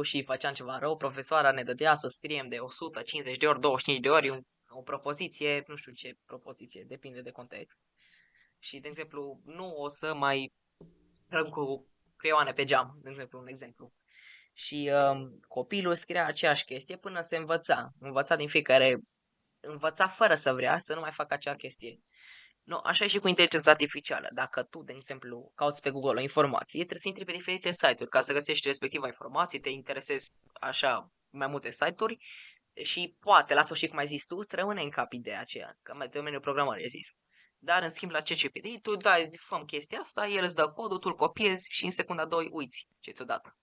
și 0.02 0.24
făceam 0.24 0.54
ceva 0.54 0.78
rău, 0.78 0.96
profesoara 0.96 1.50
ne 1.50 1.62
dădea 1.62 1.94
să 1.94 2.08
scriem 2.08 2.48
de 2.48 2.58
150 2.58 3.36
de 3.36 3.46
ori, 3.46 3.60
25 3.60 4.04
de 4.04 4.10
ori 4.10 4.44
o 4.68 4.82
propoziție, 4.82 5.64
nu 5.66 5.76
știu 5.76 5.92
ce 5.92 6.18
propoziție, 6.26 6.84
depinde 6.88 7.20
de 7.20 7.30
context. 7.30 7.78
Și, 8.58 8.78
de 8.78 8.88
exemplu, 8.88 9.40
nu 9.44 9.74
o 9.76 9.88
să 9.88 10.14
mai 10.14 10.52
cu 11.42 11.88
creioane 12.16 12.52
pe 12.52 12.64
geam, 12.64 12.98
de 13.02 13.10
exemplu, 13.10 13.38
un 13.38 13.46
exemplu. 13.46 13.92
Și 14.52 14.90
um, 14.92 15.40
copilul 15.48 15.94
scria 15.94 16.26
aceeași 16.26 16.64
chestie 16.64 16.96
până 16.96 17.20
se 17.20 17.36
învăța. 17.36 17.92
Învăța 17.98 18.36
din 18.36 18.48
fiecare... 18.48 18.98
Învăța 19.60 20.06
fără 20.06 20.34
să 20.34 20.52
vrea 20.52 20.78
să 20.78 20.94
nu 20.94 21.00
mai 21.00 21.10
facă 21.10 21.34
acea 21.34 21.54
chestie. 21.54 22.00
Nu, 22.62 22.80
așa 22.82 23.04
e 23.04 23.08
și 23.08 23.18
cu 23.18 23.28
inteligența 23.28 23.70
artificială. 23.70 24.28
Dacă 24.32 24.62
tu, 24.62 24.82
de 24.82 24.92
exemplu, 24.96 25.52
cauți 25.54 25.80
pe 25.80 25.90
Google 25.90 26.18
o 26.18 26.22
informație, 26.22 26.78
trebuie 26.78 26.98
să 26.98 27.08
intri 27.08 27.24
pe 27.24 27.32
diferite 27.32 27.72
site-uri 27.72 28.10
ca 28.10 28.20
să 28.20 28.32
găsești 28.32 28.66
respectiva 28.66 29.06
informație, 29.06 29.60
te 29.60 29.68
interesezi 29.68 30.32
așa 30.52 31.12
mai 31.30 31.46
multe 31.46 31.70
site-uri 31.70 32.16
și 32.82 33.16
poate, 33.20 33.54
la 33.54 33.62
sfârșit, 33.62 33.90
cum 33.90 33.98
ai 33.98 34.06
zis 34.06 34.26
tu, 34.26 34.42
să 34.42 34.56
rămâne 34.56 34.82
în 34.82 34.90
cap 34.90 35.12
ideea 35.12 35.40
aceea, 35.40 35.78
că 35.82 35.94
mai 35.94 36.08
domeniul 36.08 36.40
programării 36.40 36.88
zis. 36.88 37.18
Dar, 37.64 37.82
în 37.82 37.88
schimb, 37.88 38.10
la 38.10 38.18
CCPD, 38.18 38.82
tu 38.82 38.96
dai, 38.96 39.26
zi, 39.26 39.36
făm 39.38 39.64
chestia 39.64 39.98
asta, 39.98 40.26
el 40.26 40.42
îți 40.42 40.54
dă 40.54 40.68
codul, 40.68 40.98
tu 40.98 41.08
îl 41.08 41.16
copiezi 41.16 41.70
și 41.70 41.84
în 41.84 41.90
secunda 41.90 42.24
2 42.24 42.48
uiți 42.52 42.88
ce 43.00 43.10
ți-o 43.10 43.24
dat. 43.24 43.56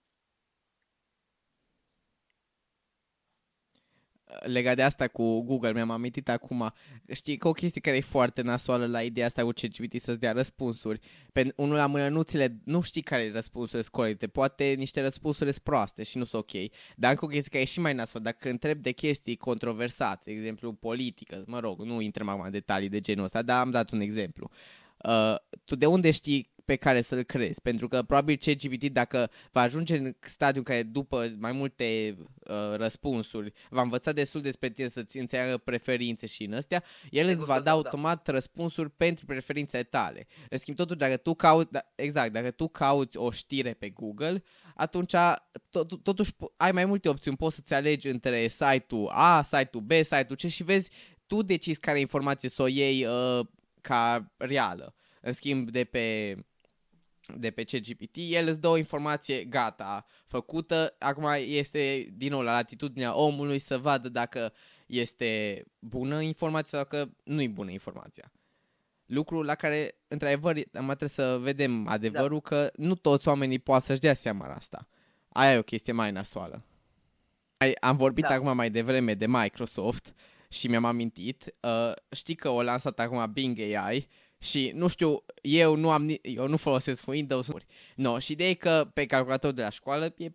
Legat 4.40 4.76
de 4.76 4.84
asta 4.84 5.08
cu 5.08 5.42
Google, 5.42 5.74
mi-am 5.74 5.90
amintit 5.90 6.30
acum, 6.30 6.74
știi 7.12 7.38
că 7.38 7.48
o 7.48 7.52
chestie 7.52 7.82
care 7.82 7.98
e 7.98 8.02
foarte 8.02 8.42
nasoală 8.42 8.86
la 8.86 9.02
ideea 9.02 9.26
asta 9.26 9.44
cu 9.44 9.52
ChatGPT 9.52 10.02
să-ți 10.02 10.20
dea 10.20 10.32
răspunsuri. 10.32 11.00
Pe 11.32 11.54
unul 11.56 11.76
la 11.76 11.86
mână 11.86 12.08
nu, 12.08 12.24
le, 12.32 12.56
nu 12.64 12.82
știi 12.82 13.02
care 13.02 13.24
e 13.24 13.32
răspunsul 13.32 13.86
corecte, 13.92 14.28
poate 14.28 14.74
niște 14.78 15.02
răspunsuri 15.02 15.52
sunt 15.52 15.64
proaste 15.64 16.04
și 16.04 16.18
nu 16.18 16.24
sunt 16.24 16.42
ok. 16.42 16.72
Dar 16.96 17.12
încă 17.12 17.26
o 17.26 17.28
chestie 17.28 17.50
care 17.52 17.64
e 17.64 17.66
și 17.66 17.80
mai 17.80 17.94
nasoală, 17.94 18.26
dacă 18.26 18.50
întreb 18.50 18.82
de 18.82 18.92
chestii 18.92 19.36
controversate, 19.36 20.22
de 20.26 20.32
exemplu 20.32 20.74
politică, 20.74 21.44
mă 21.48 21.60
rog, 21.60 21.82
nu 21.82 22.02
intrăm 22.02 22.28
acum 22.28 22.42
în 22.42 22.52
detalii 22.52 22.90
de 22.90 23.00
genul 23.00 23.24
ăsta, 23.24 23.42
dar 23.42 23.60
am 23.60 23.72
dat 23.72 23.92
un 23.92 24.00
exemplu. 24.00 24.50
Uh, 25.04 25.36
tu 25.66 25.76
de 25.76 25.86
unde 25.86 26.12
știi 26.12 26.51
pe 26.72 26.78
care 26.78 27.02
să-l 27.02 27.24
crezi. 27.24 27.62
Pentru 27.62 27.88
că 27.88 28.04
probabil 28.04 28.38
ChatGPT, 28.38 28.84
dacă 28.84 29.30
va 29.52 29.62
ajunge 29.62 29.98
în 29.98 30.16
stadiul 30.20 30.64
care 30.64 30.84
după 30.84 31.36
mai 31.38 31.52
multe 31.52 32.18
uh, 32.18 32.76
răspunsuri 32.76 33.54
va 33.70 33.82
învăța 33.82 34.12
destul 34.12 34.42
despre 34.42 34.70
tine 34.70 34.88
să-ți 34.88 35.18
înțeleagă 35.18 35.58
preferințe 35.58 36.26
și 36.26 36.44
în 36.44 36.54
astea, 36.54 36.84
el 37.10 37.28
îți 37.28 37.46
va 37.46 37.56
da, 37.56 37.62
da 37.62 37.72
automat 37.72 38.24
da. 38.24 38.32
răspunsuri 38.32 38.90
pentru 38.90 39.26
preferințele 39.26 39.84
tale. 39.84 40.28
În 40.50 40.58
schimb, 40.58 40.78
totuși, 40.78 40.98
dacă 40.98 41.18
tu 41.18 41.34
cauți, 41.34 41.72
da, 41.72 41.80
exact, 41.96 42.34
dacă 42.34 42.52
tu 42.52 42.68
cauți 42.68 43.18
o 43.18 43.32
știre 43.32 43.74
pe 43.74 43.90
Google, 43.90 44.44
atunci 44.76 45.14
tot, 45.70 46.04
totuși 46.04 46.32
ai 46.58 46.72
mai 46.72 46.86
multe 46.86 47.10
opțiuni. 47.10 47.38
Poți 47.38 47.56
să-ți 47.56 47.74
alegi 47.74 48.08
între 48.08 48.48
site-ul 48.48 49.08
A, 49.08 49.42
site-ul 49.44 49.84
B, 49.84 49.92
site-ul 49.92 50.36
C 50.36 50.48
și 50.48 50.64
vezi, 50.64 50.90
tu 51.28 51.42
decizi 51.42 51.80
care 51.80 52.00
informație 52.00 52.50
să 52.50 52.62
o 52.62 52.68
iei 52.68 53.06
uh, 53.06 53.46
ca 53.82 54.32
reală. 54.38 54.96
În 55.22 55.34
schimb, 55.34 55.70
de 55.70 55.84
pe 55.84 56.36
de 57.38 57.52
pe 57.52 57.64
CGPT, 57.64 58.16
el 58.16 58.48
îți 58.48 58.60
dă 58.60 58.68
o 58.68 58.78
informație 58.78 59.44
gata, 59.44 60.06
făcută, 60.26 60.96
acum 61.00 61.28
este 61.46 62.14
din 62.14 62.30
nou 62.32 62.42
la 62.42 62.52
latitudinea 62.52 63.18
omului 63.18 63.60
să 63.60 63.78
vadă 63.78 64.10
dacă 64.10 64.54
este 64.86 65.64
bună 65.80 66.22
informația 66.22 66.78
sau 66.78 66.88
că 66.88 67.10
nu 67.24 67.42
e 67.42 67.48
bună 67.48 67.72
informația. 67.72 68.32
Lucru 69.06 69.42
la 69.42 69.56
care, 69.56 69.96
într-adevăr, 70.08 70.54
mai 70.72 70.96
trebuie 70.96 71.10
să 71.10 71.38
vedem 71.42 71.88
adevărul 71.88 72.42
da. 72.44 72.50
că 72.50 72.72
nu 72.76 72.96
toți 72.96 73.28
oamenii 73.28 73.60
poate 73.60 73.86
să-și 73.86 74.00
dea 74.00 74.14
seama 74.14 74.46
asta. 74.46 74.88
Aia 75.30 75.54
e 75.54 75.58
o 75.58 75.64
chestie 75.64 75.94
mai 75.94 76.12
nasoală. 76.12 76.64
Am 77.80 77.96
vorbit 77.96 78.24
da. 78.24 78.34
acum 78.34 78.56
mai 78.56 78.70
devreme 78.70 79.14
de 79.14 79.28
Microsoft 79.28 80.14
și 80.50 80.68
mi-am 80.68 80.86
amintit. 80.86 81.54
Uh, 81.60 81.92
știi 82.12 82.36
că 82.36 82.50
o 82.50 82.62
lansat 82.62 83.00
acum 83.00 83.32
Bing 83.32 83.60
AI 83.60 84.08
și 84.42 84.72
nu 84.76 84.88
știu, 84.88 85.24
eu 85.42 85.76
nu 85.76 85.92
am 85.92 86.18
eu 86.22 86.48
nu 86.48 86.58
folosesc 86.58 87.08
Windows. 87.08 87.48
No, 87.96 88.20
și 88.20 88.32
ideea 88.32 88.50
e 88.50 88.54
că 88.54 88.90
pe 88.94 89.06
calculator 89.06 89.52
de 89.52 89.62
la 89.62 89.70
școală 89.70 90.14
e 90.18 90.32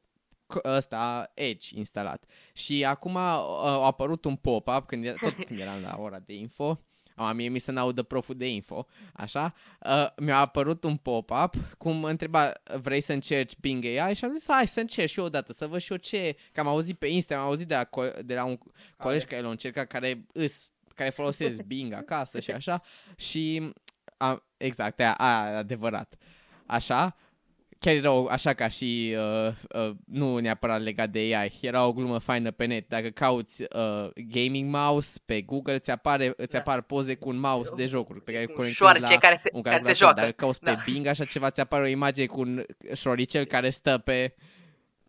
ăsta 0.64 1.30
Edge 1.34 1.78
instalat. 1.78 2.24
Și 2.52 2.84
acum 2.84 3.14
uh, 3.14 3.20
a 3.20 3.84
apărut 3.84 4.24
un 4.24 4.36
pop-up 4.36 4.86
când, 4.86 5.14
tot 5.20 5.32
când 5.44 5.60
eram 5.60 5.82
la 5.82 5.96
ora 5.98 6.18
de 6.18 6.34
info 6.34 6.80
a, 7.16 7.32
mie 7.32 7.48
mi 7.48 7.58
se 7.58 7.72
n-audă 7.72 8.02
proful 8.02 8.36
de 8.36 8.48
info, 8.48 8.86
așa, 9.12 9.54
uh, 9.80 10.06
mi-a 10.16 10.38
apărut 10.38 10.84
un 10.84 10.96
pop-up 10.96 11.54
cum 11.78 11.96
mă 11.96 12.10
întreba, 12.10 12.52
vrei 12.80 13.00
să 13.00 13.12
încerci 13.12 13.56
Bing 13.60 13.84
AI? 13.84 14.14
Și 14.14 14.24
am 14.24 14.32
zis, 14.32 14.44
hai 14.48 14.66
să 14.66 14.80
încerc 14.80 15.08
și 15.08 15.18
eu 15.18 15.24
odată, 15.24 15.52
să 15.52 15.66
văd 15.66 15.80
și 15.80 15.92
eu 15.92 15.98
ce, 15.98 16.36
că 16.52 16.60
am 16.60 16.66
auzit 16.66 16.98
pe 16.98 17.06
Insta, 17.06 17.36
am 17.36 17.46
auzit 17.46 17.68
de 17.68 17.74
la, 17.74 18.10
de 18.22 18.34
la 18.34 18.44
un 18.44 18.58
colegi 18.96 19.26
care 19.26 19.42
l-a 19.42 19.50
încercat, 19.50 19.86
care 19.86 20.26
îs, 20.32 20.70
care 20.94 21.10
folosesc 21.10 21.62
Bing 21.70 21.92
acasă 21.92 22.40
și 22.40 22.50
așa, 22.50 22.80
și, 23.16 23.72
a, 24.16 24.42
exact, 24.56 25.00
aia, 25.00 25.14
aia 25.14 25.56
adevărat, 25.56 26.14
așa, 26.66 27.16
chiar 27.78 27.94
era 27.94 28.12
o, 28.12 28.26
așa 28.28 28.54
ca 28.54 28.68
și, 28.68 29.16
uh, 29.16 29.52
uh, 29.88 29.94
nu 30.04 30.38
neapărat 30.38 30.82
legat 30.82 31.10
de 31.10 31.18
AI, 31.18 31.58
era 31.60 31.86
o 31.86 31.92
glumă 31.92 32.18
faină 32.18 32.50
pe 32.50 32.64
net. 32.64 32.88
Dacă 32.88 33.08
cauți 33.08 33.62
uh, 33.62 34.08
gaming 34.14 34.70
mouse 34.70 35.18
pe 35.26 35.42
Google, 35.42 35.74
îți, 35.74 35.90
apare, 35.90 36.32
îți 36.36 36.52
da. 36.52 36.58
apar 36.58 36.80
poze 36.80 37.14
cu 37.14 37.28
un 37.28 37.38
mouse 37.38 37.74
de 37.74 37.86
jocuri 37.86 38.22
pe 38.22 38.32
care 38.32 38.46
conectezi 38.46 39.12
la 39.12 39.18
care 39.18 39.34
se, 39.34 39.50
un 39.52 39.62
care 39.62 39.78
se 39.78 39.92
joacă. 39.92 40.20
Dacă 40.20 40.32
cauți 40.32 40.60
da. 40.60 40.74
pe 40.74 40.82
Bing, 40.90 41.06
așa 41.06 41.24
ceva, 41.24 41.50
ți 41.50 41.60
apare 41.60 41.82
o 41.82 41.86
imagine 41.86 42.26
cu 42.26 42.40
un 42.40 42.64
șoricel 42.94 43.44
care 43.44 43.70
stă 43.70 43.98
pe... 43.98 44.34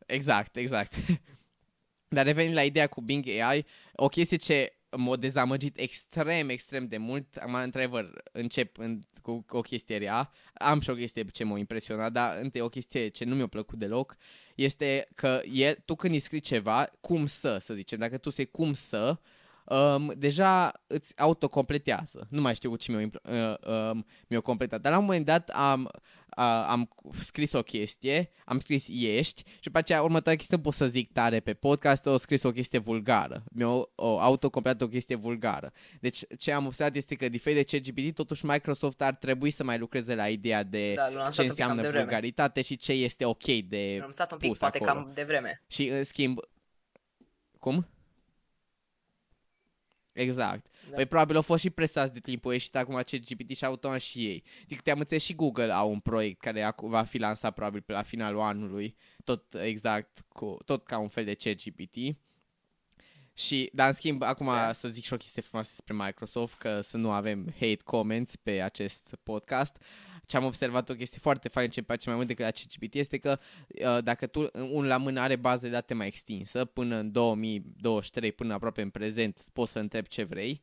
Exact, 0.06 0.56
exact. 0.56 0.94
Dar 2.16 2.26
revenind 2.26 2.56
la 2.56 2.64
ideea 2.64 2.88
cu 2.88 3.02
Bing 3.02 3.26
AI, 3.28 3.66
o 3.96 4.08
chestie 4.08 4.38
ce 4.38 4.77
m-a 4.96 5.16
dezamăgit 5.16 5.78
extrem, 5.80 6.50
extrem 6.50 6.88
de 6.88 6.98
mult. 6.98 7.36
Am 7.36 7.54
întrebări, 7.54 8.12
încep 8.32 8.78
în, 8.78 9.02
cu, 9.22 9.42
cu 9.42 9.58
o 9.58 9.62
chestie 9.62 9.98
rea. 9.98 10.32
Am 10.54 10.80
și 10.80 10.90
o 10.90 10.94
chestie 10.94 11.26
ce 11.26 11.44
m-a 11.44 11.58
impresionat, 11.58 12.12
dar 12.12 12.38
întâi 12.38 12.62
o 12.62 12.70
chestie 12.70 13.08
ce 13.08 13.26
nu 13.26 13.36
mi-a 13.36 13.48
plăcut 13.48 13.80
deloc 13.80 14.18
este 14.56 15.08
că 15.16 15.42
el, 15.52 15.78
tu 15.86 15.96
când 15.96 16.14
îi 16.14 16.20
scrii 16.20 16.40
ceva, 16.40 16.92
cum 17.02 17.26
să, 17.26 17.58
să 17.58 17.74
zicem, 17.74 18.00
dacă 18.00 18.18
tu 18.18 18.30
scrii 18.30 18.52
cum 18.52 18.74
să, 18.74 19.20
um, 19.70 20.14
deja 20.18 20.72
îți 20.88 21.20
autocompletează. 21.20 22.28
Nu 22.30 22.42
mai 22.42 22.56
știu 22.56 22.70
cu 22.70 22.76
ce 22.76 22.92
mi-o, 22.92 23.08
uh, 23.24 23.56
um, 23.92 24.06
mi-o 24.28 24.42
completat. 24.42 24.82
Dar 24.82 24.92
la 24.92 24.98
un 24.98 25.06
moment 25.06 25.26
dat 25.26 25.50
am, 25.50 25.90
uh, 26.38 26.66
am 26.68 26.90
scris 27.20 27.54
o 27.54 27.62
chestie, 27.62 28.32
am 28.46 28.60
scris 28.60 28.88
ești 28.90 29.44
și 29.46 29.64
după 29.64 29.78
aceea 29.78 30.02
următoarea 30.02 30.36
chestie 30.36 30.60
pot 30.60 30.74
să 30.74 30.86
zic 30.86 31.12
tare 31.12 31.40
pe 31.40 31.54
podcast, 31.54 32.06
o 32.06 32.18
scris 32.18 32.44
o 32.44 32.52
chestie 32.52 32.80
vulgară. 32.80 33.44
Mi-o 33.52 33.84
autocompletat 33.96 34.82
o 34.82 34.88
chestie 34.88 35.16
vulgară. 35.16 35.72
Deci 36.00 36.24
ce 36.38 36.52
am 36.52 36.66
observat 36.66 36.96
este 36.96 37.16
că 37.16 37.30
diferit 37.30 37.68
de 37.68 37.78
CGPT, 37.78 38.16
totuși 38.16 38.46
Microsoft 38.46 39.02
ar 39.02 39.16
trebui 39.16 39.52
să 39.52 39.64
mai 39.64 39.78
lucreze 39.78 40.16
la 40.16 40.28
ideea 40.28 40.64
de 40.64 40.94
da, 40.94 41.30
ce 41.30 41.42
înseamnă 41.42 41.82
vulgaritate 41.82 42.62
și 42.62 42.76
ce 42.76 42.92
este 42.92 43.26
ok 43.26 43.46
de 43.46 44.00
Am 44.04 44.12
stat 44.12 44.32
un 44.32 44.38
pic, 44.38 44.58
poate 44.58 44.78
acolo. 44.78 44.92
cam 44.92 45.12
de 45.14 45.24
vreme. 45.24 45.64
Și 45.68 45.88
în 45.88 46.04
schimb, 46.04 46.40
cum? 47.60 47.88
Exact. 50.18 50.66
Da. 50.90 50.96
Păi 50.96 51.06
probabil 51.06 51.36
au 51.36 51.42
fost 51.42 51.62
și 51.62 51.70
presați 51.70 52.14
de 52.14 52.20
timpul 52.20 52.52
ieșit 52.52 52.76
acum 52.76 53.02
GPT 53.12 53.56
și 53.56 53.66
automat 53.66 54.02
și 54.02 54.26
ei. 54.26 54.44
Adică 54.64 54.82
te-am 54.84 55.00
înțeles 55.00 55.24
și 55.24 55.36
Google 55.36 55.72
au 55.72 55.92
un 55.92 56.00
proiect 56.00 56.40
care 56.40 56.74
va 56.78 57.04
fi 57.04 57.18
lansat 57.18 57.54
probabil 57.54 57.82
pe 57.82 57.92
la 57.92 58.02
finalul 58.02 58.42
anului, 58.42 58.96
tot 59.24 59.54
exact, 59.54 60.26
cu, 60.28 60.58
tot 60.66 60.86
ca 60.86 60.98
un 60.98 61.08
fel 61.08 61.26
de 61.26 61.34
ChatGPT. 61.34 62.18
Și, 63.38 63.70
dar 63.74 63.88
în 63.88 63.94
schimb, 63.94 64.22
acum 64.22 64.48
yeah. 64.48 64.76
să 64.76 64.88
zic 64.88 65.04
și 65.04 65.14
o 65.14 65.18
chestie 65.18 65.42
frumoasă 65.42 65.70
despre 65.70 66.06
Microsoft, 66.06 66.58
că 66.58 66.82
să 66.82 66.98
nu 66.98 67.12
avem 67.12 67.54
hate 67.60 67.80
comments 67.84 68.36
pe 68.36 68.62
acest 68.62 69.18
podcast. 69.24 69.78
Ce 70.26 70.38
am 70.38 70.44
observat 70.46 70.90
o 70.90 70.94
chestie 70.94 71.20
foarte 71.22 71.48
faină 71.48 71.70
ce 71.70 71.80
îmi 71.80 71.88
place 71.88 72.08
mai 72.08 72.16
mult 72.16 72.28
decât 72.28 72.46
la 72.46 72.52
ChatGPT 72.52 72.94
este 72.94 73.18
că 73.18 73.40
uh, 73.68 74.04
dacă 74.04 74.28
tu 74.28 74.50
un 74.72 74.86
la 74.86 74.98
mână 74.98 75.20
are 75.20 75.36
bază 75.36 75.66
de 75.66 75.72
date 75.72 75.94
mai 75.94 76.08
extinsă, 76.08 76.66
până 76.66 76.96
în 76.96 77.12
2023, 77.12 78.32
până 78.32 78.54
aproape 78.54 78.82
în 78.82 78.90
prezent, 78.90 79.44
poți 79.54 79.72
să 79.72 79.80
întrebi 79.80 80.08
ce 80.08 80.24
vrei 80.24 80.62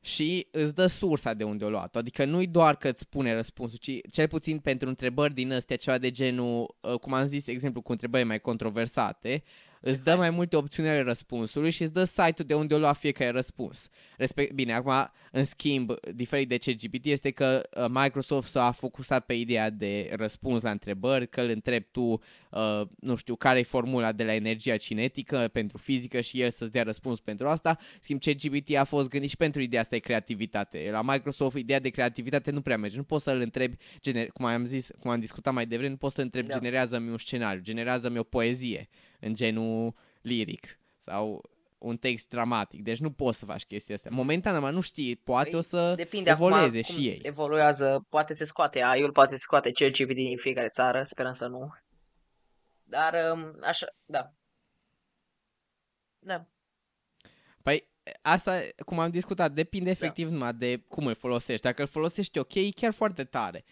și 0.00 0.46
îți 0.50 0.74
dă 0.74 0.86
sursa 0.86 1.34
de 1.34 1.44
unde 1.44 1.64
o 1.64 1.70
luat. 1.70 1.96
Adică 1.96 2.24
nu-i 2.24 2.46
doar 2.46 2.76
că 2.76 2.88
îți 2.88 3.00
spune 3.00 3.34
răspunsul, 3.34 3.78
ci 3.78 3.90
cel 4.10 4.28
puțin 4.28 4.58
pentru 4.58 4.88
întrebări 4.88 5.34
din 5.34 5.52
astea, 5.52 5.76
ceva 5.76 5.98
de 5.98 6.10
genul, 6.10 6.76
uh, 6.80 6.94
cum 6.94 7.12
am 7.12 7.24
zis, 7.24 7.46
exemplu, 7.46 7.80
cu 7.80 7.92
întrebări 7.92 8.24
mai 8.24 8.40
controversate, 8.40 9.42
îți 9.86 10.04
dă 10.04 10.14
mai 10.16 10.30
multe 10.30 10.56
opțiuni 10.56 10.88
ale 10.88 11.00
răspunsului 11.00 11.70
și 11.70 11.82
îți 11.82 11.92
dă 11.92 12.04
site-ul 12.04 12.46
de 12.46 12.54
unde 12.54 12.74
o 12.74 12.78
lua 12.78 12.92
fiecare 12.92 13.30
răspuns. 13.30 13.88
Respect, 14.16 14.52
bine, 14.52 14.74
acum, 14.74 15.10
în 15.32 15.44
schimb, 15.44 15.92
diferit 16.14 16.48
de 16.48 16.56
CGPT 16.56 17.04
este 17.04 17.30
că 17.30 17.68
uh, 17.76 17.84
Microsoft 17.88 18.48
s-a 18.48 18.70
focusat 18.70 19.26
pe 19.26 19.34
ideea 19.34 19.70
de 19.70 20.10
răspuns 20.16 20.62
la 20.62 20.70
întrebări, 20.70 21.28
că 21.28 21.40
îl 21.40 21.48
întrebi 21.48 21.86
tu, 21.90 22.00
uh, 22.00 22.82
nu 23.00 23.14
știu, 23.16 23.36
care 23.36 23.58
e 23.58 23.62
formula 23.62 24.12
de 24.12 24.24
la 24.24 24.34
energia 24.34 24.76
cinetică 24.76 25.48
pentru 25.52 25.78
fizică 25.78 26.20
și 26.20 26.40
el 26.40 26.50
să-ți 26.50 26.72
dea 26.72 26.82
răspuns 26.82 27.20
pentru 27.20 27.48
asta. 27.48 27.78
Schimb, 28.00 28.20
CGPT 28.20 28.76
a 28.76 28.84
fost 28.84 29.08
gândit 29.08 29.30
și 29.30 29.36
pentru 29.36 29.60
ideea 29.60 29.80
asta 29.80 29.96
de 29.96 30.02
creativitate. 30.02 30.88
La 30.90 31.02
Microsoft, 31.02 31.56
ideea 31.56 31.80
de 31.80 31.88
creativitate 31.88 32.50
nu 32.50 32.60
prea 32.60 32.76
merge. 32.76 32.96
Nu 32.96 33.02
poți 33.02 33.24
să-l 33.24 33.40
întrebi, 33.40 33.76
gener- 33.76 34.28
cum 34.32 34.44
am 34.44 34.64
zis, 34.64 34.90
cum 35.00 35.10
am 35.10 35.20
discutat 35.20 35.52
mai 35.52 35.66
devreme, 35.66 35.90
nu 35.90 35.96
poți 35.96 36.14
să-l 36.14 36.24
întrebi, 36.24 36.46
da. 36.46 36.54
generează-mi 36.54 37.10
un 37.10 37.18
scenariu, 37.18 37.62
generează-mi 37.62 38.18
o 38.18 38.22
poezie 38.22 38.88
în 39.20 39.34
genul 39.34 39.94
liric 40.20 40.78
sau 40.98 41.50
un 41.78 41.96
text 41.96 42.28
dramatic. 42.28 42.82
Deci 42.82 42.98
nu 42.98 43.10
poți 43.10 43.38
să 43.38 43.44
faci 43.44 43.64
chestia 43.64 43.94
asta. 43.94 44.08
Momentan, 44.12 44.60
mă, 44.60 44.70
nu 44.70 44.80
știi, 44.80 45.16
poate 45.16 45.50
păi, 45.50 45.58
o 45.58 45.62
să 45.62 45.94
depinde 45.94 46.30
evolueze 46.30 46.82
și 46.82 47.06
ei. 47.06 47.20
evoluează, 47.22 48.06
poate 48.08 48.34
se 48.34 48.44
scoate 48.44 48.82
AI-ul, 48.82 49.12
poate 49.12 49.30
se 49.30 49.36
scoate 49.36 49.70
ChatGPT 49.70 50.14
din 50.14 50.36
fiecare 50.36 50.68
țară, 50.68 51.02
sperăm 51.02 51.32
să 51.32 51.46
nu. 51.46 51.74
Dar, 52.82 53.32
um, 53.32 53.56
așa, 53.62 53.86
da. 54.04 54.32
Da. 56.18 56.46
Păi, 57.62 57.88
asta, 58.22 58.60
cum 58.84 58.98
am 58.98 59.10
discutat, 59.10 59.52
depinde 59.52 59.84
da. 59.84 59.90
efectiv 59.90 60.26
da. 60.26 60.32
numai 60.32 60.54
de 60.54 60.76
cum 60.88 61.06
îl 61.06 61.14
folosești. 61.14 61.62
Dacă 61.62 61.82
îl 61.82 61.88
folosești 61.88 62.38
ok, 62.38 62.54
e 62.54 62.70
chiar 62.70 62.92
foarte 62.92 63.24
tare. 63.24 63.64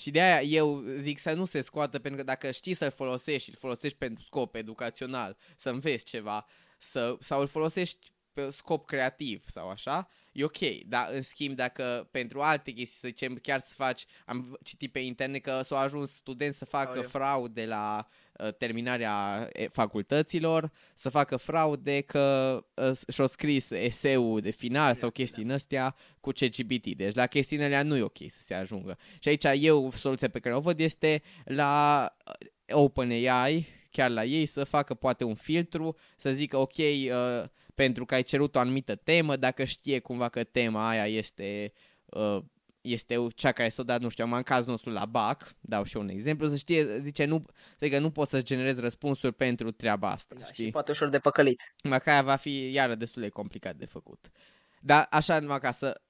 Și 0.00 0.10
de 0.10 0.20
aia 0.20 0.42
eu 0.42 0.84
zic 0.96 1.18
să 1.18 1.32
nu 1.32 1.44
se 1.44 1.60
scoată, 1.60 1.98
pentru 1.98 2.20
că 2.20 2.26
dacă 2.26 2.50
știi 2.50 2.74
să-l 2.74 2.90
folosești 2.90 3.42
și 3.42 3.50
îl 3.50 3.56
folosești 3.60 3.98
pentru 3.98 4.24
scop 4.24 4.54
educațional, 4.54 5.36
să 5.56 5.70
înveți 5.70 6.04
ceva, 6.04 6.46
să, 6.78 7.16
sau 7.20 7.40
îl 7.40 7.46
folosești 7.46 8.12
pe 8.32 8.50
scop 8.50 8.86
creativ 8.86 9.44
sau 9.46 9.68
așa, 9.68 10.08
e 10.32 10.44
ok. 10.44 10.58
Dar 10.86 11.10
în 11.12 11.22
schimb, 11.22 11.56
dacă 11.56 12.08
pentru 12.10 12.40
alte 12.40 12.70
chestii, 12.70 12.98
să 12.98 13.06
zicem, 13.06 13.34
chiar 13.34 13.60
să 13.60 13.72
faci, 13.76 14.04
am 14.26 14.58
citit 14.64 14.92
pe 14.92 14.98
internet 14.98 15.42
că 15.42 15.60
s-au 15.62 15.78
ajuns 15.78 16.14
studenți 16.14 16.58
să 16.58 16.64
facă 16.64 16.98
oh, 16.98 17.04
fraude 17.04 17.66
la 17.66 18.06
uh, 18.08 18.29
terminarea 18.58 19.48
facultăților, 19.72 20.70
să 20.94 21.08
facă 21.08 21.36
fraude 21.36 22.00
că 22.00 22.56
uh, 22.74 22.90
și-au 23.08 23.26
scris 23.26 23.70
eseul 23.70 24.40
de 24.40 24.50
final 24.50 24.94
sau 24.94 25.10
chestii 25.10 25.42
în 25.42 25.50
astea 25.50 25.96
cu 26.20 26.30
CGBT. 26.30 26.86
Deci 26.96 27.14
la 27.14 27.26
chestiile 27.26 27.64
alea 27.64 27.82
nu 27.82 27.96
e 27.96 28.02
ok 28.02 28.18
să 28.28 28.40
se 28.40 28.54
ajungă. 28.54 28.98
Și 29.18 29.28
aici 29.28 29.44
eu, 29.56 29.90
soluția 29.92 30.28
pe 30.28 30.38
care 30.38 30.54
o 30.54 30.60
văd 30.60 30.80
este 30.80 31.22
la 31.44 32.16
OpenAI, 32.68 33.66
chiar 33.90 34.10
la 34.10 34.24
ei, 34.24 34.46
să 34.46 34.64
facă 34.64 34.94
poate 34.94 35.24
un 35.24 35.34
filtru, 35.34 35.96
să 36.16 36.32
zică 36.32 36.56
ok, 36.56 36.76
uh, 36.76 37.44
pentru 37.74 38.04
că 38.04 38.14
ai 38.14 38.22
cerut 38.22 38.54
o 38.54 38.58
anumită 38.58 38.94
temă, 38.94 39.36
dacă 39.36 39.64
știe 39.64 39.98
cumva 39.98 40.28
că 40.28 40.44
tema 40.44 40.88
aia 40.88 41.06
este, 41.06 41.72
uh, 42.06 42.38
este 42.80 43.26
cea 43.34 43.52
care 43.52 43.68
s-o 43.68 43.82
dat, 43.82 44.00
nu 44.00 44.08
știu, 44.08 44.24
am 44.24 44.32
în 44.32 44.42
cazul 44.42 44.70
nostru 44.70 44.90
la 44.90 45.06
BAC, 45.06 45.54
dau 45.60 45.84
și 45.84 45.96
eu 45.96 46.02
un 46.02 46.08
exemplu, 46.08 46.48
să 46.48 46.56
știe, 46.56 46.98
zice, 46.98 47.24
nu, 47.24 47.44
zică, 47.80 47.98
nu 47.98 48.10
poți 48.10 48.30
să 48.30 48.42
generezi 48.42 48.80
răspunsuri 48.80 49.34
pentru 49.34 49.70
treaba 49.70 50.10
asta, 50.10 50.34
da, 50.38 50.44
știi? 50.44 50.64
Și 50.64 50.70
poate 50.70 50.90
ușor 50.90 51.08
de 51.08 51.18
păcălit. 51.18 51.74
Măcar 51.84 52.24
va 52.24 52.36
fi 52.36 52.72
iară 52.72 52.94
destul 52.94 53.22
de 53.22 53.28
complicat 53.28 53.76
de 53.76 53.84
făcut. 53.84 54.30
Dar 54.80 55.06
așa 55.10 55.40
numai 55.40 55.58
ca 55.58 55.72
să, 55.72 56.00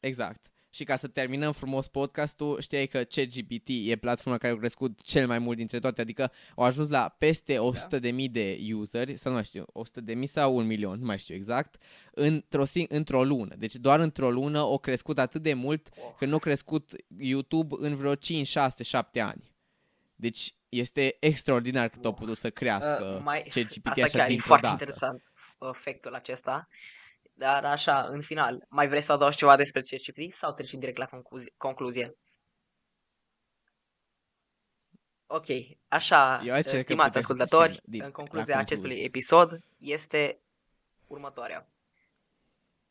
exact. 0.00 0.53
Și 0.74 0.84
ca 0.84 0.96
să 0.96 1.08
terminăm 1.08 1.52
frumos 1.52 1.88
podcastul, 1.88 2.60
știai 2.60 2.86
că 2.86 3.04
ChatGPT 3.04 3.68
e 3.68 3.96
platforma 3.96 4.38
care 4.38 4.52
a 4.52 4.56
crescut 4.56 5.00
cel 5.00 5.26
mai 5.26 5.38
mult 5.38 5.56
dintre 5.56 5.78
toate, 5.78 6.00
adică 6.00 6.32
au 6.56 6.64
ajuns 6.64 6.88
la 6.88 7.14
peste 7.18 7.56
100.000 7.56 7.88
da. 7.88 7.98
de, 7.98 8.28
de 8.28 8.58
useri, 8.74 9.16
sau 9.16 9.30
nu 9.30 9.36
mai 9.36 9.44
știu, 9.44 9.64
100.000 9.64 10.04
de 10.04 10.14
mii 10.14 10.26
sau 10.26 10.56
un 10.56 10.66
milion, 10.66 10.98
nu 10.98 11.04
mai 11.04 11.18
știu 11.18 11.34
exact, 11.34 11.76
într-o, 12.10 12.64
într-o 12.88 13.24
lună. 13.24 13.54
Deci 13.58 13.74
doar 13.74 14.00
într-o 14.00 14.30
lună 14.30 14.58
au 14.58 14.78
crescut 14.78 15.18
atât 15.18 15.42
de 15.42 15.54
mult 15.54 15.88
oh. 15.96 16.14
că 16.18 16.26
nu 16.26 16.36
a 16.36 16.38
crescut 16.38 16.90
YouTube 17.18 17.74
în 17.78 17.96
vreo 17.96 18.14
5, 18.14 18.46
6, 18.46 18.82
7 18.82 19.20
ani. 19.20 19.54
Deci 20.14 20.54
este 20.68 21.16
extraordinar 21.20 21.88
cât 21.88 22.04
au 22.04 22.14
putut 22.14 22.38
să 22.38 22.50
crească 22.50 23.14
Uh, 23.16 23.22
mai, 23.22 23.42
ChatGPT 23.54 23.86
asta 23.86 24.02
așa 24.04 24.18
chiar 24.18 24.26
e 24.26 24.28
dintr-o 24.28 24.46
foarte 24.46 24.66
dată. 24.66 24.82
interesant, 24.82 25.32
efectul 25.70 26.14
acesta. 26.14 26.68
Dar 27.36 27.64
așa, 27.64 28.02
în 28.02 28.20
final, 28.22 28.64
mai 28.68 28.88
vrei 28.88 29.00
să 29.00 29.12
adaugi 29.12 29.36
ceva 29.36 29.56
despre 29.56 29.80
ChatGPT 29.80 30.32
sau 30.32 30.52
trecem 30.52 30.78
direct 30.78 30.98
la 30.98 31.04
concluzie? 31.06 31.52
concluzie? 31.56 32.14
Ok, 35.26 35.46
așa, 35.88 36.42
Eu 36.44 36.54
aș 36.54 36.60
zice 36.62 36.74
că 36.74 36.78
stimați 36.80 37.06
putem 37.06 37.10
să 37.10 37.18
ascultători, 37.18 37.64
trecem 37.72 37.84
din- 37.90 38.00
în 38.00 38.06
la 38.06 38.12
concluzia 38.12 38.58
acestui 38.58 38.88
concluzie. 38.88 39.04
episod 39.06 39.58
este 39.78 40.40
următoarea. 41.06 41.68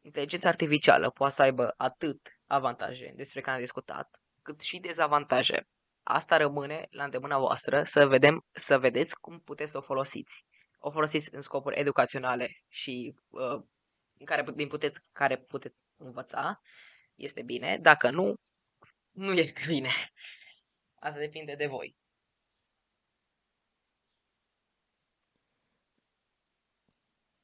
Inteligența 0.01 0.49
artificială 0.49 1.09
poate 1.09 1.33
să 1.33 1.41
aibă 1.41 1.73
atât 1.77 2.19
avantaje 2.47 3.13
despre 3.15 3.41
care 3.41 3.55
am 3.55 3.61
discutat, 3.61 4.21
cât 4.41 4.61
și 4.61 4.79
dezavantaje. 4.79 5.67
Asta 6.03 6.37
rămâne 6.37 6.87
la 6.89 7.03
îndemâna 7.03 7.37
voastră 7.37 7.83
să 7.83 8.07
vedem, 8.07 8.45
să 8.51 8.79
vedeți 8.79 9.19
cum 9.19 9.39
puteți 9.39 9.71
să 9.71 9.77
o 9.77 9.81
folosiți. 9.81 10.45
O 10.79 10.89
folosiți 10.89 11.33
în 11.33 11.41
scopuri 11.41 11.79
educaționale 11.79 12.63
și 12.67 13.15
uh, 13.29 13.51
în 13.51 13.65
care, 14.25 14.43
din 14.55 14.67
puteți, 14.67 14.99
care 15.11 15.37
puteți 15.37 15.81
învăța, 15.97 16.61
este 17.15 17.41
bine. 17.41 17.77
Dacă 17.77 18.09
nu, 18.09 18.33
nu 19.11 19.31
este 19.31 19.61
bine. 19.73 19.89
Asta 20.95 21.19
depinde 21.19 21.55
de 21.55 21.67
voi. 21.67 22.01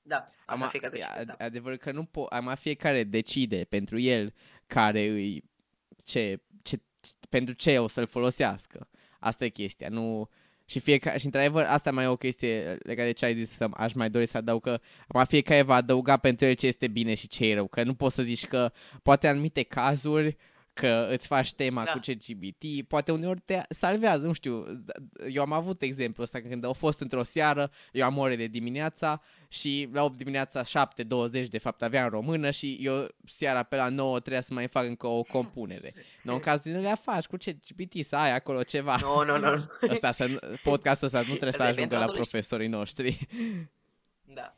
Da, 0.01 0.29
asta 0.45 0.63
Am, 0.63 0.69
fiecare 0.69 0.95
e 0.95 0.99
decide, 0.99 1.23
da. 1.23 1.33
ad- 1.33 1.37
adevăr 1.39 1.77
că 1.77 1.91
nu 1.91 2.05
po- 2.05 2.29
am 2.29 2.55
fiecare 2.55 3.03
decide 3.03 3.63
pentru 3.63 3.99
el 3.99 4.33
care 4.67 5.05
îi 5.05 5.43
ce, 6.03 6.41
ce 6.61 6.81
pentru 7.29 7.53
ce 7.53 7.79
o 7.79 7.87
să-l 7.87 8.07
folosească. 8.07 8.89
Asta 9.19 9.45
e 9.45 9.49
chestia, 9.49 9.89
nu 9.89 10.29
și 10.69 10.79
fiecare 10.79 11.17
și 11.17 11.25
într-adevăr 11.25 11.65
asta 11.65 11.91
mai 11.91 12.03
e 12.03 12.07
o 12.07 12.15
chestie 12.15 12.77
legată 12.83 13.07
de 13.07 13.13
ce 13.13 13.25
ai 13.25 13.35
zis 13.35 13.51
să 13.51 13.67
aș 13.73 13.93
mai 13.93 14.09
dori 14.09 14.25
să 14.25 14.37
adaug 14.37 14.61
că 14.61 14.79
mai 15.07 15.25
fiecare 15.25 15.61
va 15.61 15.75
adăuga 15.75 16.17
pentru 16.17 16.45
el 16.45 16.53
ce 16.53 16.67
este 16.67 16.87
bine 16.87 17.13
și 17.13 17.27
ce 17.27 17.45
e 17.45 17.53
rău, 17.53 17.67
că 17.67 17.83
nu 17.83 17.93
poți 17.93 18.15
să 18.15 18.21
zici 18.21 18.45
că 18.45 18.71
poate 19.03 19.27
în 19.27 19.33
anumite 19.33 19.63
cazuri 19.63 20.37
că 20.73 21.07
îți 21.11 21.27
faci 21.27 21.53
tema 21.53 21.83
Da. 21.83 21.91
cu 21.91 21.99
CGBT, 21.99 22.87
poate 22.87 23.11
uneori 23.11 23.39
te 23.45 23.61
salvează, 23.69 24.25
nu 24.25 24.33
știu, 24.33 24.65
eu 25.29 25.41
am 25.41 25.51
avut 25.51 25.81
exemplul 25.81 26.23
ăsta 26.23 26.41
când 26.41 26.65
au 26.65 26.73
fost 26.73 26.99
într-o 26.99 27.23
seară, 27.23 27.71
eu 27.91 28.05
am 28.05 28.17
ore 28.17 28.35
de 28.35 28.45
dimineața 28.45 29.21
și 29.51 29.89
la 29.91 30.03
8 30.03 30.17
dimineața 30.17 30.63
7.20 30.63 31.47
de 31.49 31.57
fapt 31.57 31.81
aveam 31.81 32.03
în 32.03 32.09
română 32.09 32.51
și 32.51 32.77
eu 32.81 33.07
seara 33.27 33.63
pe 33.63 33.75
la 33.75 33.89
9 33.89 34.19
trebuia 34.19 34.41
să 34.41 34.53
mai 34.53 34.67
fac 34.67 34.85
încă 34.85 35.07
o 35.07 35.23
compunere. 35.23 35.93
Nu, 36.23 36.33
în 36.33 36.39
cazul 36.39 36.71
nu 36.71 36.81
le 36.81 36.95
faci 37.01 37.25
cu 37.25 37.35
CGPT 37.37 38.05
să 38.05 38.15
ai 38.15 38.31
acolo 38.33 38.63
ceva. 38.63 38.95
Nu, 39.01 39.23
nu, 39.23 39.37
nu. 39.37 39.47
Asta, 39.89 40.11
să, 40.11 40.25
nu- 40.27 40.55
podcastul 40.63 41.07
ăsta 41.07 41.19
nu 41.19 41.25
trebuie 41.25 41.51
să 41.51 41.57
Asta 41.61 41.63
e 41.63 41.67
ajungă 41.67 41.79
pentru 41.79 41.97
la 41.97 42.03
adolescenți. 42.03 42.29
profesorii 42.29 42.67
noștri. 42.67 43.27
Da. 44.33 44.55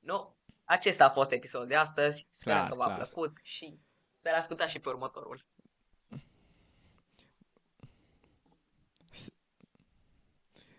Nu, 0.00 0.34
acesta 0.64 1.04
a 1.04 1.08
fost 1.08 1.32
episodul 1.32 1.66
de 1.68 1.74
astăzi. 1.74 2.26
Sperăm 2.28 2.58
Clar, 2.58 2.70
că 2.70 2.76
v-a 2.76 2.84
clar. 2.84 2.96
plăcut 2.96 3.36
și 3.42 3.78
să-l 4.08 4.32
ascultați 4.34 4.70
și 4.72 4.78
pe 4.78 4.88
următorul. 4.88 5.44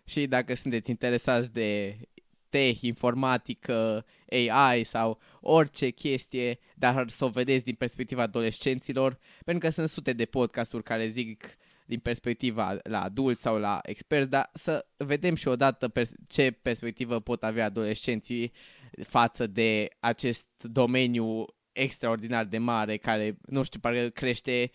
Și 0.04 0.26
dacă 0.26 0.54
sunteți 0.54 0.90
interesați 0.90 1.50
de 1.52 1.98
tech, 2.56 2.80
informatică, 2.80 4.04
AI 4.30 4.84
sau 4.84 5.18
orice 5.40 5.90
chestie, 5.90 6.58
dar 6.74 7.08
să 7.08 7.24
o 7.24 7.28
vedeți 7.28 7.64
din 7.64 7.74
perspectiva 7.74 8.22
adolescenților, 8.22 9.18
pentru 9.44 9.66
că 9.66 9.72
sunt 9.72 9.88
sute 9.88 10.12
de 10.12 10.24
podcasturi 10.24 10.82
care 10.82 11.06
zic 11.06 11.58
din 11.86 11.98
perspectiva 11.98 12.78
la 12.82 13.02
adulți 13.02 13.42
sau 13.42 13.58
la 13.58 13.80
experți, 13.82 14.30
dar 14.30 14.50
să 14.52 14.86
vedem 14.96 15.34
și 15.34 15.48
odată 15.48 15.88
pers- 15.88 16.14
ce 16.26 16.50
perspectivă 16.50 17.20
pot 17.20 17.42
avea 17.42 17.64
adolescenții 17.64 18.52
față 19.02 19.46
de 19.46 19.88
acest 20.00 20.48
domeniu 20.62 21.44
extraordinar 21.72 22.44
de 22.44 22.58
mare 22.58 22.96
care, 22.96 23.36
nu 23.46 23.62
știu, 23.62 23.80
parcă 23.80 24.08
crește 24.08 24.70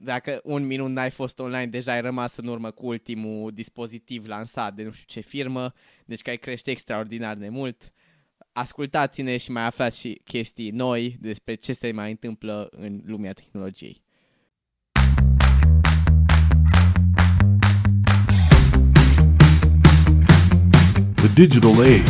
dacă 0.00 0.40
un 0.44 0.66
minut 0.66 0.90
n-ai 0.90 1.10
fost 1.10 1.38
online, 1.38 1.66
deja 1.66 1.92
ai 1.92 2.00
rămas 2.00 2.36
în 2.36 2.46
urmă 2.46 2.70
cu 2.70 2.86
ultimul 2.86 3.50
dispozitiv 3.52 4.26
lansat 4.26 4.74
de 4.74 4.82
nu 4.82 4.90
știu 4.90 5.04
ce 5.06 5.20
firmă, 5.20 5.72
deci 6.04 6.22
care 6.22 6.36
crește 6.36 6.70
extraordinar 6.70 7.36
de 7.36 7.48
mult. 7.48 7.92
Ascultați-ne 8.52 9.36
și 9.36 9.50
mai 9.50 9.64
aflați 9.64 9.98
și 9.98 10.20
chestii 10.24 10.70
noi 10.70 11.16
despre 11.20 11.54
ce 11.54 11.72
se 11.72 11.92
mai 11.92 12.10
întâmplă 12.10 12.68
în 12.70 13.00
lumea 13.04 13.32
tehnologiei. 13.32 14.02
The 21.14 21.28
digital 21.34 21.80
age 21.80 22.02